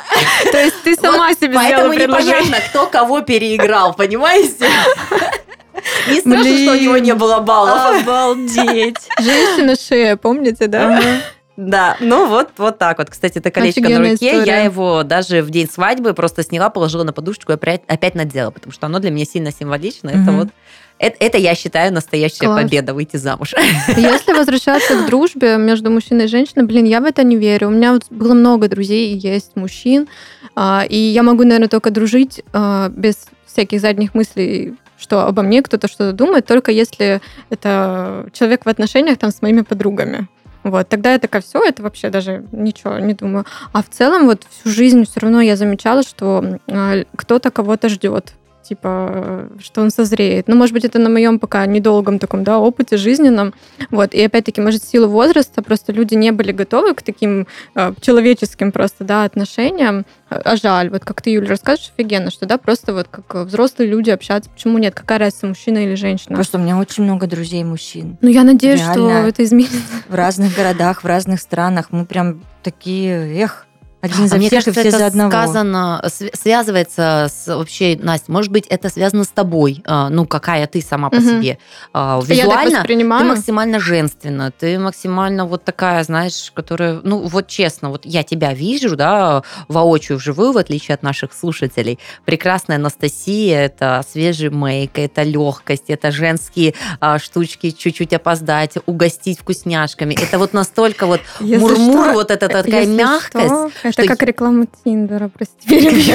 То 0.53 0.59
есть 0.59 0.83
ты 0.83 0.95
сама 0.97 1.29
вот 1.29 1.39
себе 1.39 1.55
Поэтому 1.55 1.93
непонятно, 1.93 2.57
кто 2.69 2.87
кого 2.87 3.21
переиграл, 3.21 3.95
понимаете? 3.95 4.69
Не 6.09 6.21
страшно, 6.21 6.59
что 6.59 6.73
у 6.73 6.81
него 6.81 6.99
не 6.99 7.15
было 7.15 7.41
баллов. 7.41 8.03
Обалдеть. 8.03 8.97
Женщина 9.21 9.77
шея, 9.77 10.17
помните, 10.17 10.67
да? 10.67 11.01
Да, 11.57 11.97
ну 12.01 12.27
вот, 12.27 12.51
вот 12.57 12.79
так 12.79 12.99
вот. 12.99 13.11
Кстати, 13.11 13.39
это 13.39 13.51
колечко 13.53 13.81
Офигенная 13.81 13.99
на 13.99 14.11
руке. 14.13 14.33
История. 14.33 14.45
Я 14.45 14.61
его 14.63 15.05
даже 15.05 15.41
в 15.43 15.51
день 15.51 15.71
свадьбы 15.71 16.13
просто 16.13 16.43
сняла, 16.43 16.69
положила 16.69 17.05
на 17.05 17.13
подушечку 17.13 17.53
и 17.53 17.55
опять, 17.55 17.83
опять 17.87 18.17
надела, 18.17 18.51
потому 18.51 18.73
что 18.73 18.87
оно 18.87 18.99
для 18.99 19.11
меня 19.13 19.25
сильно 19.25 19.53
символично. 19.53 20.11
Угу. 20.11 20.21
Это 20.21 20.33
вот 20.33 20.49
это, 21.07 21.17
это, 21.21 21.39
я 21.39 21.55
считаю, 21.55 21.93
настоящая 21.93 22.47
Класс. 22.47 22.63
победа 22.63 22.95
выйти 22.95 23.17
замуж. 23.17 23.55
Если 23.89 24.33
возвращаться 24.33 25.03
к 25.03 25.07
дружбе 25.07 25.57
между 25.57 25.91
мужчиной 25.91 26.25
и 26.25 26.29
женщиной, 26.29 26.65
блин, 26.65 26.85
я 26.85 27.01
в 27.01 27.05
это 27.05 27.23
не 27.23 27.37
верю. 27.37 27.69
У 27.69 27.71
меня 27.71 27.99
было 28.11 28.35
много 28.35 28.69
друзей 28.69 29.15
и 29.15 29.19
есть 29.19 29.57
мужчин, 29.57 30.09
а, 30.57 30.85
и 30.89 30.97
я 30.97 31.23
могу, 31.23 31.43
наверное, 31.43 31.69
только 31.69 31.91
дружить 31.91 32.43
а, 32.53 32.89
без 32.89 33.27
всяких 33.47 33.81
задних 33.81 34.15
мыслей 34.15 34.75
что 34.97 35.27
обо 35.27 35.43
мне 35.43 35.61
кто-то 35.61 35.87
что-то 35.87 36.13
думает, 36.13 36.47
только 36.47 36.71
если 36.73 37.21
это 37.51 38.27
человек 38.33 38.65
в 38.65 38.69
отношениях 38.69 39.19
там 39.19 39.31
с 39.31 39.43
моими 39.43 39.61
подругами. 39.61 40.29
Вот, 40.63 40.89
тогда 40.89 41.13
я 41.13 41.19
такая, 41.19 41.43
все, 41.43 41.63
это 41.63 41.83
вообще 41.83 42.09
даже 42.09 42.47
ничего 42.53 42.99
не 42.99 43.13
думаю. 43.13 43.45
А 43.73 43.83
в 43.83 43.91
целом 43.91 44.25
вот 44.25 44.47
всю 44.49 44.71
жизнь 44.71 45.05
все 45.05 45.21
равно 45.21 45.43
я 45.43 45.57
замечала, 45.57 46.03
что 46.03 46.59
э, 46.69 47.05
кто-то 47.17 47.51
кого-то 47.51 47.91
ждет 47.91 48.33
типа, 48.65 49.49
что 49.61 49.83
он 49.83 49.91
созреет. 49.91 50.49
Ну, 50.49 50.57
может 50.57 50.73
быть, 50.73 50.85
это 50.85 50.99
на 50.99 51.09
моем 51.09 51.39
пока 51.39 51.67
недолгом 51.67 52.19
таком, 52.19 52.45
да, 52.45 52.59
опыте 52.59 52.97
жизненном. 52.97 53.55
Вот. 53.91 54.15
И 54.15 54.23
опять-таки, 54.23 54.61
может, 54.61 54.83
в 54.83 54.89
силу 54.89 55.09
возраста 55.09 55.63
просто 55.63 55.93
люди 55.93 56.15
не 56.15 56.33
были 56.33 56.53
готовы 56.53 56.95
к 56.95 57.03
таким 57.03 57.47
э, 57.75 57.93
человеческим 58.01 58.73
просто, 58.73 59.05
да, 59.05 59.25
отношениям. 59.25 60.07
А, 60.29 60.57
жаль, 60.57 60.91
вот 60.91 61.05
как 61.05 61.23
ты, 61.23 61.31
Юля, 61.31 61.49
расскажешь 61.49 61.93
офигенно, 61.95 62.31
что, 62.31 62.47
да, 62.47 62.59
просто 62.59 62.93
вот 62.93 63.09
как 63.09 63.47
взрослые 63.47 63.89
люди 63.89 64.11
общаться. 64.11 64.51
Почему 64.51 64.79
нет? 64.79 64.95
Какая 64.95 65.19
разница, 65.19 65.47
мужчина 65.47 65.79
или 65.79 65.95
женщина? 65.95 66.35
Просто 66.35 66.59
у 66.59 66.61
меня 66.61 66.79
очень 66.79 67.05
много 67.05 67.27
друзей 67.27 67.63
мужчин. 67.65 68.17
Ну, 68.21 68.29
я 68.29 68.45
надеюсь, 68.45 68.81
Реально, 68.81 68.95
что 68.95 69.29
это 69.29 69.45
изменится. 69.45 69.79
В 70.09 70.15
разных 70.15 70.57
городах, 70.57 71.05
в 71.05 71.07
разных 71.07 71.41
странах. 71.41 71.89
Мы 71.91 72.07
прям 72.07 72.43
такие, 72.63 73.43
эх, 73.43 73.67
Один 74.05 74.29
за 74.29 74.35
А 74.35 74.39
мне 74.39 74.49
всех 74.49 74.65
кажется, 74.65 74.81
и 74.81 74.83
все 74.83 74.89
это 74.91 74.99
за 74.99 75.07
одного. 75.07 75.31
сказано, 75.31 76.05
св- 76.09 76.31
связывается 76.35 77.29
с 77.35 77.47
вообще, 77.57 77.99
Настя, 78.03 78.31
может 78.31 78.53
быть, 78.53 78.67
это 78.67 78.91
связано 78.91 79.25
с 79.25 79.29
тобой, 79.29 79.83
а, 79.87 80.11
ну, 80.11 80.27
какая 80.27 80.67
ты 80.67 80.83
сама 80.83 81.09
по 81.09 81.17
Мгм. 81.17 81.29
себе. 81.43 81.59
А, 81.95 82.21
Визуально 82.23 82.85
ты 82.87 82.87
максимально 83.35 83.81
женственна, 83.81 84.51
ты 84.51 84.79
максимально 84.79 85.47
вот 85.47 85.65
такая, 85.65 86.05
знаешь, 86.05 86.53
которая, 86.55 87.01
ну, 87.03 87.21
вот 87.21 87.47
честно, 87.49 87.89
вот 87.89 88.05
я 88.05 88.23
тебя 88.25 88.53
вижу, 88.53 88.95
да, 88.95 89.43
воочию, 89.69 90.19
вживую, 90.19 90.53
в 90.53 90.59
отличие 90.59 90.95
от 90.95 91.03
наших 91.03 91.33
слушателей. 91.33 91.99
Прекрасная 92.27 92.77
Анастасия, 92.77 93.59
это 93.61 94.05
свежий 94.11 94.51
мейк, 94.51 94.99
это 94.99 95.23
легкость, 95.23 95.85
это 95.89 96.11
женские 96.11 96.75
а, 97.01 97.19
штучки, 97.19 97.71
чуть-чуть 97.71 98.13
опоздать, 98.13 98.75
угостить 98.85 99.39
вкусняшками. 99.41 100.15
Это 100.15 100.39
вот 100.39 100.53
настолько 100.53 101.07
вот 101.07 101.21
мурмур, 101.41 102.13
вот 102.13 102.31
эта 102.31 102.49
такая 102.49 102.81
если 102.83 102.93
мягкость. 102.95 103.94
Что, 103.95 104.03
это 104.03 104.13
как 104.13 104.27
реклама 104.27 104.67
Тиндера, 104.85 105.29
прости. 105.29 106.15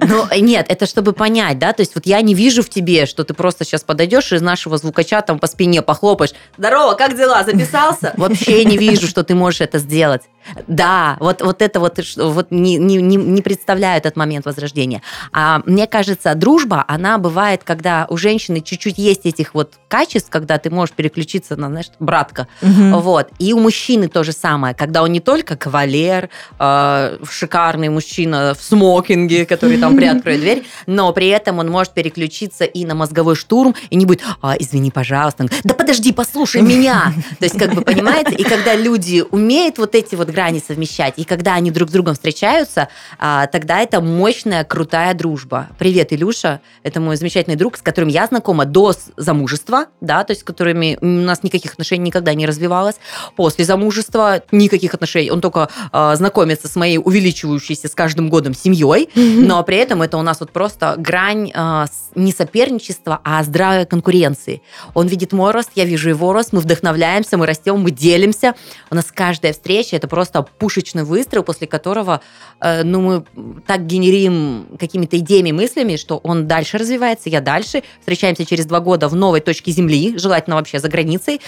Ну, 0.00 0.26
нет, 0.40 0.66
это 0.68 0.86
чтобы 0.86 1.12
понять, 1.12 1.58
да, 1.58 1.72
то 1.72 1.80
есть 1.80 1.94
вот 1.94 2.06
я 2.06 2.20
не 2.20 2.34
вижу 2.34 2.62
в 2.62 2.68
тебе, 2.68 3.06
что 3.06 3.24
ты 3.24 3.34
просто 3.34 3.64
сейчас 3.64 3.82
подойдешь 3.82 4.32
и 4.32 4.36
из 4.36 4.42
нашего 4.42 4.76
звукача 4.78 5.22
там 5.22 5.38
по 5.38 5.46
спине 5.46 5.82
похлопаешь. 5.82 6.32
Здорово, 6.58 6.94
как 6.94 7.16
дела? 7.16 7.44
Записался? 7.44 8.12
Вообще 8.16 8.64
не 8.64 8.76
вижу, 8.76 9.06
что 9.06 9.22
ты 9.22 9.34
можешь 9.34 9.60
это 9.60 9.78
сделать. 9.78 10.22
Да, 10.66 11.16
вот, 11.20 11.42
вот 11.42 11.62
это 11.62 11.80
вот, 11.80 12.04
ш- 12.04 12.22
вот 12.24 12.50
не, 12.50 12.76
не, 12.76 12.96
не, 12.96 13.42
представляю 13.42 13.98
этот 13.98 14.16
момент 14.16 14.46
возрождения. 14.46 15.02
А 15.32 15.62
мне 15.66 15.86
кажется, 15.86 16.34
дружба, 16.34 16.84
она 16.88 17.18
бывает, 17.18 17.62
когда 17.64 18.06
у 18.08 18.16
женщины 18.16 18.60
чуть-чуть 18.60 18.98
есть 18.98 19.26
этих 19.26 19.54
вот 19.54 19.74
качеств, 19.88 20.30
когда 20.30 20.58
ты 20.58 20.70
можешь 20.70 20.94
переключиться 20.94 21.56
на, 21.56 21.68
знаешь, 21.68 21.90
братка, 21.98 22.46
Мгм. 22.62 22.98
вот. 23.00 23.28
И 23.38 23.52
у 23.52 23.58
мужчины 23.60 24.08
то 24.08 24.22
же 24.24 24.32
самое, 24.32 24.74
когда 24.74 25.02
он 25.02 25.12
не 25.12 25.20
только 25.20 25.56
кавалер, 25.56 26.28
э, 26.58 27.18
шикарный 27.28 27.88
мужчина 27.88 28.54
в 28.58 28.62
смокинге, 28.62 29.46
который 29.46 29.78
там 29.78 29.96
приоткроет 29.96 30.40
дверь, 30.40 30.64
но 30.86 31.12
при 31.12 31.28
этом 31.28 31.58
он 31.58 31.68
может 31.70 31.92
переключиться 31.94 32.64
и 32.64 32.84
на 32.84 32.94
мозговой 32.94 33.34
штурм, 33.36 33.74
и 33.90 33.96
не 33.96 34.06
будет, 34.06 34.22
а, 34.42 34.54
извини, 34.58 34.90
пожалуйста. 34.90 35.46
Да 35.64 35.74
подожди, 35.74 36.12
послушай 36.12 36.62
меня. 36.62 37.12
То 37.38 37.44
есть, 37.44 37.58
как 37.58 37.74
бы, 37.74 37.82
понимаете, 37.82 38.34
и 38.34 38.42
когда 38.44 38.74
люди 38.74 39.24
умеют 39.30 39.78
вот 39.78 39.94
эти 39.94 40.14
вот 40.14 40.30
грани 40.40 40.62
совмещать, 40.66 41.14
и 41.18 41.24
когда 41.24 41.54
они 41.54 41.70
друг 41.70 41.90
с 41.90 41.92
другом 41.92 42.14
встречаются, 42.14 42.88
а, 43.18 43.46
тогда 43.46 43.80
это 43.80 44.00
мощная, 44.00 44.64
крутая 44.64 45.12
дружба. 45.12 45.68
Привет, 45.78 46.14
Илюша. 46.14 46.62
Это 46.82 46.98
мой 46.98 47.16
замечательный 47.16 47.56
друг, 47.56 47.76
с 47.76 47.82
которым 47.82 48.08
я 48.08 48.26
знакома 48.26 48.64
до 48.64 48.94
замужества, 49.18 49.88
да, 50.00 50.24
то 50.24 50.30
есть 50.30 50.40
с 50.40 50.44
которыми 50.44 50.96
у 51.02 51.06
нас 51.06 51.42
никаких 51.42 51.72
отношений 51.72 52.04
никогда 52.04 52.32
не 52.32 52.46
развивалось. 52.46 52.94
После 53.36 53.66
замужества 53.66 54.42
никаких 54.50 54.94
отношений. 54.94 55.30
Он 55.30 55.42
только 55.42 55.68
а, 55.92 56.16
знакомится 56.16 56.68
с 56.68 56.76
моей 56.76 56.96
увеличивающейся 56.96 57.88
с 57.88 57.94
каждым 57.94 58.30
годом 58.30 58.54
семьей, 58.54 59.10
но 59.14 59.62
при 59.62 59.76
этом 59.76 60.00
это 60.00 60.16
у 60.16 60.22
нас 60.22 60.40
вот 60.40 60.52
просто 60.52 60.94
грань 60.96 61.52
а, 61.54 61.84
не 62.14 62.32
соперничества, 62.32 63.20
а 63.24 63.42
здравой 63.42 63.84
конкуренции. 63.84 64.62
Он 64.94 65.06
видит 65.06 65.32
мой 65.32 65.50
рост, 65.50 65.68
я 65.74 65.84
вижу 65.84 66.08
его 66.08 66.32
рост, 66.32 66.54
мы 66.54 66.60
вдохновляемся, 66.60 67.36
мы 67.36 67.44
растем, 67.44 67.78
мы 67.78 67.90
делимся. 67.90 68.54
У 68.90 68.94
нас 68.94 69.04
каждая 69.14 69.52
встреча 69.52 69.96
это 69.96 70.08
просто 70.08 70.19
пушечный 70.58 71.04
выстрел, 71.04 71.42
после 71.42 71.66
которого 71.66 72.20
э, 72.60 72.82
ну, 72.82 73.00
мы 73.00 73.24
так 73.66 73.86
генерим 73.86 74.76
какими-то 74.78 75.18
идеями, 75.18 75.52
мыслями, 75.52 75.96
что 75.96 76.18
он 76.18 76.46
дальше 76.46 76.78
развивается, 76.78 77.28
я 77.28 77.40
дальше. 77.40 77.82
Встречаемся 78.00 78.44
через 78.44 78.66
два 78.66 78.80
года 78.80 79.08
в 79.08 79.16
новой 79.16 79.40
точке 79.40 79.70
Земли, 79.70 80.18
желательно 80.18 80.56
вообще 80.56 80.78
за 80.78 80.88
границей. 80.88 81.40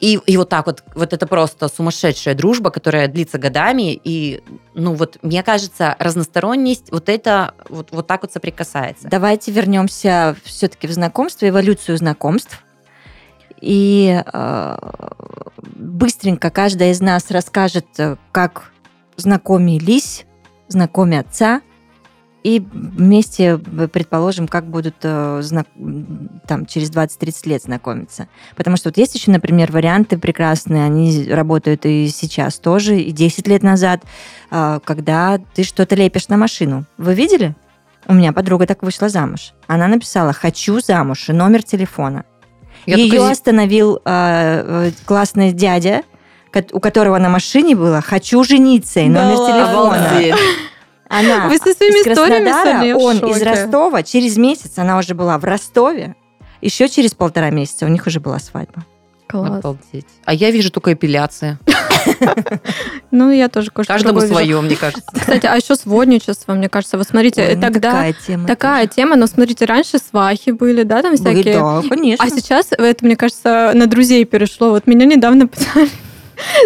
И, 0.00 0.18
и 0.26 0.36
вот 0.36 0.48
так 0.48 0.66
вот, 0.66 0.82
вот 0.94 1.12
это 1.12 1.26
просто 1.26 1.68
сумасшедшая 1.68 2.34
дружба, 2.34 2.70
которая 2.70 3.08
длится 3.08 3.38
годами. 3.38 4.00
И, 4.04 4.42
ну 4.74 4.94
вот, 4.94 5.18
мне 5.22 5.42
кажется, 5.42 5.96
разносторонность, 5.98 6.90
вот 6.90 7.08
это 7.08 7.54
вот, 7.68 7.88
вот 7.90 8.06
так 8.06 8.22
вот 8.22 8.32
соприкасается. 8.32 9.08
Давайте 9.08 9.52
вернемся 9.52 10.36
все-таки 10.44 10.86
в 10.86 10.92
знакомство, 10.92 11.48
эволюцию 11.48 11.96
знакомств. 11.96 12.61
И 13.62 14.20
э, 14.24 14.76
быстренько 15.56 16.50
каждая 16.50 16.90
из 16.90 17.00
нас 17.00 17.30
расскажет, 17.30 17.86
э, 17.98 18.16
как 18.32 18.72
знакомились, 19.16 20.26
знакомятся, 20.66 21.60
и 22.42 22.58
вместе, 22.58 23.60
э, 23.64 23.86
предположим, 23.86 24.48
как 24.48 24.66
будут 24.66 24.96
э, 25.04 25.42
там, 26.48 26.66
через 26.66 26.90
20-30 26.90 27.48
лет 27.48 27.62
знакомиться. 27.62 28.26
Потому 28.56 28.76
что 28.76 28.88
вот 28.88 28.96
есть 28.96 29.14
еще, 29.14 29.30
например, 29.30 29.70
варианты 29.70 30.18
прекрасные, 30.18 30.84
они 30.84 31.28
работают 31.30 31.86
и 31.86 32.08
сейчас 32.08 32.58
тоже, 32.58 32.98
и 32.98 33.12
10 33.12 33.46
лет 33.46 33.62
назад, 33.62 34.02
когда 34.50 35.38
ты 35.54 35.62
что-то 35.62 35.94
лепишь 35.94 36.28
на 36.28 36.36
машину. 36.36 36.84
Вы 36.98 37.14
видели? 37.14 37.54
У 38.08 38.14
меня 38.14 38.32
подруга 38.32 38.66
так 38.66 38.82
вышла 38.82 39.08
замуж. 39.08 39.52
Она 39.68 39.86
написала 39.86 40.32
«хочу 40.32 40.80
замуж» 40.80 41.28
и 41.28 41.32
номер 41.32 41.62
телефона. 41.62 42.24
Я 42.86 42.96
Ее 42.96 43.10
только 43.10 43.30
остановил 43.30 43.96
э, 43.96 44.00
э, 44.04 44.90
классный 45.04 45.52
дядя, 45.52 46.02
у 46.72 46.80
которого 46.80 47.18
на 47.18 47.28
машине 47.28 47.76
было 47.76 48.00
«хочу 48.00 48.42
жениться» 48.44 49.00
и 49.00 49.08
Да 49.08 49.22
номер 49.24 49.38
ладно? 49.38 49.54
телефона. 49.54 50.10
Обалдеть. 50.10 50.34
Она 51.08 51.48
Вы 51.48 51.58
со 51.58 51.74
своими 51.74 52.00
из 52.00 52.06
историями 52.06 52.44
Краснодара, 52.50 52.96
он 52.96 53.18
из. 53.30 53.42
Ростова. 53.42 54.02
Через 54.02 54.36
месяц 54.38 54.78
она 54.78 54.98
уже 54.98 55.14
была 55.14 55.38
в 55.38 55.44
Ростове. 55.44 56.16
Еще 56.60 56.88
через 56.88 57.12
полтора 57.14 57.50
месяца 57.50 57.86
у 57.86 57.88
них 57.88 58.06
уже 58.06 58.18
была 58.20 58.38
свадьба. 58.38 58.84
Класс. 59.28 59.58
Обалдеть. 59.58 60.06
А 60.24 60.32
я 60.34 60.50
вижу 60.50 60.70
только 60.70 60.92
эпиляции. 60.92 61.58
Ну, 63.10 63.30
я 63.30 63.48
тоже 63.48 63.70
кое-что 63.70 63.92
Каждому 63.92 64.20
свое, 64.20 64.60
мне 64.60 64.76
кажется. 64.76 65.04
Кстати, 65.12 65.46
а 65.46 65.56
еще 65.56 65.74
сводничество, 65.74 66.54
мне 66.54 66.68
кажется. 66.68 66.96
Вот 66.96 67.06
смотрите, 67.06 67.52
ну 67.54 67.60
тогда 67.60 68.12
такая 68.46 68.86
тема. 68.86 69.16
но 69.16 69.26
смотрите, 69.26 69.64
раньше 69.66 69.98
свахи 69.98 70.50
были, 70.50 70.82
да, 70.82 71.02
там 71.02 71.16
всякие. 71.16 71.54
Да, 71.54 71.82
конечно. 71.88 72.24
А 72.24 72.30
сейчас 72.30 72.68
это, 72.70 73.04
мне 73.04 73.16
кажется, 73.16 73.72
на 73.74 73.86
друзей 73.86 74.24
перешло. 74.24 74.70
Вот 74.70 74.86
меня 74.86 75.04
недавно 75.04 75.46
пытались 75.48 75.90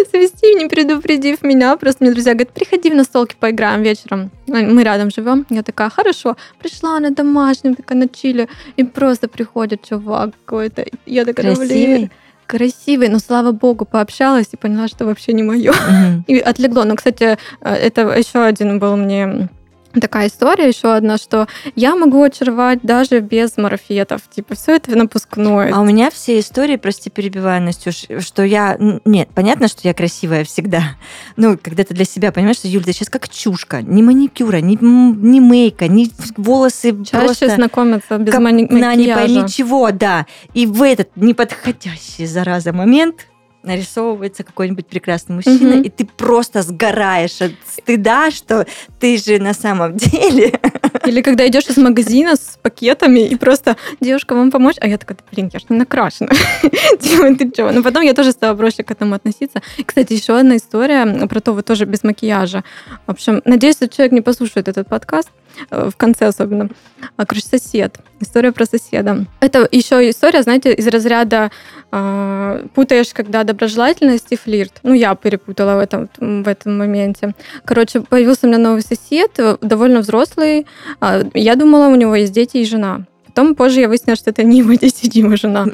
свести, 0.09 0.55
не 0.55 0.67
предупредив 0.67 1.41
меня. 1.43 1.75
Просто 1.77 2.03
мне 2.03 2.13
друзья 2.13 2.33
говорят, 2.33 2.53
приходи 2.53 2.89
в 2.89 2.95
настолки, 2.95 3.35
поиграем 3.39 3.83
вечером. 3.83 4.31
Мы 4.47 4.83
рядом 4.83 5.11
живем. 5.11 5.45
Я 5.49 5.63
такая, 5.63 5.89
хорошо. 5.89 6.35
Пришла 6.59 6.99
на 6.99 7.11
домашнем, 7.11 7.75
такая 7.75 7.97
на 7.97 8.07
чиле. 8.07 8.47
И 8.75 8.83
просто 8.83 9.27
приходит 9.27 9.87
чувак 9.87 10.31
какой-то. 10.45 10.85
Я 11.05 11.25
такая, 11.25 11.55
«Да, 11.55 11.61
блин, 11.61 12.11
Красивый. 12.47 13.09
Но, 13.09 13.19
слава 13.19 13.51
богу, 13.51 13.85
пообщалась 13.85 14.47
и 14.53 14.57
поняла, 14.57 14.87
что 14.87 15.05
вообще 15.05 15.33
не 15.33 15.43
мое. 15.43 15.71
Мгм. 15.71 16.23
И 16.27 16.39
отлегло. 16.39 16.85
Но, 16.85 16.95
кстати, 16.95 17.37
э, 17.61 17.73
это 17.73 18.01
еще 18.17 18.43
один 18.43 18.79
был 18.79 18.95
мне 18.95 19.49
такая 19.93 20.27
история, 20.27 20.67
еще 20.67 20.93
одна, 20.93 21.17
что 21.17 21.47
я 21.75 21.95
могу 21.95 22.21
очаровать 22.23 22.79
даже 22.83 23.19
без 23.19 23.57
марафетов. 23.57 24.21
Типа, 24.29 24.55
все 24.55 24.75
это 24.75 24.95
напускное. 24.95 25.73
А 25.73 25.81
у 25.81 25.85
меня 25.85 26.09
все 26.11 26.39
истории, 26.39 26.75
прости, 26.77 27.09
перебиваю, 27.09 27.61
Настюш, 27.61 28.05
что 28.19 28.43
я... 28.43 28.77
Нет, 29.05 29.29
понятно, 29.33 29.67
что 29.67 29.81
я 29.83 29.93
красивая 29.93 30.43
всегда. 30.43 30.83
Ну, 31.35 31.57
когда 31.61 31.83
ты 31.83 31.93
для 31.93 32.05
себя 32.05 32.31
понимаешь, 32.31 32.57
что, 32.57 32.67
Юль, 32.67 32.83
ты 32.83 32.93
сейчас 32.93 33.09
как 33.09 33.29
чушка. 33.29 33.81
Ни 33.81 34.01
маникюра, 34.01 34.57
ни, 34.57 34.75
ни 34.81 35.39
мейка, 35.39 35.87
ни 35.87 36.09
волосы 36.35 37.03
Чаще 37.03 37.25
просто... 37.25 37.49
знакомятся 37.49 38.17
без 38.17 38.31
как 38.31 38.41
мани- 38.41 38.67
на 38.67 38.95
не 38.95 39.07
макияжа. 39.07 39.21
пойми 39.21 39.49
чего, 39.49 39.91
да. 39.91 40.25
И 40.53 40.65
в 40.65 40.81
этот 40.81 41.15
неподходящий, 41.15 42.25
зараза, 42.25 42.73
момент 42.73 43.27
нарисовывается 43.67 44.43
какой-нибудь 44.43 44.87
прекрасный 44.87 45.35
мужчина, 45.35 45.75
Мгм. 45.75 45.81
и 45.81 45.89
ты 45.89 46.05
просто 46.05 46.61
сгораешь 46.63 47.41
от 47.41 47.51
стыда, 47.67 48.31
что 48.31 48.65
ты 48.99 49.17
же 49.17 49.39
на 49.39 49.53
самом 49.53 49.97
деле... 49.97 50.59
Или 51.05 51.21
когда 51.21 51.47
идешь 51.47 51.67
из 51.67 51.77
магазина 51.77 52.35
с 52.35 52.57
пакетами 52.61 53.19
и 53.21 53.35
просто 53.35 53.77
девушка 54.01 54.35
вам 54.35 54.51
помочь, 54.51 54.75
а 54.81 54.87
я 54.87 54.97
такая, 54.97 55.17
«Да, 55.17 55.23
блин, 55.31 55.49
я 55.53 55.59
ж 55.59 55.63
не 55.69 55.77
накрашена. 55.77 56.29
Типа, 56.99 57.33
ты 57.35 57.49
чего? 57.51 57.71
Но 57.71 57.81
потом 57.81 58.01
я 58.03 58.13
тоже 58.13 58.31
стала 58.31 58.55
проще 58.57 58.83
к 58.83 58.91
этому 58.91 59.15
относиться. 59.15 59.61
Кстати, 59.85 60.13
еще 60.13 60.37
одна 60.37 60.57
история 60.57 61.05
про 61.27 61.39
то, 61.39 61.53
вот 61.53 61.65
тоже 61.65 61.85
без 61.85 62.03
макияжа. 62.03 62.63
В 63.05 63.11
общем, 63.11 63.41
надеюсь, 63.45 63.75
что 63.75 63.87
человек 63.87 64.11
не 64.11 64.21
послушает 64.21 64.67
этот 64.67 64.89
подкаст, 64.89 65.29
в 65.69 65.95
конце 65.95 66.25
особенно. 66.27 66.69
А, 67.15 67.25
Короче, 67.25 67.45
сосед. 67.47 67.97
История 68.19 68.51
про 68.51 68.65
соседа. 68.65 69.25
Это 69.39 69.67
еще 69.71 70.09
история, 70.09 70.41
знаете, 70.43 70.73
из 70.73 70.87
разряда 70.87 71.51
э, 71.91 72.65
путаешь, 72.73 73.13
когда 73.13 73.43
доброжелательность 73.43 74.27
и 74.31 74.35
флирт. 74.35 74.73
Ну, 74.83 74.93
я 74.93 75.15
перепутала 75.15 75.75
в 75.75 75.79
этом, 75.79 76.09
в 76.17 76.47
этом 76.47 76.77
моменте. 76.77 77.33
Короче, 77.65 78.01
появился 78.01 78.47
у 78.47 78.49
меня 78.49 78.57
новый 78.57 78.81
сосед, 78.81 79.31
э, 79.37 79.57
довольно 79.61 79.99
взрослый. 79.99 80.65
А, 80.99 81.21
Я 81.33 81.55
думала, 81.55 81.87
у 81.87 81.95
него 81.95 82.15
есть 82.15 82.33
дети 82.33 82.57
и 82.57 82.65
жена. 82.65 83.01
Потом 83.37 83.53
позже 83.53 83.81
я 83.81 83.87
выяснила, 83.87 84.15
что 84.15 84.31
это 84.31 84.43
не 84.43 84.59
его 84.59 84.73
дети, 84.73 85.05
Дима 85.05 85.37
жена. 85.37 85.67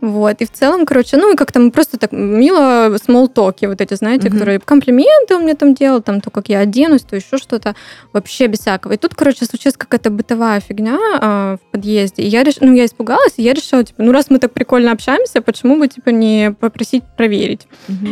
Вот. 0.00 0.40
И 0.40 0.44
в 0.44 0.50
целом, 0.50 0.84
короче, 0.84 1.16
ну 1.16 1.32
и 1.32 1.36
как-то 1.36 1.60
мы 1.60 1.70
просто 1.70 1.96
так 1.96 2.12
мило 2.12 2.96
смолтоки 3.04 3.66
вот 3.66 3.80
эти, 3.80 3.94
знаете, 3.94 4.30
которые 4.30 4.58
комплименты 4.58 5.36
он 5.36 5.42
мне 5.42 5.54
там 5.54 5.74
делал, 5.74 6.02
там 6.02 6.20
то, 6.20 6.30
как 6.30 6.48
я 6.48 6.58
оденусь, 6.58 7.02
то 7.02 7.16
еще 7.16 7.38
что-то. 7.38 7.74
Вообще 8.12 8.48
без 8.48 8.58
всякого. 8.58 8.94
И 8.94 8.96
тут, 8.96 9.14
короче, 9.14 9.44
случилась 9.44 9.76
какая-то 9.76 10.10
бытовая 10.10 10.60
фигня 10.60 10.98
а, 11.20 11.56
в 11.56 11.70
подъезде. 11.70 12.22
И 12.22 12.26
я 12.26 12.42
реш... 12.42 12.56
ну, 12.60 12.72
я 12.72 12.84
испугалась, 12.84 13.34
и 13.36 13.42
я 13.42 13.54
решила, 13.54 13.84
типа, 13.84 14.02
ну 14.02 14.12
раз 14.12 14.30
мы 14.30 14.38
так 14.38 14.52
прикольно 14.52 14.90
общаемся, 14.90 15.40
почему 15.40 15.78
бы, 15.78 15.86
типа, 15.86 16.10
не 16.10 16.50
попросить 16.58 17.04
проверить? 17.16 17.68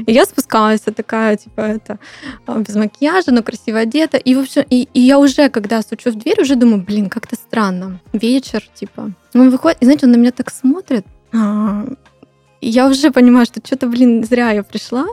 И 0.07 0.13
я 0.13 0.25
спускалась, 0.25 0.81
такая, 0.81 1.37
типа, 1.37 1.61
это, 1.61 1.99
а, 2.47 2.59
без 2.59 2.77
макияжа, 2.77 3.33
но 3.33 3.43
красиво 3.43 3.81
одета. 3.81 4.17
И, 4.17 4.35
в 4.35 4.39
общем, 4.39 4.63
и, 4.71 4.89
и 4.95 5.01
я 5.01 5.19
уже, 5.19 5.49
когда 5.49 5.83
стучу 5.83 6.11
в 6.11 6.15
дверь, 6.15 6.41
уже 6.41 6.55
думаю, 6.55 6.83
блин, 6.83 7.09
как-то 7.09 7.35
странно. 7.35 8.01
Вечер, 8.13 8.63
типа. 8.75 8.92
Он 8.97 9.51
выходит, 9.51 9.79
и 9.81 9.85
знаете, 9.85 10.07
он 10.07 10.13
на 10.13 10.17
меня 10.17 10.33
так 10.33 10.51
смотрит. 10.51 11.07
А, 11.33 11.87
я 12.61 12.89
уже 12.89 13.11
понимаю, 13.11 13.47
что 13.47 13.61
что-то, 13.65 13.89
блин, 13.89 14.25
зря 14.25 14.51
я 14.51 14.63
пришла. 14.63 15.07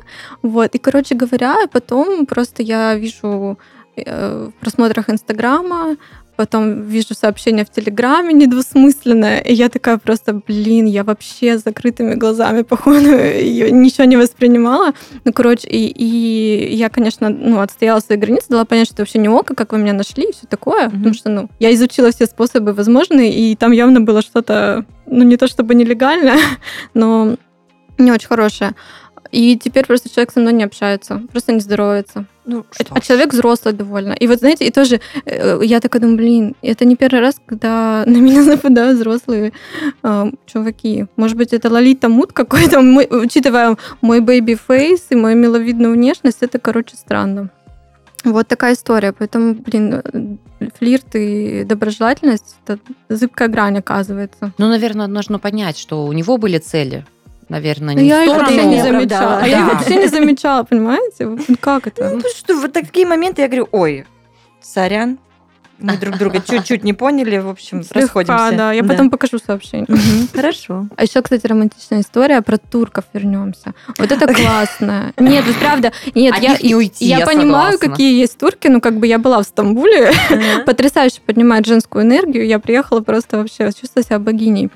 Вот. 0.43 0.75
И, 0.75 0.77
короче 0.77 1.15
говоря, 1.15 1.67
потом 1.71 2.25
просто 2.25 2.61
я 2.63 2.95
вижу 2.95 3.57
э, 3.95 4.49
в 4.49 4.59
просмотрах 4.59 5.09
Инстаграма 5.09 5.97
потом 6.39 6.83
вижу 6.83 7.15
сообщение 7.15 7.65
в 7.65 7.69
Телеграме 7.69 8.33
недвусмысленное, 8.33 9.41
и 9.41 9.53
я 9.53 9.67
такая 9.67 9.97
просто, 9.97 10.33
блин, 10.33 10.85
я 10.85 11.03
вообще 11.03 11.59
с 11.59 11.63
закрытыми 11.63 12.15
глазами, 12.15 12.61
походу, 12.69 12.99
ничего 12.99 14.05
не 14.05 14.15
воспринимала. 14.15 14.93
Ну, 15.25 15.33
короче, 15.33 15.67
и, 15.67 15.87
и 15.87 16.73
я, 16.73 16.87
конечно, 16.87 17.27
ну, 17.27 17.59
отстояла 17.59 17.99
свои 17.99 18.17
границы, 18.17 18.45
дала 18.47 18.63
понять, 18.63 18.87
что 18.87 18.93
это 18.93 19.01
вообще 19.01 19.19
не 19.19 19.27
око, 19.27 19.53
как 19.53 19.73
вы 19.73 19.79
меня 19.79 19.91
нашли 19.91 20.29
и 20.29 20.31
все 20.31 20.47
такое, 20.47 20.85
mm-hmm. 20.85 20.91
потому 20.91 21.13
что, 21.13 21.29
ну, 21.29 21.49
я 21.59 21.73
изучила 21.73 22.09
все 22.11 22.25
способы 22.25 22.71
возможные, 22.71 23.33
и 23.33 23.57
там 23.57 23.73
явно 23.73 23.99
было 23.99 24.21
что-то, 24.21 24.85
ну, 25.07 25.25
не 25.25 25.35
то 25.35 25.49
чтобы 25.49 25.75
нелегальное, 25.75 26.39
но 26.93 27.35
не 27.97 28.13
очень 28.13 28.29
хорошее. 28.29 28.75
И 29.31 29.57
теперь 29.57 29.85
просто 29.85 30.09
человек 30.09 30.31
со 30.31 30.39
мной 30.39 30.53
не 30.53 30.63
общается, 30.63 31.21
просто 31.31 31.51
не 31.51 31.59
здоровается. 31.59 32.25
Ну, 32.45 32.65
а, 32.79 32.83
а 32.95 32.99
человек 32.99 33.31
взрослый 33.31 33.75
довольно. 33.75 34.13
И 34.13 34.27
вот, 34.27 34.39
знаете, 34.39 34.65
и 34.65 34.71
тоже 34.71 35.01
э, 35.25 35.59
я 35.63 35.79
такая 35.79 36.01
думаю, 36.01 36.17
блин, 36.17 36.55
это 36.63 36.83
не 36.85 36.95
первый 36.95 37.19
раз, 37.19 37.39
когда 37.45 38.03
на 38.07 38.17
меня 38.17 38.43
нападают 38.43 38.97
взрослые 38.97 39.53
э, 40.01 40.31
чуваки. 40.47 41.05
Может 41.15 41.37
быть, 41.37 41.53
это 41.53 41.69
лолита 41.69 42.09
mood 42.09 42.33
какой-то, 42.33 42.81
мой, 42.81 43.07
учитывая 43.09 43.77
мой 44.01 44.19
baby 44.19 44.55
face 44.55 45.05
и 45.11 45.15
мою 45.15 45.37
миловидную 45.37 45.93
внешность, 45.93 46.39
это, 46.41 46.57
короче, 46.57 46.95
странно. 46.95 47.49
Вот 48.25 48.47
такая 48.47 48.73
история. 48.73 49.13
Поэтому, 49.13 49.53
блин, 49.53 50.39
флирт 50.79 51.15
и 51.15 51.63
доброжелательность— 51.65 52.55
это 52.65 52.79
зыбкая 53.09 53.47
грань, 53.47 53.77
оказывается. 53.77 54.51
Ну, 54.57 54.67
наверное, 54.67 55.07
нужно 55.07 55.37
понять, 55.37 55.77
что 55.77 56.05
у 56.05 56.11
него 56.13 56.37
были 56.37 56.57
цели— 56.57 57.05
наверное, 57.49 57.95
не 57.95 58.07
я 58.07 58.23
в 58.23 58.29
сторону. 58.29 58.51
Я 58.51 58.65
не 58.65 58.81
замечала. 58.81 59.39
А 59.41 59.47
я 59.47 59.65
вообще 59.65 59.95
не 59.97 60.07
замечала, 60.07 60.63
понимаете? 60.63 61.37
Как 61.59 61.87
это? 61.87 62.09
Ну, 62.09 62.21
что 62.35 62.55
в 62.55 62.69
такие 62.69 63.05
моменты 63.05 63.41
я 63.41 63.47
говорю, 63.47 63.67
ой, 63.71 64.05
сорян, 64.61 65.17
мы 65.79 65.97
друг 65.97 66.17
друга 66.17 66.41
чуть-чуть 66.41 66.83
не 66.83 66.93
поняли, 66.93 67.37
в 67.37 67.47
общем, 67.49 67.83
Слегка, 67.83 68.01
расходимся. 68.01 68.57
да. 68.57 68.73
Я 68.73 68.83
да. 68.83 68.89
потом 68.89 69.09
покажу 69.09 69.39
сообщение. 69.39 69.87
Хорошо. 70.33 70.87
А 70.95 71.03
еще, 71.03 71.21
кстати, 71.21 71.45
романтичная 71.47 72.01
история 72.01 72.41
про 72.41 72.57
турков 72.57 73.05
вернемся. 73.13 73.73
Вот 73.97 74.11
это 74.11 74.33
классно. 74.33 75.13
Нет, 75.17 75.45
вот 75.45 75.55
правда, 75.57 75.91
нет, 76.15 76.35
я, 76.39 76.57
не 76.61 76.75
уйти, 76.75 77.05
я, 77.05 77.19
я 77.19 77.25
понимаю, 77.25 77.73
согласна. 77.73 77.89
какие 77.89 78.19
есть 78.19 78.37
турки, 78.37 78.67
ну 78.67 78.81
как 78.81 78.97
бы 78.97 79.07
я 79.07 79.17
была 79.17 79.41
в 79.41 79.45
Стамбуле, 79.45 80.11
потрясающе 80.65 81.21
поднимает 81.25 81.65
женскую 81.65 82.03
энергию, 82.03 82.45
я 82.45 82.59
приехала 82.59 83.01
просто 83.01 83.37
вообще 83.37 83.71
чувствовала 83.71 84.05
себя 84.05 84.19
богиней. 84.19 84.69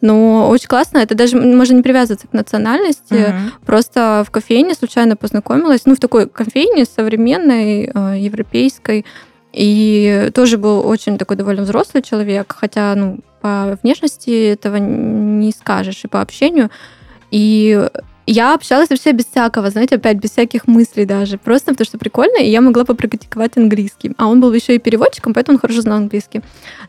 Но 0.00 0.48
очень 0.48 0.68
классно, 0.68 0.98
это 0.98 1.14
даже 1.14 1.36
можно 1.36 1.74
не 1.74 1.82
привязываться 1.82 2.26
к 2.26 2.32
национальности, 2.32 3.34
просто 3.64 4.24
в 4.26 4.30
кофейне 4.30 4.74
случайно 4.74 5.16
познакомилась, 5.16 5.82
ну 5.86 5.94
в 5.94 6.00
такой 6.00 6.28
кофейне 6.28 6.84
современной, 6.84 7.90
э, 7.92 8.18
европейской, 8.18 9.04
и 9.52 10.30
тоже 10.34 10.58
был 10.58 10.86
очень 10.86 11.18
такой 11.18 11.36
довольно 11.36 11.62
взрослый 11.62 12.02
человек, 12.02 12.54
хотя, 12.56 12.94
ну, 12.94 13.18
по 13.40 13.78
внешности 13.82 14.52
этого 14.52 14.76
не 14.76 15.50
скажешь, 15.52 16.04
и 16.04 16.08
по 16.08 16.20
общению. 16.20 16.70
И 17.30 17.88
я 18.26 18.54
общалась 18.54 18.90
вообще 18.90 19.12
без 19.12 19.26
всякого, 19.26 19.70
знаете, 19.70 19.96
опять 19.96 20.18
без 20.18 20.30
всяких 20.30 20.68
мыслей 20.68 21.04
даже. 21.04 21.38
Просто 21.38 21.72
потому 21.72 21.86
что 21.86 21.98
прикольно, 21.98 22.38
и 22.38 22.50
я 22.50 22.60
могла 22.60 22.84
попрактиковать 22.84 23.56
английский. 23.56 24.12
А 24.18 24.28
он 24.28 24.40
был 24.40 24.52
еще 24.52 24.76
и 24.76 24.78
переводчиком, 24.78 25.34
поэтому 25.34 25.56
он 25.56 25.60
хорошо 25.60 25.80
знал 25.80 25.96
английский. 25.96 26.42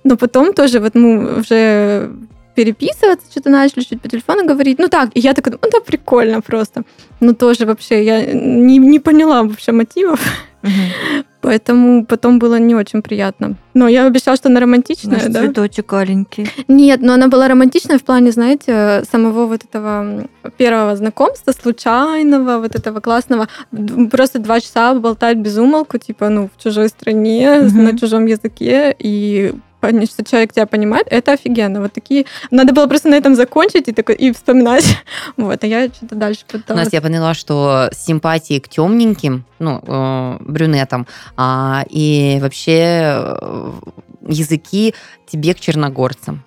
Но 0.04 0.18
потом 0.18 0.54
тоже 0.54 0.80
вот 0.80 0.94
мы 0.94 1.40
уже 1.40 2.12
переписываться, 2.54 3.26
что-то 3.32 3.50
начали 3.50 3.82
чуть 3.82 4.02
по 4.02 4.10
телефону 4.10 4.46
говорить. 4.46 4.78
Ну 4.78 4.88
так, 4.88 5.10
и 5.14 5.20
я 5.20 5.34
такая, 5.34 5.58
ну 5.60 5.70
да, 5.72 5.80
прикольно 5.80 6.42
просто. 6.42 6.84
Ну 7.20 7.34
тоже 7.34 7.66
вообще, 7.66 8.04
я 8.04 8.26
не, 8.34 8.78
не 8.78 9.00
поняла 9.00 9.44
вообще 9.44 9.72
мотивов. 9.72 10.20
Угу. 10.64 11.24
Поэтому 11.42 12.06
потом 12.06 12.38
было 12.38 12.60
не 12.60 12.76
очень 12.76 13.02
приятно. 13.02 13.56
Но 13.74 13.88
я 13.88 14.06
обещала, 14.06 14.38
что 14.38 14.50
она 14.50 14.60
романтичная, 14.60 15.16
Наш 15.16 15.24
да? 15.24 15.42
цветочек 15.42 15.92
аленький. 15.94 16.48
Нет, 16.68 17.02
но 17.02 17.14
она 17.14 17.28
была 17.28 17.48
романтичная 17.48 17.98
в 17.98 18.04
плане, 18.04 18.32
знаете, 18.32 19.04
самого 19.12 19.48
вот 19.48 19.64
этого 19.64 20.28
первого 20.58 20.96
знакомства, 20.96 21.52
случайного, 21.52 22.60
вот 22.60 22.76
этого 22.76 23.00
классного. 23.00 23.48
Просто 24.12 24.38
два 24.40 24.60
часа 24.60 24.94
болтать 24.94 25.38
без 25.38 25.58
умолку, 25.58 25.98
типа, 25.98 26.30
ну, 26.30 26.50
в 26.56 26.62
чужой 26.62 26.90
стране, 26.90 27.62
угу. 27.62 27.82
на 27.82 27.98
чужом 27.98 28.28
языке, 28.28 28.96
и 29.00 29.54
что 29.82 30.24
человек 30.24 30.54
тебя 30.54 30.66
понимает, 30.66 31.08
это 31.10 31.34
офигенно. 31.34 31.82
Вот 31.82 31.94
такие... 31.94 32.26
Надо 32.52 32.74
было 32.74 32.88
просто 32.88 33.10
на 33.10 33.16
этом 33.16 33.36
закончить 33.36 33.88
и, 33.88 33.92
такой, 33.92 34.16
и 34.16 34.32
вспоминать. 34.32 34.86
Вот, 35.38 35.64
а 35.64 35.68
я 35.68 35.88
что-то 35.88 36.16
дальше 36.16 36.42
пыталась. 36.46 36.84
Настя, 36.84 36.98
я 36.98 37.02
поняла, 37.02 37.34
что 37.34 37.90
симпатии 37.94 38.60
к 38.60 38.68
темненьким, 38.70 39.46
ну, 39.60 39.82
э, 39.86 40.38
брюнетам, 40.42 41.08
а, 41.38 41.84
и 41.90 42.40
вообще 42.42 43.16
э, 43.16 43.72
языки 44.28 44.94
тебе 45.28 45.54
к 45.54 45.60
черногорцам. 45.60 46.44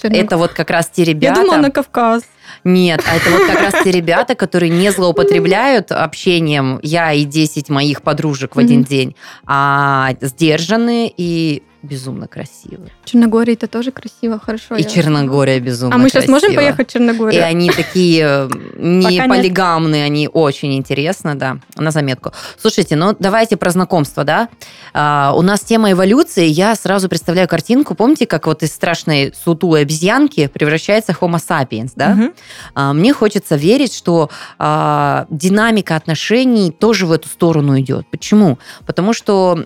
Черногор... 0.00 0.24
Это 0.24 0.36
вот 0.36 0.52
как 0.52 0.70
раз 0.70 0.88
те 0.88 1.04
ребята... 1.04 1.40
Я 1.40 1.46
думала 1.46 1.60
на 1.60 1.70
Кавказ. 1.70 2.22
Нет, 2.64 3.02
а 3.06 3.16
это 3.16 3.30
вот 3.30 3.46
как 3.46 3.60
раз 3.60 3.84
те 3.84 3.90
ребята, 3.90 4.34
которые 4.34 4.70
не 4.70 4.90
злоупотребляют 4.90 5.92
общением 5.92 6.78
я 6.82 7.12
и 7.12 7.24
10 7.24 7.68
моих 7.68 8.02
подружек 8.02 8.56
в 8.56 8.58
один 8.58 8.84
день, 8.84 9.16
а 9.46 10.12
сдержанные 10.20 11.12
и 11.16 11.62
безумно 11.82 12.26
красиво. 12.26 12.88
Черногория 13.04 13.54
это 13.54 13.66
тоже 13.66 13.90
красиво, 13.90 14.38
хорошо. 14.38 14.76
И 14.76 14.82
я... 14.82 14.88
Черногория 14.88 15.60
безумно 15.60 15.94
А 15.94 15.98
мы 15.98 16.08
сейчас 16.08 16.28
можем 16.28 16.54
поехать 16.54 16.88
в 16.88 16.92
Черногорию? 16.92 17.40
И 17.40 17.42
они 17.42 17.70
такие 17.70 18.24
э, 18.24 18.50
не 18.76 19.22
полигамные, 19.26 20.04
они 20.04 20.28
очень 20.28 20.76
интересно, 20.76 21.34
да, 21.34 21.58
на 21.76 21.90
заметку. 21.90 22.32
Слушайте, 22.58 22.96
ну 22.96 23.16
давайте 23.18 23.56
про 23.56 23.70
знакомство, 23.70 24.24
да. 24.24 24.48
А, 24.92 25.32
у 25.34 25.42
нас 25.42 25.60
тема 25.60 25.92
эволюции, 25.92 26.46
я 26.46 26.74
сразу 26.74 27.08
представляю 27.08 27.48
картинку, 27.48 27.94
помните, 27.94 28.26
как 28.26 28.46
вот 28.46 28.62
из 28.62 28.72
страшной 28.72 29.32
сутулой 29.34 29.82
обезьянки 29.82 30.46
превращается 30.48 31.12
Homo 31.12 31.38
sapiens, 31.38 31.92
да? 31.96 32.12
Угу. 32.12 32.32
А, 32.74 32.92
мне 32.92 33.12
хочется 33.14 33.56
верить, 33.56 33.94
что 33.94 34.30
а, 34.58 35.26
динамика 35.30 35.96
отношений 35.96 36.70
тоже 36.70 37.06
в 37.06 37.12
эту 37.12 37.28
сторону 37.28 37.78
идет. 37.80 38.06
Почему? 38.10 38.58
Потому 38.86 39.12
что 39.12 39.64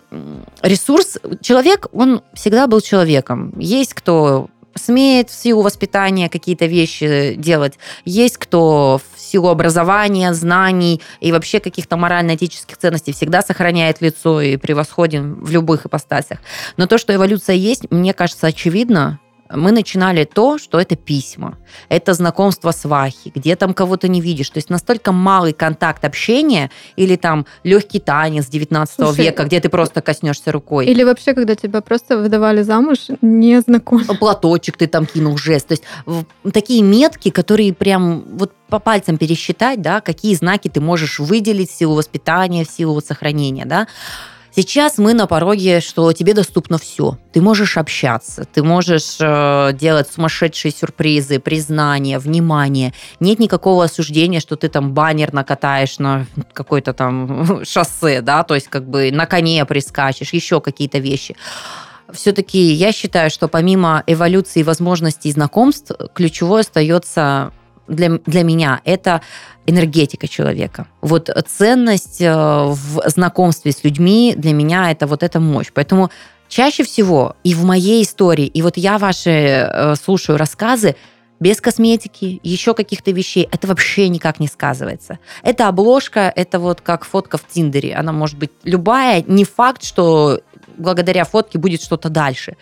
ресурс, 0.62 1.19
человек, 1.41 1.89
он 1.93 2.03
он 2.05 2.22
всегда 2.34 2.66
был 2.66 2.80
человеком. 2.80 3.52
Есть 3.59 3.94
кто 3.94 4.48
смеет 4.76 5.30
в 5.30 5.34
силу 5.34 5.62
воспитания 5.62 6.28
какие-то 6.28 6.66
вещи 6.66 7.34
делать. 7.36 7.74
Есть 8.05 8.38
кто 8.38 9.00
в 9.14 9.20
силу 9.20 9.48
образования, 9.48 10.34
знаний 10.34 11.00
и 11.20 11.32
вообще 11.32 11.61
каких-то 11.61 11.96
морально-этических 11.96 12.76
ценностей 12.76 13.12
всегда 13.12 13.42
сохраняет 13.42 14.00
лицо 14.00 14.40
и 14.40 14.57
превосходен 14.57 15.34
в 15.34 15.50
любых 15.50 15.86
ипостасях. 15.86 16.38
Но 16.76 16.86
то, 16.86 16.98
что 16.98 17.14
эволюция 17.14 17.57
есть, 17.57 17.90
мне 17.90 18.12
кажется, 18.12 18.48
очевидно, 18.48 19.20
мы 19.51 19.72
начинали 19.72 20.24
то, 20.24 20.59
что 20.59 20.80
это 20.80 20.97
письма, 20.97 21.59
это 21.88 22.14
знакомство 22.14 22.70
с 22.70 22.84
Вахи, 22.84 23.30
где 23.34 23.57
там 23.57 23.74
кого-то 23.74 24.09
не 24.09 24.20
видишь. 24.20 24.51
То 24.51 24.59
есть 24.59 24.70
настолько 24.70 25.12
малый 25.12 25.53
контакт 25.53 26.05
общения 26.05 26.70
или 26.97 27.16
там 27.16 27.47
легкий 27.62 28.01
танец 28.01 28.47
19 28.47 28.95
Слушай, 28.95 29.26
века, 29.26 29.45
где 29.45 29.61
ты 29.61 29.68
просто 29.68 30.01
коснешься 30.01 30.51
рукой. 30.53 30.86
Или 30.86 31.03
вообще, 31.03 31.34
когда 31.34 31.55
тебя 31.55 31.80
просто 31.80 32.18
выдавали 32.18 32.62
замуж 32.62 33.09
незнакомый. 33.20 34.05
Платочек 34.18 34.76
ты 34.76 34.86
там 34.86 35.07
кинул, 35.07 35.36
жест. 35.36 35.68
То 35.68 35.72
есть 35.72 35.84
такие 36.53 36.82
метки, 36.82 37.30
которые 37.30 37.74
прям 37.74 38.24
вот 38.36 38.53
по 38.68 38.78
пальцам 38.78 39.18
пересчитать, 39.18 39.82
да, 39.82 40.01
какие 40.01 40.34
знаки 40.34 40.68
ты 40.68 40.80
можешь 40.80 41.18
выделить 41.18 41.70
в 41.70 41.76
силу 41.76 41.95
воспитания, 41.95 42.64
в 42.64 42.70
силу 42.70 42.95
вот 42.95 43.07
сохранения, 43.07 43.66
да. 43.66 43.86
Сейчас 44.57 44.98
мы 44.98 45.14
на 45.14 45.26
пороге, 45.26 45.80
что 45.80 46.12
тебе 46.12 46.32
доступно 46.32 46.78
все. 46.78 47.18
Ты 47.32 47.40
можешь 47.40 47.76
общаться, 47.76 48.44
ты 48.44 48.62
можешь 48.62 49.16
э, 49.18 49.72
делать 49.72 50.09
сумасшедшие 50.09 50.70
сюрпризы, 50.70 51.40
признания, 51.40 52.20
внимание. 52.20 52.92
Нет 53.18 53.40
никакого 53.40 53.84
осуждения, 53.84 54.38
что 54.38 54.55
ты 54.55 54.68
там 54.68 54.92
баннер 54.92 55.32
накатаешь 55.32 55.98
на 55.98 56.26
какой-то 56.52 56.92
там 56.92 57.64
шоссе, 57.64 58.20
да, 58.20 58.44
то 58.44 58.55
есть 58.55 58.68
как 58.68 58.88
бы 58.88 59.11
на 59.11 59.26
коне 59.26 59.64
прискачешь, 59.64 60.32
еще 60.32 60.61
какие-то 60.61 60.98
вещи 60.98 61.34
все-таки 62.12 62.59
я 62.59 62.92
считаю, 62.92 63.30
что 63.30 63.48
помимо 63.48 64.05
эволюции 64.07 64.62
возможностей 64.62 65.32
знакомств, 65.32 65.90
ключевое 66.14 66.61
остается 66.61 67.52
для, 67.89 68.18
для 68.26 68.43
меня 68.43 68.80
это 68.85 69.20
энергетика 69.66 70.28
человека. 70.28 70.87
Вот 71.01 71.30
ценность 71.47 72.20
э, 72.20 72.32
в 72.35 73.03
знакомстве 73.09 73.72
с 73.72 73.85
людьми 73.85 74.35
для 74.37 74.53
меня 74.53 74.91
это 74.91 75.07
вот 75.07 75.22
эта 75.22 75.41
мощь. 75.41 75.70
Поэтому 75.72 76.11
чаще 76.49 76.85
всего 76.85 77.37
и 77.45 77.55
в 77.55 77.64
моей 77.64 78.03
истории, 78.03 78.47
и 78.47 78.62
вот 78.62 78.76
я 78.76 78.99
ваши 78.99 79.30
э, 79.30 79.95
слушаю 79.97 80.39
рассказы, 80.39 80.97
без 81.41 81.61
косметики, 81.61 82.41
еще 82.43 82.74
каких-то 82.74 83.11
вещей, 83.11 83.49
это 83.51 83.66
вообще 83.66 84.09
никак 84.09 84.41
не 84.41 84.47
сказывается. 84.47 85.18
Это 85.43 85.68
обложка, 85.68 86.32
это 86.35 86.59
вот 86.59 86.80
как 86.80 87.05
фотка 87.05 87.39
в 87.39 87.47
Тиндере. 87.47 87.95
Она 87.95 88.12
может 88.12 88.39
быть 88.39 88.53
любая, 88.62 89.22
не 89.26 89.45
факт, 89.45 89.82
что 89.82 90.41
благодаря 90.77 91.25
фотке 91.25 91.59
будет 91.59 91.83
что-то 91.83 92.09
дальше. 92.09 92.57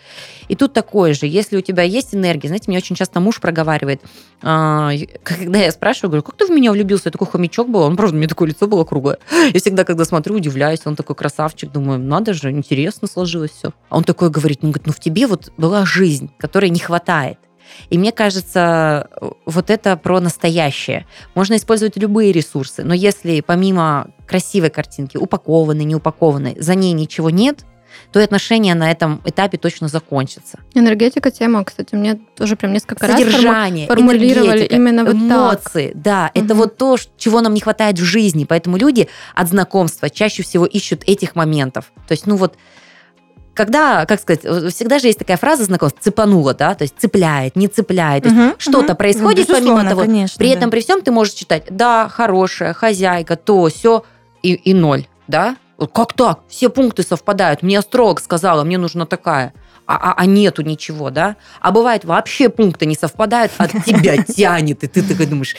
И 0.47 0.55
тут 0.55 0.73
такое 0.73 1.13
же, 1.13 1.25
если 1.25 1.57
у 1.57 1.61
тебя 1.61 1.83
есть 1.83 2.13
энергия, 2.13 2.47
знаете, 2.47 2.65
мне 2.67 2.77
очень 2.77 2.95
часто 2.95 3.19
муж 3.19 3.39
проговаривает, 3.39 4.01
а, 4.41 4.91
когда 5.23 5.59
я 5.59 5.71
спрашиваю, 5.71 6.11
говорю, 6.11 6.23
как 6.23 6.35
ты 6.35 6.45
в 6.45 6.49
меня 6.49 6.71
влюбился? 6.71 7.03
Я 7.05 7.11
такой 7.11 7.27
хомячок 7.27 7.69
был, 7.69 7.81
он, 7.81 7.95
правда, 7.95 8.15
у 8.15 8.17
меня 8.17 8.27
такое 8.27 8.49
лицо 8.49 8.67
было 8.67 8.83
круглое. 8.83 9.17
Я 9.53 9.59
всегда, 9.59 9.83
когда 9.83 10.05
смотрю, 10.05 10.35
удивляюсь, 10.35 10.81
он 10.85 10.95
такой 10.95 11.15
красавчик, 11.15 11.71
думаю, 11.71 11.99
надо 11.99 12.33
же, 12.33 12.51
интересно 12.51 13.07
сложилось 13.07 13.51
все. 13.51 13.71
А 13.89 13.97
он 13.97 14.03
такой 14.03 14.29
говорит, 14.29 14.63
ну, 14.63 14.69
говорит, 14.69 14.87
ну 14.87 14.93
в 14.93 14.99
тебе 14.99 15.27
вот 15.27 15.51
была 15.57 15.85
жизнь, 15.85 16.31
которой 16.37 16.69
не 16.69 16.79
хватает. 16.79 17.37
И 17.89 17.97
мне 17.97 18.11
кажется, 18.11 19.09
вот 19.45 19.69
это 19.69 19.97
про 19.97 20.19
настоящее. 20.19 21.05
Можно 21.35 21.55
использовать 21.55 21.97
любые 21.97 22.31
ресурсы, 22.31 22.83
но 22.83 22.93
если 22.93 23.41
помимо 23.41 24.07
красивой 24.27 24.69
картинки, 24.69 25.17
упакованной, 25.17 25.85
не 25.85 25.95
упакованной, 25.95 26.55
за 26.59 26.75
ней 26.75 26.93
ничего 26.93 27.29
нет, 27.29 27.65
то 28.13 28.19
и 28.19 28.23
отношения 28.23 28.75
на 28.75 28.91
этом 28.91 29.21
этапе 29.25 29.57
точно 29.57 29.87
закончатся. 29.87 30.59
Энергетика 30.75 31.31
тема, 31.31 31.63
кстати, 31.65 31.95
мне 31.95 32.19
тоже 32.37 32.55
прям 32.55 32.71
несколько 32.71 33.07
Содержание, 33.07 33.87
раз 33.87 33.97
формулировали 33.97 34.65
именно 34.65 35.03
вот 35.03 35.15
эмоции, 35.15 35.87
так. 35.87 36.01
да, 36.01 36.31
угу. 36.33 36.45
это 36.45 36.55
вот 36.55 36.77
то, 36.77 36.95
чего 37.17 37.41
нам 37.41 37.55
не 37.55 37.61
хватает 37.61 37.97
в 37.97 38.03
жизни, 38.03 38.45
поэтому 38.45 38.77
люди 38.77 39.09
от 39.33 39.49
знакомства 39.49 40.11
чаще 40.11 40.43
всего 40.43 40.65
ищут 40.65 41.01
этих 41.07 41.35
моментов. 41.35 41.91
То 42.07 42.11
есть, 42.11 42.27
ну 42.27 42.35
вот, 42.35 42.55
когда, 43.55 44.05
как 44.05 44.21
сказать, 44.21 44.41
всегда 44.41 44.99
же 44.99 45.07
есть 45.07 45.17
такая 45.17 45.37
фраза 45.37 45.63
знакомства, 45.63 45.99
цепанула, 45.99 46.53
да, 46.53 46.75
то 46.75 46.83
есть 46.83 46.93
цепляет, 46.99 47.55
не 47.55 47.67
цепляет. 47.67 48.27
Угу, 48.27 48.55
что-то 48.59 48.93
происходит 48.93 49.47
ну, 49.47 49.55
помимо 49.55 49.83
того. 49.83 50.01
Конечно, 50.01 50.37
при 50.37 50.49
да. 50.49 50.57
этом, 50.57 50.69
при 50.69 50.81
всем 50.81 51.01
ты 51.01 51.11
можешь 51.11 51.33
читать, 51.33 51.65
да, 51.71 52.07
хорошая, 52.09 52.73
хозяйка, 52.73 53.35
то, 53.35 53.69
все 53.69 54.05
и, 54.43 54.53
и 54.53 54.75
ноль, 54.75 55.07
да? 55.27 55.55
Как 55.87 56.13
так? 56.13 56.41
Все 56.47 56.69
пункты 56.69 57.03
совпадают. 57.03 57.63
Мне 57.63 57.79
астролог 57.79 58.19
сказала, 58.19 58.63
мне 58.63 58.77
нужна 58.77 59.05
такая 59.05 59.53
а, 59.85 59.95
а, 59.95 60.13
а 60.17 60.25
нету 60.25 60.61
ничего, 60.61 61.09
да? 61.09 61.35
А 61.59 61.71
бывает 61.71 62.05
вообще 62.05 62.49
пункты 62.49 62.85
не 62.85 62.95
совпадают, 62.95 63.51
от 63.57 63.71
тебя 63.85 64.17
тянет, 64.23 64.83
и 64.83 64.87
ты 64.87 65.01
такой 65.01 65.25
думаешь, 65.25 65.55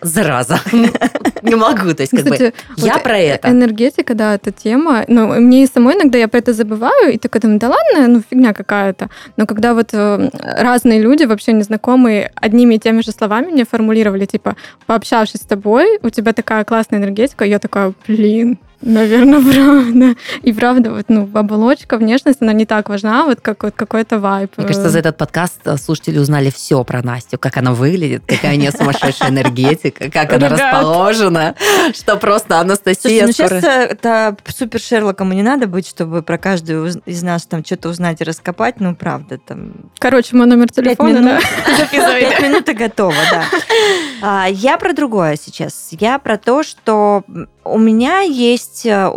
зараза, 0.00 0.58
не 1.42 1.54
могу, 1.54 1.92
то 1.92 2.02
есть 2.02 2.16
как 2.16 2.24
бы 2.24 2.52
я 2.76 2.98
про 2.98 3.18
это. 3.18 3.50
Энергетика, 3.50 4.14
да, 4.14 4.34
эта 4.34 4.52
тема, 4.52 5.04
но 5.06 5.28
мне 5.28 5.64
и 5.64 5.66
самой 5.66 5.96
иногда 5.96 6.18
я 6.18 6.28
про 6.28 6.38
это 6.38 6.54
забываю, 6.54 7.12
и 7.12 7.18
такая 7.18 7.42
думаю, 7.42 7.58
да 7.58 7.68
ладно, 7.68 8.08
ну 8.08 8.22
фигня 8.28 8.54
какая-то. 8.54 9.10
Но 9.36 9.46
когда 9.46 9.74
вот 9.74 9.90
э, 9.92 10.30
разные 10.32 11.00
люди, 11.02 11.24
вообще 11.24 11.52
незнакомые, 11.52 12.32
одними 12.34 12.76
и 12.76 12.78
теми 12.78 13.02
же 13.02 13.12
словами 13.12 13.48
мне 13.50 13.66
формулировали, 13.66 14.24
типа, 14.24 14.56
пообщавшись 14.86 15.42
с 15.42 15.46
тобой, 15.46 15.98
у 16.02 16.08
тебя 16.08 16.32
такая 16.32 16.64
классная 16.64 17.00
энергетика, 17.00 17.44
я 17.44 17.58
такая, 17.58 17.92
блин, 18.06 18.58
Наверное, 18.82 19.40
правда. 19.52 20.16
И 20.42 20.52
правда, 20.52 20.90
вот, 20.92 21.06
ну, 21.08 21.28
оболочка, 21.32 21.96
внешность, 21.96 22.42
она 22.42 22.52
не 22.52 22.66
так 22.66 22.88
важна, 22.88 23.24
вот 23.24 23.40
как 23.40 23.62
вот 23.62 23.74
какой-то 23.74 24.18
вайп. 24.18 24.52
Мне 24.56 24.66
кажется, 24.66 24.90
за 24.90 24.98
этот 24.98 25.16
подкаст 25.16 25.60
э, 25.64 25.76
слушатели 25.76 26.18
узнали 26.18 26.50
все 26.50 26.82
про 26.84 27.02
Настю, 27.02 27.38
как 27.38 27.56
она 27.56 27.72
выглядит, 27.72 28.22
какая 28.26 28.54
у 28.54 28.58
нее 28.58 28.72
сумасшедшая 28.72 29.30
энергетика, 29.30 30.10
как 30.10 30.32
она 30.32 30.48
расположена, 30.48 31.54
что 31.94 32.16
просто 32.16 32.58
Анастасия... 32.60 33.26
ну 33.26 33.32
сейчас 33.32 33.52
это 33.62 34.36
супер 34.46 34.80
Шерлоком 34.80 35.32
не 35.32 35.42
надо 35.42 35.66
быть, 35.66 35.86
чтобы 35.88 36.22
про 36.22 36.38
каждую 36.38 36.90
из 37.06 37.22
нас 37.22 37.46
там 37.46 37.64
что-то 37.64 37.88
узнать 37.88 38.20
и 38.20 38.24
раскопать, 38.24 38.80
ну, 38.80 38.94
правда, 38.94 39.38
там... 39.38 39.72
Короче, 39.98 40.36
мой 40.36 40.46
номер 40.46 40.70
телефона, 40.70 41.22
да? 41.22 41.40
Пять 41.90 42.42
минут 42.42 42.68
и 42.68 42.72
готово, 42.72 43.14
да. 43.30 43.44
А, 44.22 44.46
я 44.48 44.76
про 44.78 44.92
другое 44.92 45.36
сейчас. 45.36 45.88
Я 45.92 46.18
про 46.18 46.36
то, 46.36 46.62
что 46.62 47.24
у 47.64 47.78
меня 47.78 48.20
есть 48.20 48.71
э, 48.84 49.08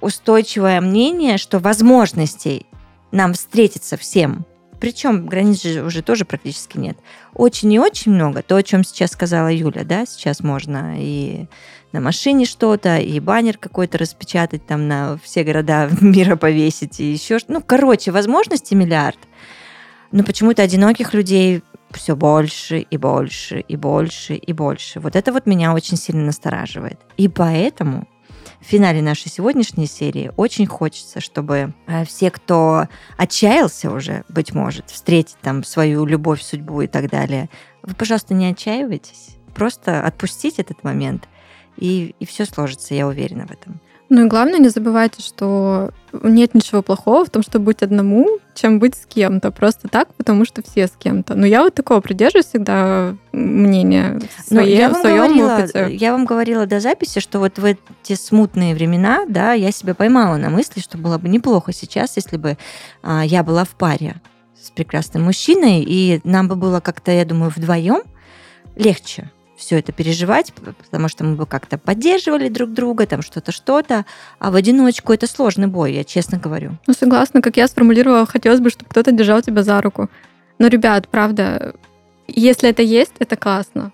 устойчивое 0.00 0.80
мнение, 0.80 1.38
что 1.38 1.58
возможностей 1.58 2.66
нам 3.10 3.32
встретиться 3.32 3.96
всем, 3.96 4.44
причем 4.80 5.26
границ 5.26 5.62
же 5.62 5.82
уже 5.82 6.02
тоже 6.02 6.24
практически 6.24 6.78
нет, 6.78 6.96
очень 7.34 7.72
и 7.72 7.80
очень 7.80 8.12
много. 8.12 8.42
То, 8.42 8.56
о 8.56 8.62
чем 8.62 8.84
сейчас 8.84 9.10
сказала 9.10 9.48
Юля, 9.48 9.84
да, 9.84 10.06
сейчас 10.06 10.40
можно 10.40 10.94
и 10.98 11.46
на 11.92 12.00
машине 12.00 12.44
что-то, 12.44 12.98
и 12.98 13.18
баннер 13.18 13.58
какой-то 13.58 13.98
распечатать, 13.98 14.66
там 14.66 14.86
на 14.86 15.18
все 15.22 15.42
города 15.42 15.88
мира 16.00 16.36
повесить, 16.36 17.00
и 17.00 17.12
еще 17.12 17.38
что 17.38 17.52
Ну, 17.52 17.62
короче, 17.62 18.12
возможностей 18.12 18.74
миллиард. 18.74 19.18
Но 20.12 20.22
почему-то 20.22 20.62
одиноких 20.62 21.12
людей 21.12 21.62
все 21.90 22.14
больше 22.14 22.78
и 22.78 22.96
больше 22.96 23.60
и 23.60 23.76
больше 23.76 24.34
и 24.34 24.52
больше. 24.52 25.00
Вот 25.00 25.16
это 25.16 25.32
вот 25.32 25.46
меня 25.46 25.74
очень 25.74 25.96
сильно 25.96 26.24
настораживает. 26.24 26.98
И 27.16 27.28
поэтому 27.28 28.06
в 28.60 28.64
финале 28.64 29.02
нашей 29.02 29.30
сегодняшней 29.30 29.86
серии 29.86 30.32
очень 30.36 30.66
хочется, 30.66 31.20
чтобы 31.20 31.74
э, 31.86 32.04
все, 32.04 32.30
кто 32.30 32.88
отчаялся 33.16 33.90
уже, 33.90 34.24
быть 34.28 34.52
может, 34.52 34.90
встретить 34.90 35.36
там 35.40 35.62
свою 35.62 36.04
любовь, 36.04 36.42
судьбу 36.42 36.82
и 36.82 36.86
так 36.86 37.08
далее, 37.08 37.48
вы, 37.82 37.94
пожалуйста, 37.94 38.34
не 38.34 38.46
отчаивайтесь. 38.46 39.36
Просто 39.54 40.04
отпустите 40.04 40.62
этот 40.62 40.82
момент, 40.82 41.28
и, 41.76 42.14
и 42.18 42.26
все 42.26 42.44
сложится, 42.44 42.94
я 42.94 43.06
уверена 43.06 43.46
в 43.46 43.50
этом. 43.52 43.80
Ну 44.08 44.24
и 44.24 44.28
главное, 44.28 44.58
не 44.58 44.70
забывайте, 44.70 45.22
что 45.22 45.90
нет 46.22 46.54
ничего 46.54 46.80
плохого 46.80 47.26
в 47.26 47.30
том, 47.30 47.42
чтобы 47.42 47.66
быть 47.66 47.82
одному, 47.82 48.38
чем 48.54 48.78
быть 48.78 48.94
с 48.94 49.04
кем-то. 49.04 49.50
Просто 49.50 49.88
так, 49.88 50.12
потому 50.14 50.46
что 50.46 50.62
все 50.62 50.86
с 50.86 50.92
кем-то. 50.92 51.34
Но 51.34 51.44
я 51.44 51.62
вот 51.62 51.74
такого 51.74 52.00
придерживаюсь 52.00 52.46
всегда 52.46 53.14
мнения 53.32 54.20
своей, 54.46 54.78
я 54.78 54.88
вам 54.88 54.98
в 54.98 55.00
своем 55.02 55.16
говорила, 55.16 55.58
опыте. 55.58 55.96
Я 55.96 56.12
вам 56.12 56.24
говорила 56.24 56.66
до 56.66 56.80
записи, 56.80 57.20
что 57.20 57.38
вот 57.38 57.58
в 57.58 57.64
эти 57.64 58.14
смутные 58.14 58.74
времена, 58.74 59.26
да, 59.28 59.52
я 59.52 59.70
себя 59.72 59.94
поймала 59.94 60.36
на 60.36 60.48
мысли, 60.48 60.80
что 60.80 60.96
было 60.96 61.18
бы 61.18 61.28
неплохо 61.28 61.72
сейчас, 61.72 62.16
если 62.16 62.38
бы 62.38 62.56
а, 63.02 63.24
я 63.24 63.42
была 63.42 63.64
в 63.64 63.70
паре 63.70 64.16
с 64.60 64.70
прекрасным 64.70 65.24
мужчиной, 65.24 65.84
и 65.86 66.20
нам 66.24 66.48
бы 66.48 66.56
было 66.56 66.80
как-то, 66.80 67.12
я 67.12 67.26
думаю, 67.26 67.52
вдвоем 67.54 68.02
легче 68.74 69.30
все 69.58 69.78
это 69.78 69.92
переживать, 69.92 70.52
потому 70.54 71.08
что 71.08 71.24
мы 71.24 71.34
бы 71.34 71.44
как-то 71.44 71.76
поддерживали 71.76 72.48
друг 72.48 72.72
друга, 72.72 73.06
там 73.06 73.22
что-то, 73.22 73.52
что-то. 73.52 74.06
А 74.38 74.50
в 74.50 74.54
одиночку 74.54 75.12
это 75.12 75.26
сложный 75.26 75.66
бой, 75.66 75.92
я 75.92 76.04
честно 76.04 76.38
говорю. 76.38 76.78
Ну, 76.86 76.94
согласна, 76.94 77.42
как 77.42 77.56
я 77.56 77.66
сформулировала, 77.66 78.24
хотелось 78.24 78.60
бы, 78.60 78.70
чтобы 78.70 78.88
кто-то 78.90 79.10
держал 79.10 79.42
тебя 79.42 79.62
за 79.62 79.80
руку. 79.82 80.08
Но, 80.58 80.68
ребят, 80.68 81.08
правда, 81.08 81.74
если 82.28 82.70
это 82.70 82.82
есть, 82.82 83.14
это 83.18 83.36
классно. 83.36 83.92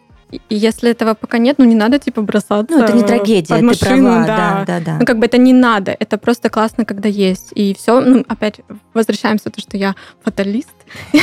И 0.48 0.56
если 0.56 0.90
этого 0.90 1.14
пока 1.14 1.38
нет, 1.38 1.58
ну 1.58 1.64
не 1.64 1.74
надо 1.74 1.98
типа 1.98 2.22
бросаться. 2.22 2.76
Ну, 2.76 2.84
это 2.84 2.92
не 2.92 3.02
трагедия, 3.02 3.54
под 3.54 3.62
машину, 3.62 3.96
ты 3.96 4.02
права, 4.02 4.26
да. 4.26 4.36
да, 4.36 4.64
да, 4.66 4.80
да. 4.80 4.96
Ну, 5.00 5.06
как 5.06 5.18
бы 5.18 5.26
это 5.26 5.38
не 5.38 5.52
надо. 5.52 5.96
Это 5.98 6.18
просто 6.18 6.50
классно, 6.50 6.84
когда 6.84 7.08
есть. 7.08 7.52
И 7.54 7.74
все, 7.74 8.00
ну, 8.00 8.24
опять 8.28 8.60
возвращаемся 8.94 9.50
тому, 9.50 9.62
что 9.62 9.76
я 9.76 9.94
фаталист. 10.22 10.68
И 11.12 11.18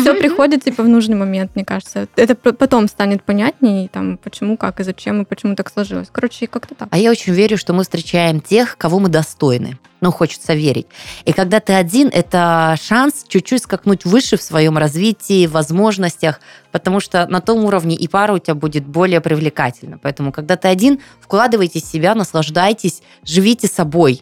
все 0.00 0.14
приходит 0.14 0.64
типа 0.64 0.82
в 0.82 0.88
нужный 0.88 1.16
момент, 1.16 1.52
мне 1.54 1.64
кажется. 1.64 2.08
Это 2.16 2.34
потом 2.34 2.88
станет 2.88 3.22
понятнее, 3.22 3.88
там, 3.88 4.18
почему, 4.18 4.56
как 4.56 4.80
и 4.80 4.84
зачем, 4.84 5.22
и 5.22 5.24
почему 5.24 5.54
так 5.54 5.70
сложилось. 5.70 6.08
Короче, 6.10 6.46
как-то 6.46 6.74
так. 6.74 6.88
А 6.90 6.98
я 6.98 7.10
очень 7.10 7.32
верю, 7.32 7.56
что 7.56 7.72
мы 7.72 7.84
встречаем 7.84 8.40
тех, 8.40 8.76
кого 8.76 8.98
мы 8.98 9.08
достойны 9.08 9.78
ну, 10.02 10.10
хочется 10.10 10.52
верить. 10.52 10.86
И 11.24 11.32
когда 11.32 11.60
ты 11.60 11.72
один, 11.72 12.10
это 12.12 12.76
шанс 12.82 13.24
чуть-чуть 13.28 13.62
скакнуть 13.62 14.04
выше 14.04 14.36
в 14.36 14.42
своем 14.42 14.76
развитии, 14.76 15.46
возможностях, 15.46 16.40
потому 16.72 16.98
что 16.98 17.26
на 17.28 17.40
том 17.40 17.64
уровне 17.64 17.94
и 17.94 18.08
пара 18.08 18.32
у 18.34 18.38
тебя 18.38 18.56
будет 18.56 18.84
более 18.84 19.20
привлекательна. 19.20 19.98
Поэтому, 20.02 20.32
когда 20.32 20.56
ты 20.56 20.66
один, 20.66 21.00
вкладывайте 21.20 21.78
себя, 21.78 22.16
наслаждайтесь, 22.16 23.00
живите 23.24 23.68
собой 23.68 24.20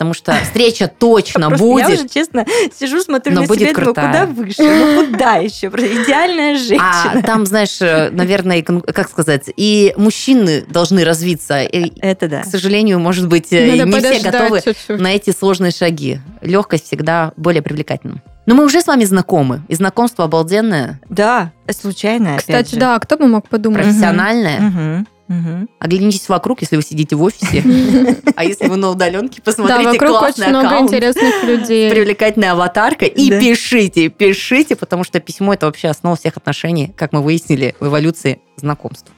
потому 0.00 0.14
что 0.14 0.32
встреча 0.44 0.88
точно 0.88 1.48
Просто 1.48 1.62
будет. 1.62 1.88
Я 1.90 1.94
уже, 1.96 2.08
честно, 2.08 2.46
сижу, 2.74 3.02
смотрю 3.02 3.34
на 3.34 3.46
себя, 3.46 3.74
думаю, 3.74 3.88
куда 3.88 4.24
выше, 4.24 4.62
ну 4.62 5.04
куда 5.04 5.36
еще? 5.36 5.66
Идеальная 5.66 6.56
женщина. 6.56 7.12
А 7.16 7.20
там, 7.20 7.44
знаешь, 7.44 7.82
э, 7.82 8.08
наверное, 8.10 8.62
как 8.62 9.10
сказать, 9.10 9.50
и 9.54 9.92
мужчины 9.98 10.64
должны 10.66 11.04
развиться. 11.04 11.56
Это 11.56 12.28
да. 12.28 12.40
К 12.40 12.46
сожалению, 12.46 12.98
может 12.98 13.28
быть, 13.28 13.52
э, 13.52 13.76
Надо 13.76 13.84
не 13.90 14.00
все 14.00 14.30
готовы 14.30 14.62
чуть-чуть. 14.62 14.98
на 14.98 15.14
эти 15.14 15.32
сложные 15.38 15.70
шаги. 15.70 16.20
Легкость 16.40 16.86
всегда 16.86 17.32
более 17.36 17.60
привлекательна. 17.60 18.22
Но 18.46 18.54
мы 18.54 18.64
уже 18.64 18.80
с 18.80 18.86
вами 18.86 19.04
знакомы, 19.04 19.60
и 19.68 19.74
знакомство 19.74 20.24
обалденное. 20.24 20.98
Да, 21.10 21.52
случайное. 21.70 22.38
Кстати, 22.38 22.76
да, 22.76 22.98
кто 23.00 23.18
бы 23.18 23.26
мог 23.26 23.50
подумать. 23.50 23.82
Профессиональное. 23.82 24.60
Угу. 24.66 25.06
Мгм. 25.30 25.68
Оглянитесь 25.78 26.28
вокруг, 26.28 26.60
если 26.60 26.74
вы 26.74 26.82
сидите 26.82 27.14
в 27.14 27.22
офисе. 27.22 27.62
А 28.36 28.42
если 28.44 28.66
вы 28.66 28.76
на 28.76 28.90
удаленке, 28.90 29.40
Да, 29.44 29.52
посмотрите 29.52 29.90
вокруг 29.92 30.18
классный 30.18 30.46
очень 30.46 30.50
много 30.50 30.66
аккаунт. 30.68 30.88
интересных 30.90 31.44
людей. 31.44 31.90
привлекательная 31.90 32.52
аватарка 32.52 33.04
и 33.04 33.30
Да. 33.30 33.38
пишите, 33.38 34.08
пишите, 34.08 34.74
потому 34.74 35.04
что 35.04 35.20
письмо 35.20 35.54
это 35.54 35.66
вообще 35.66 35.86
основа 35.88 36.16
всех 36.16 36.36
отношений, 36.36 36.92
как 36.96 37.12
мы 37.12 37.22
выяснили 37.22 37.76
в 37.78 37.86
эволюции 37.86 38.40
знакомств. 38.56 39.10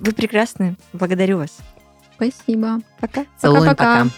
Вы 0.00 0.12
прекрасны. 0.12 0.76
Благодарю 0.92 1.38
вас. 1.38 1.50
Спасибо. 2.16 2.80
Пока. 3.00 3.24
Целуем, 3.40 3.62
Пока-пока. 3.64 4.04
пока. 4.04 4.10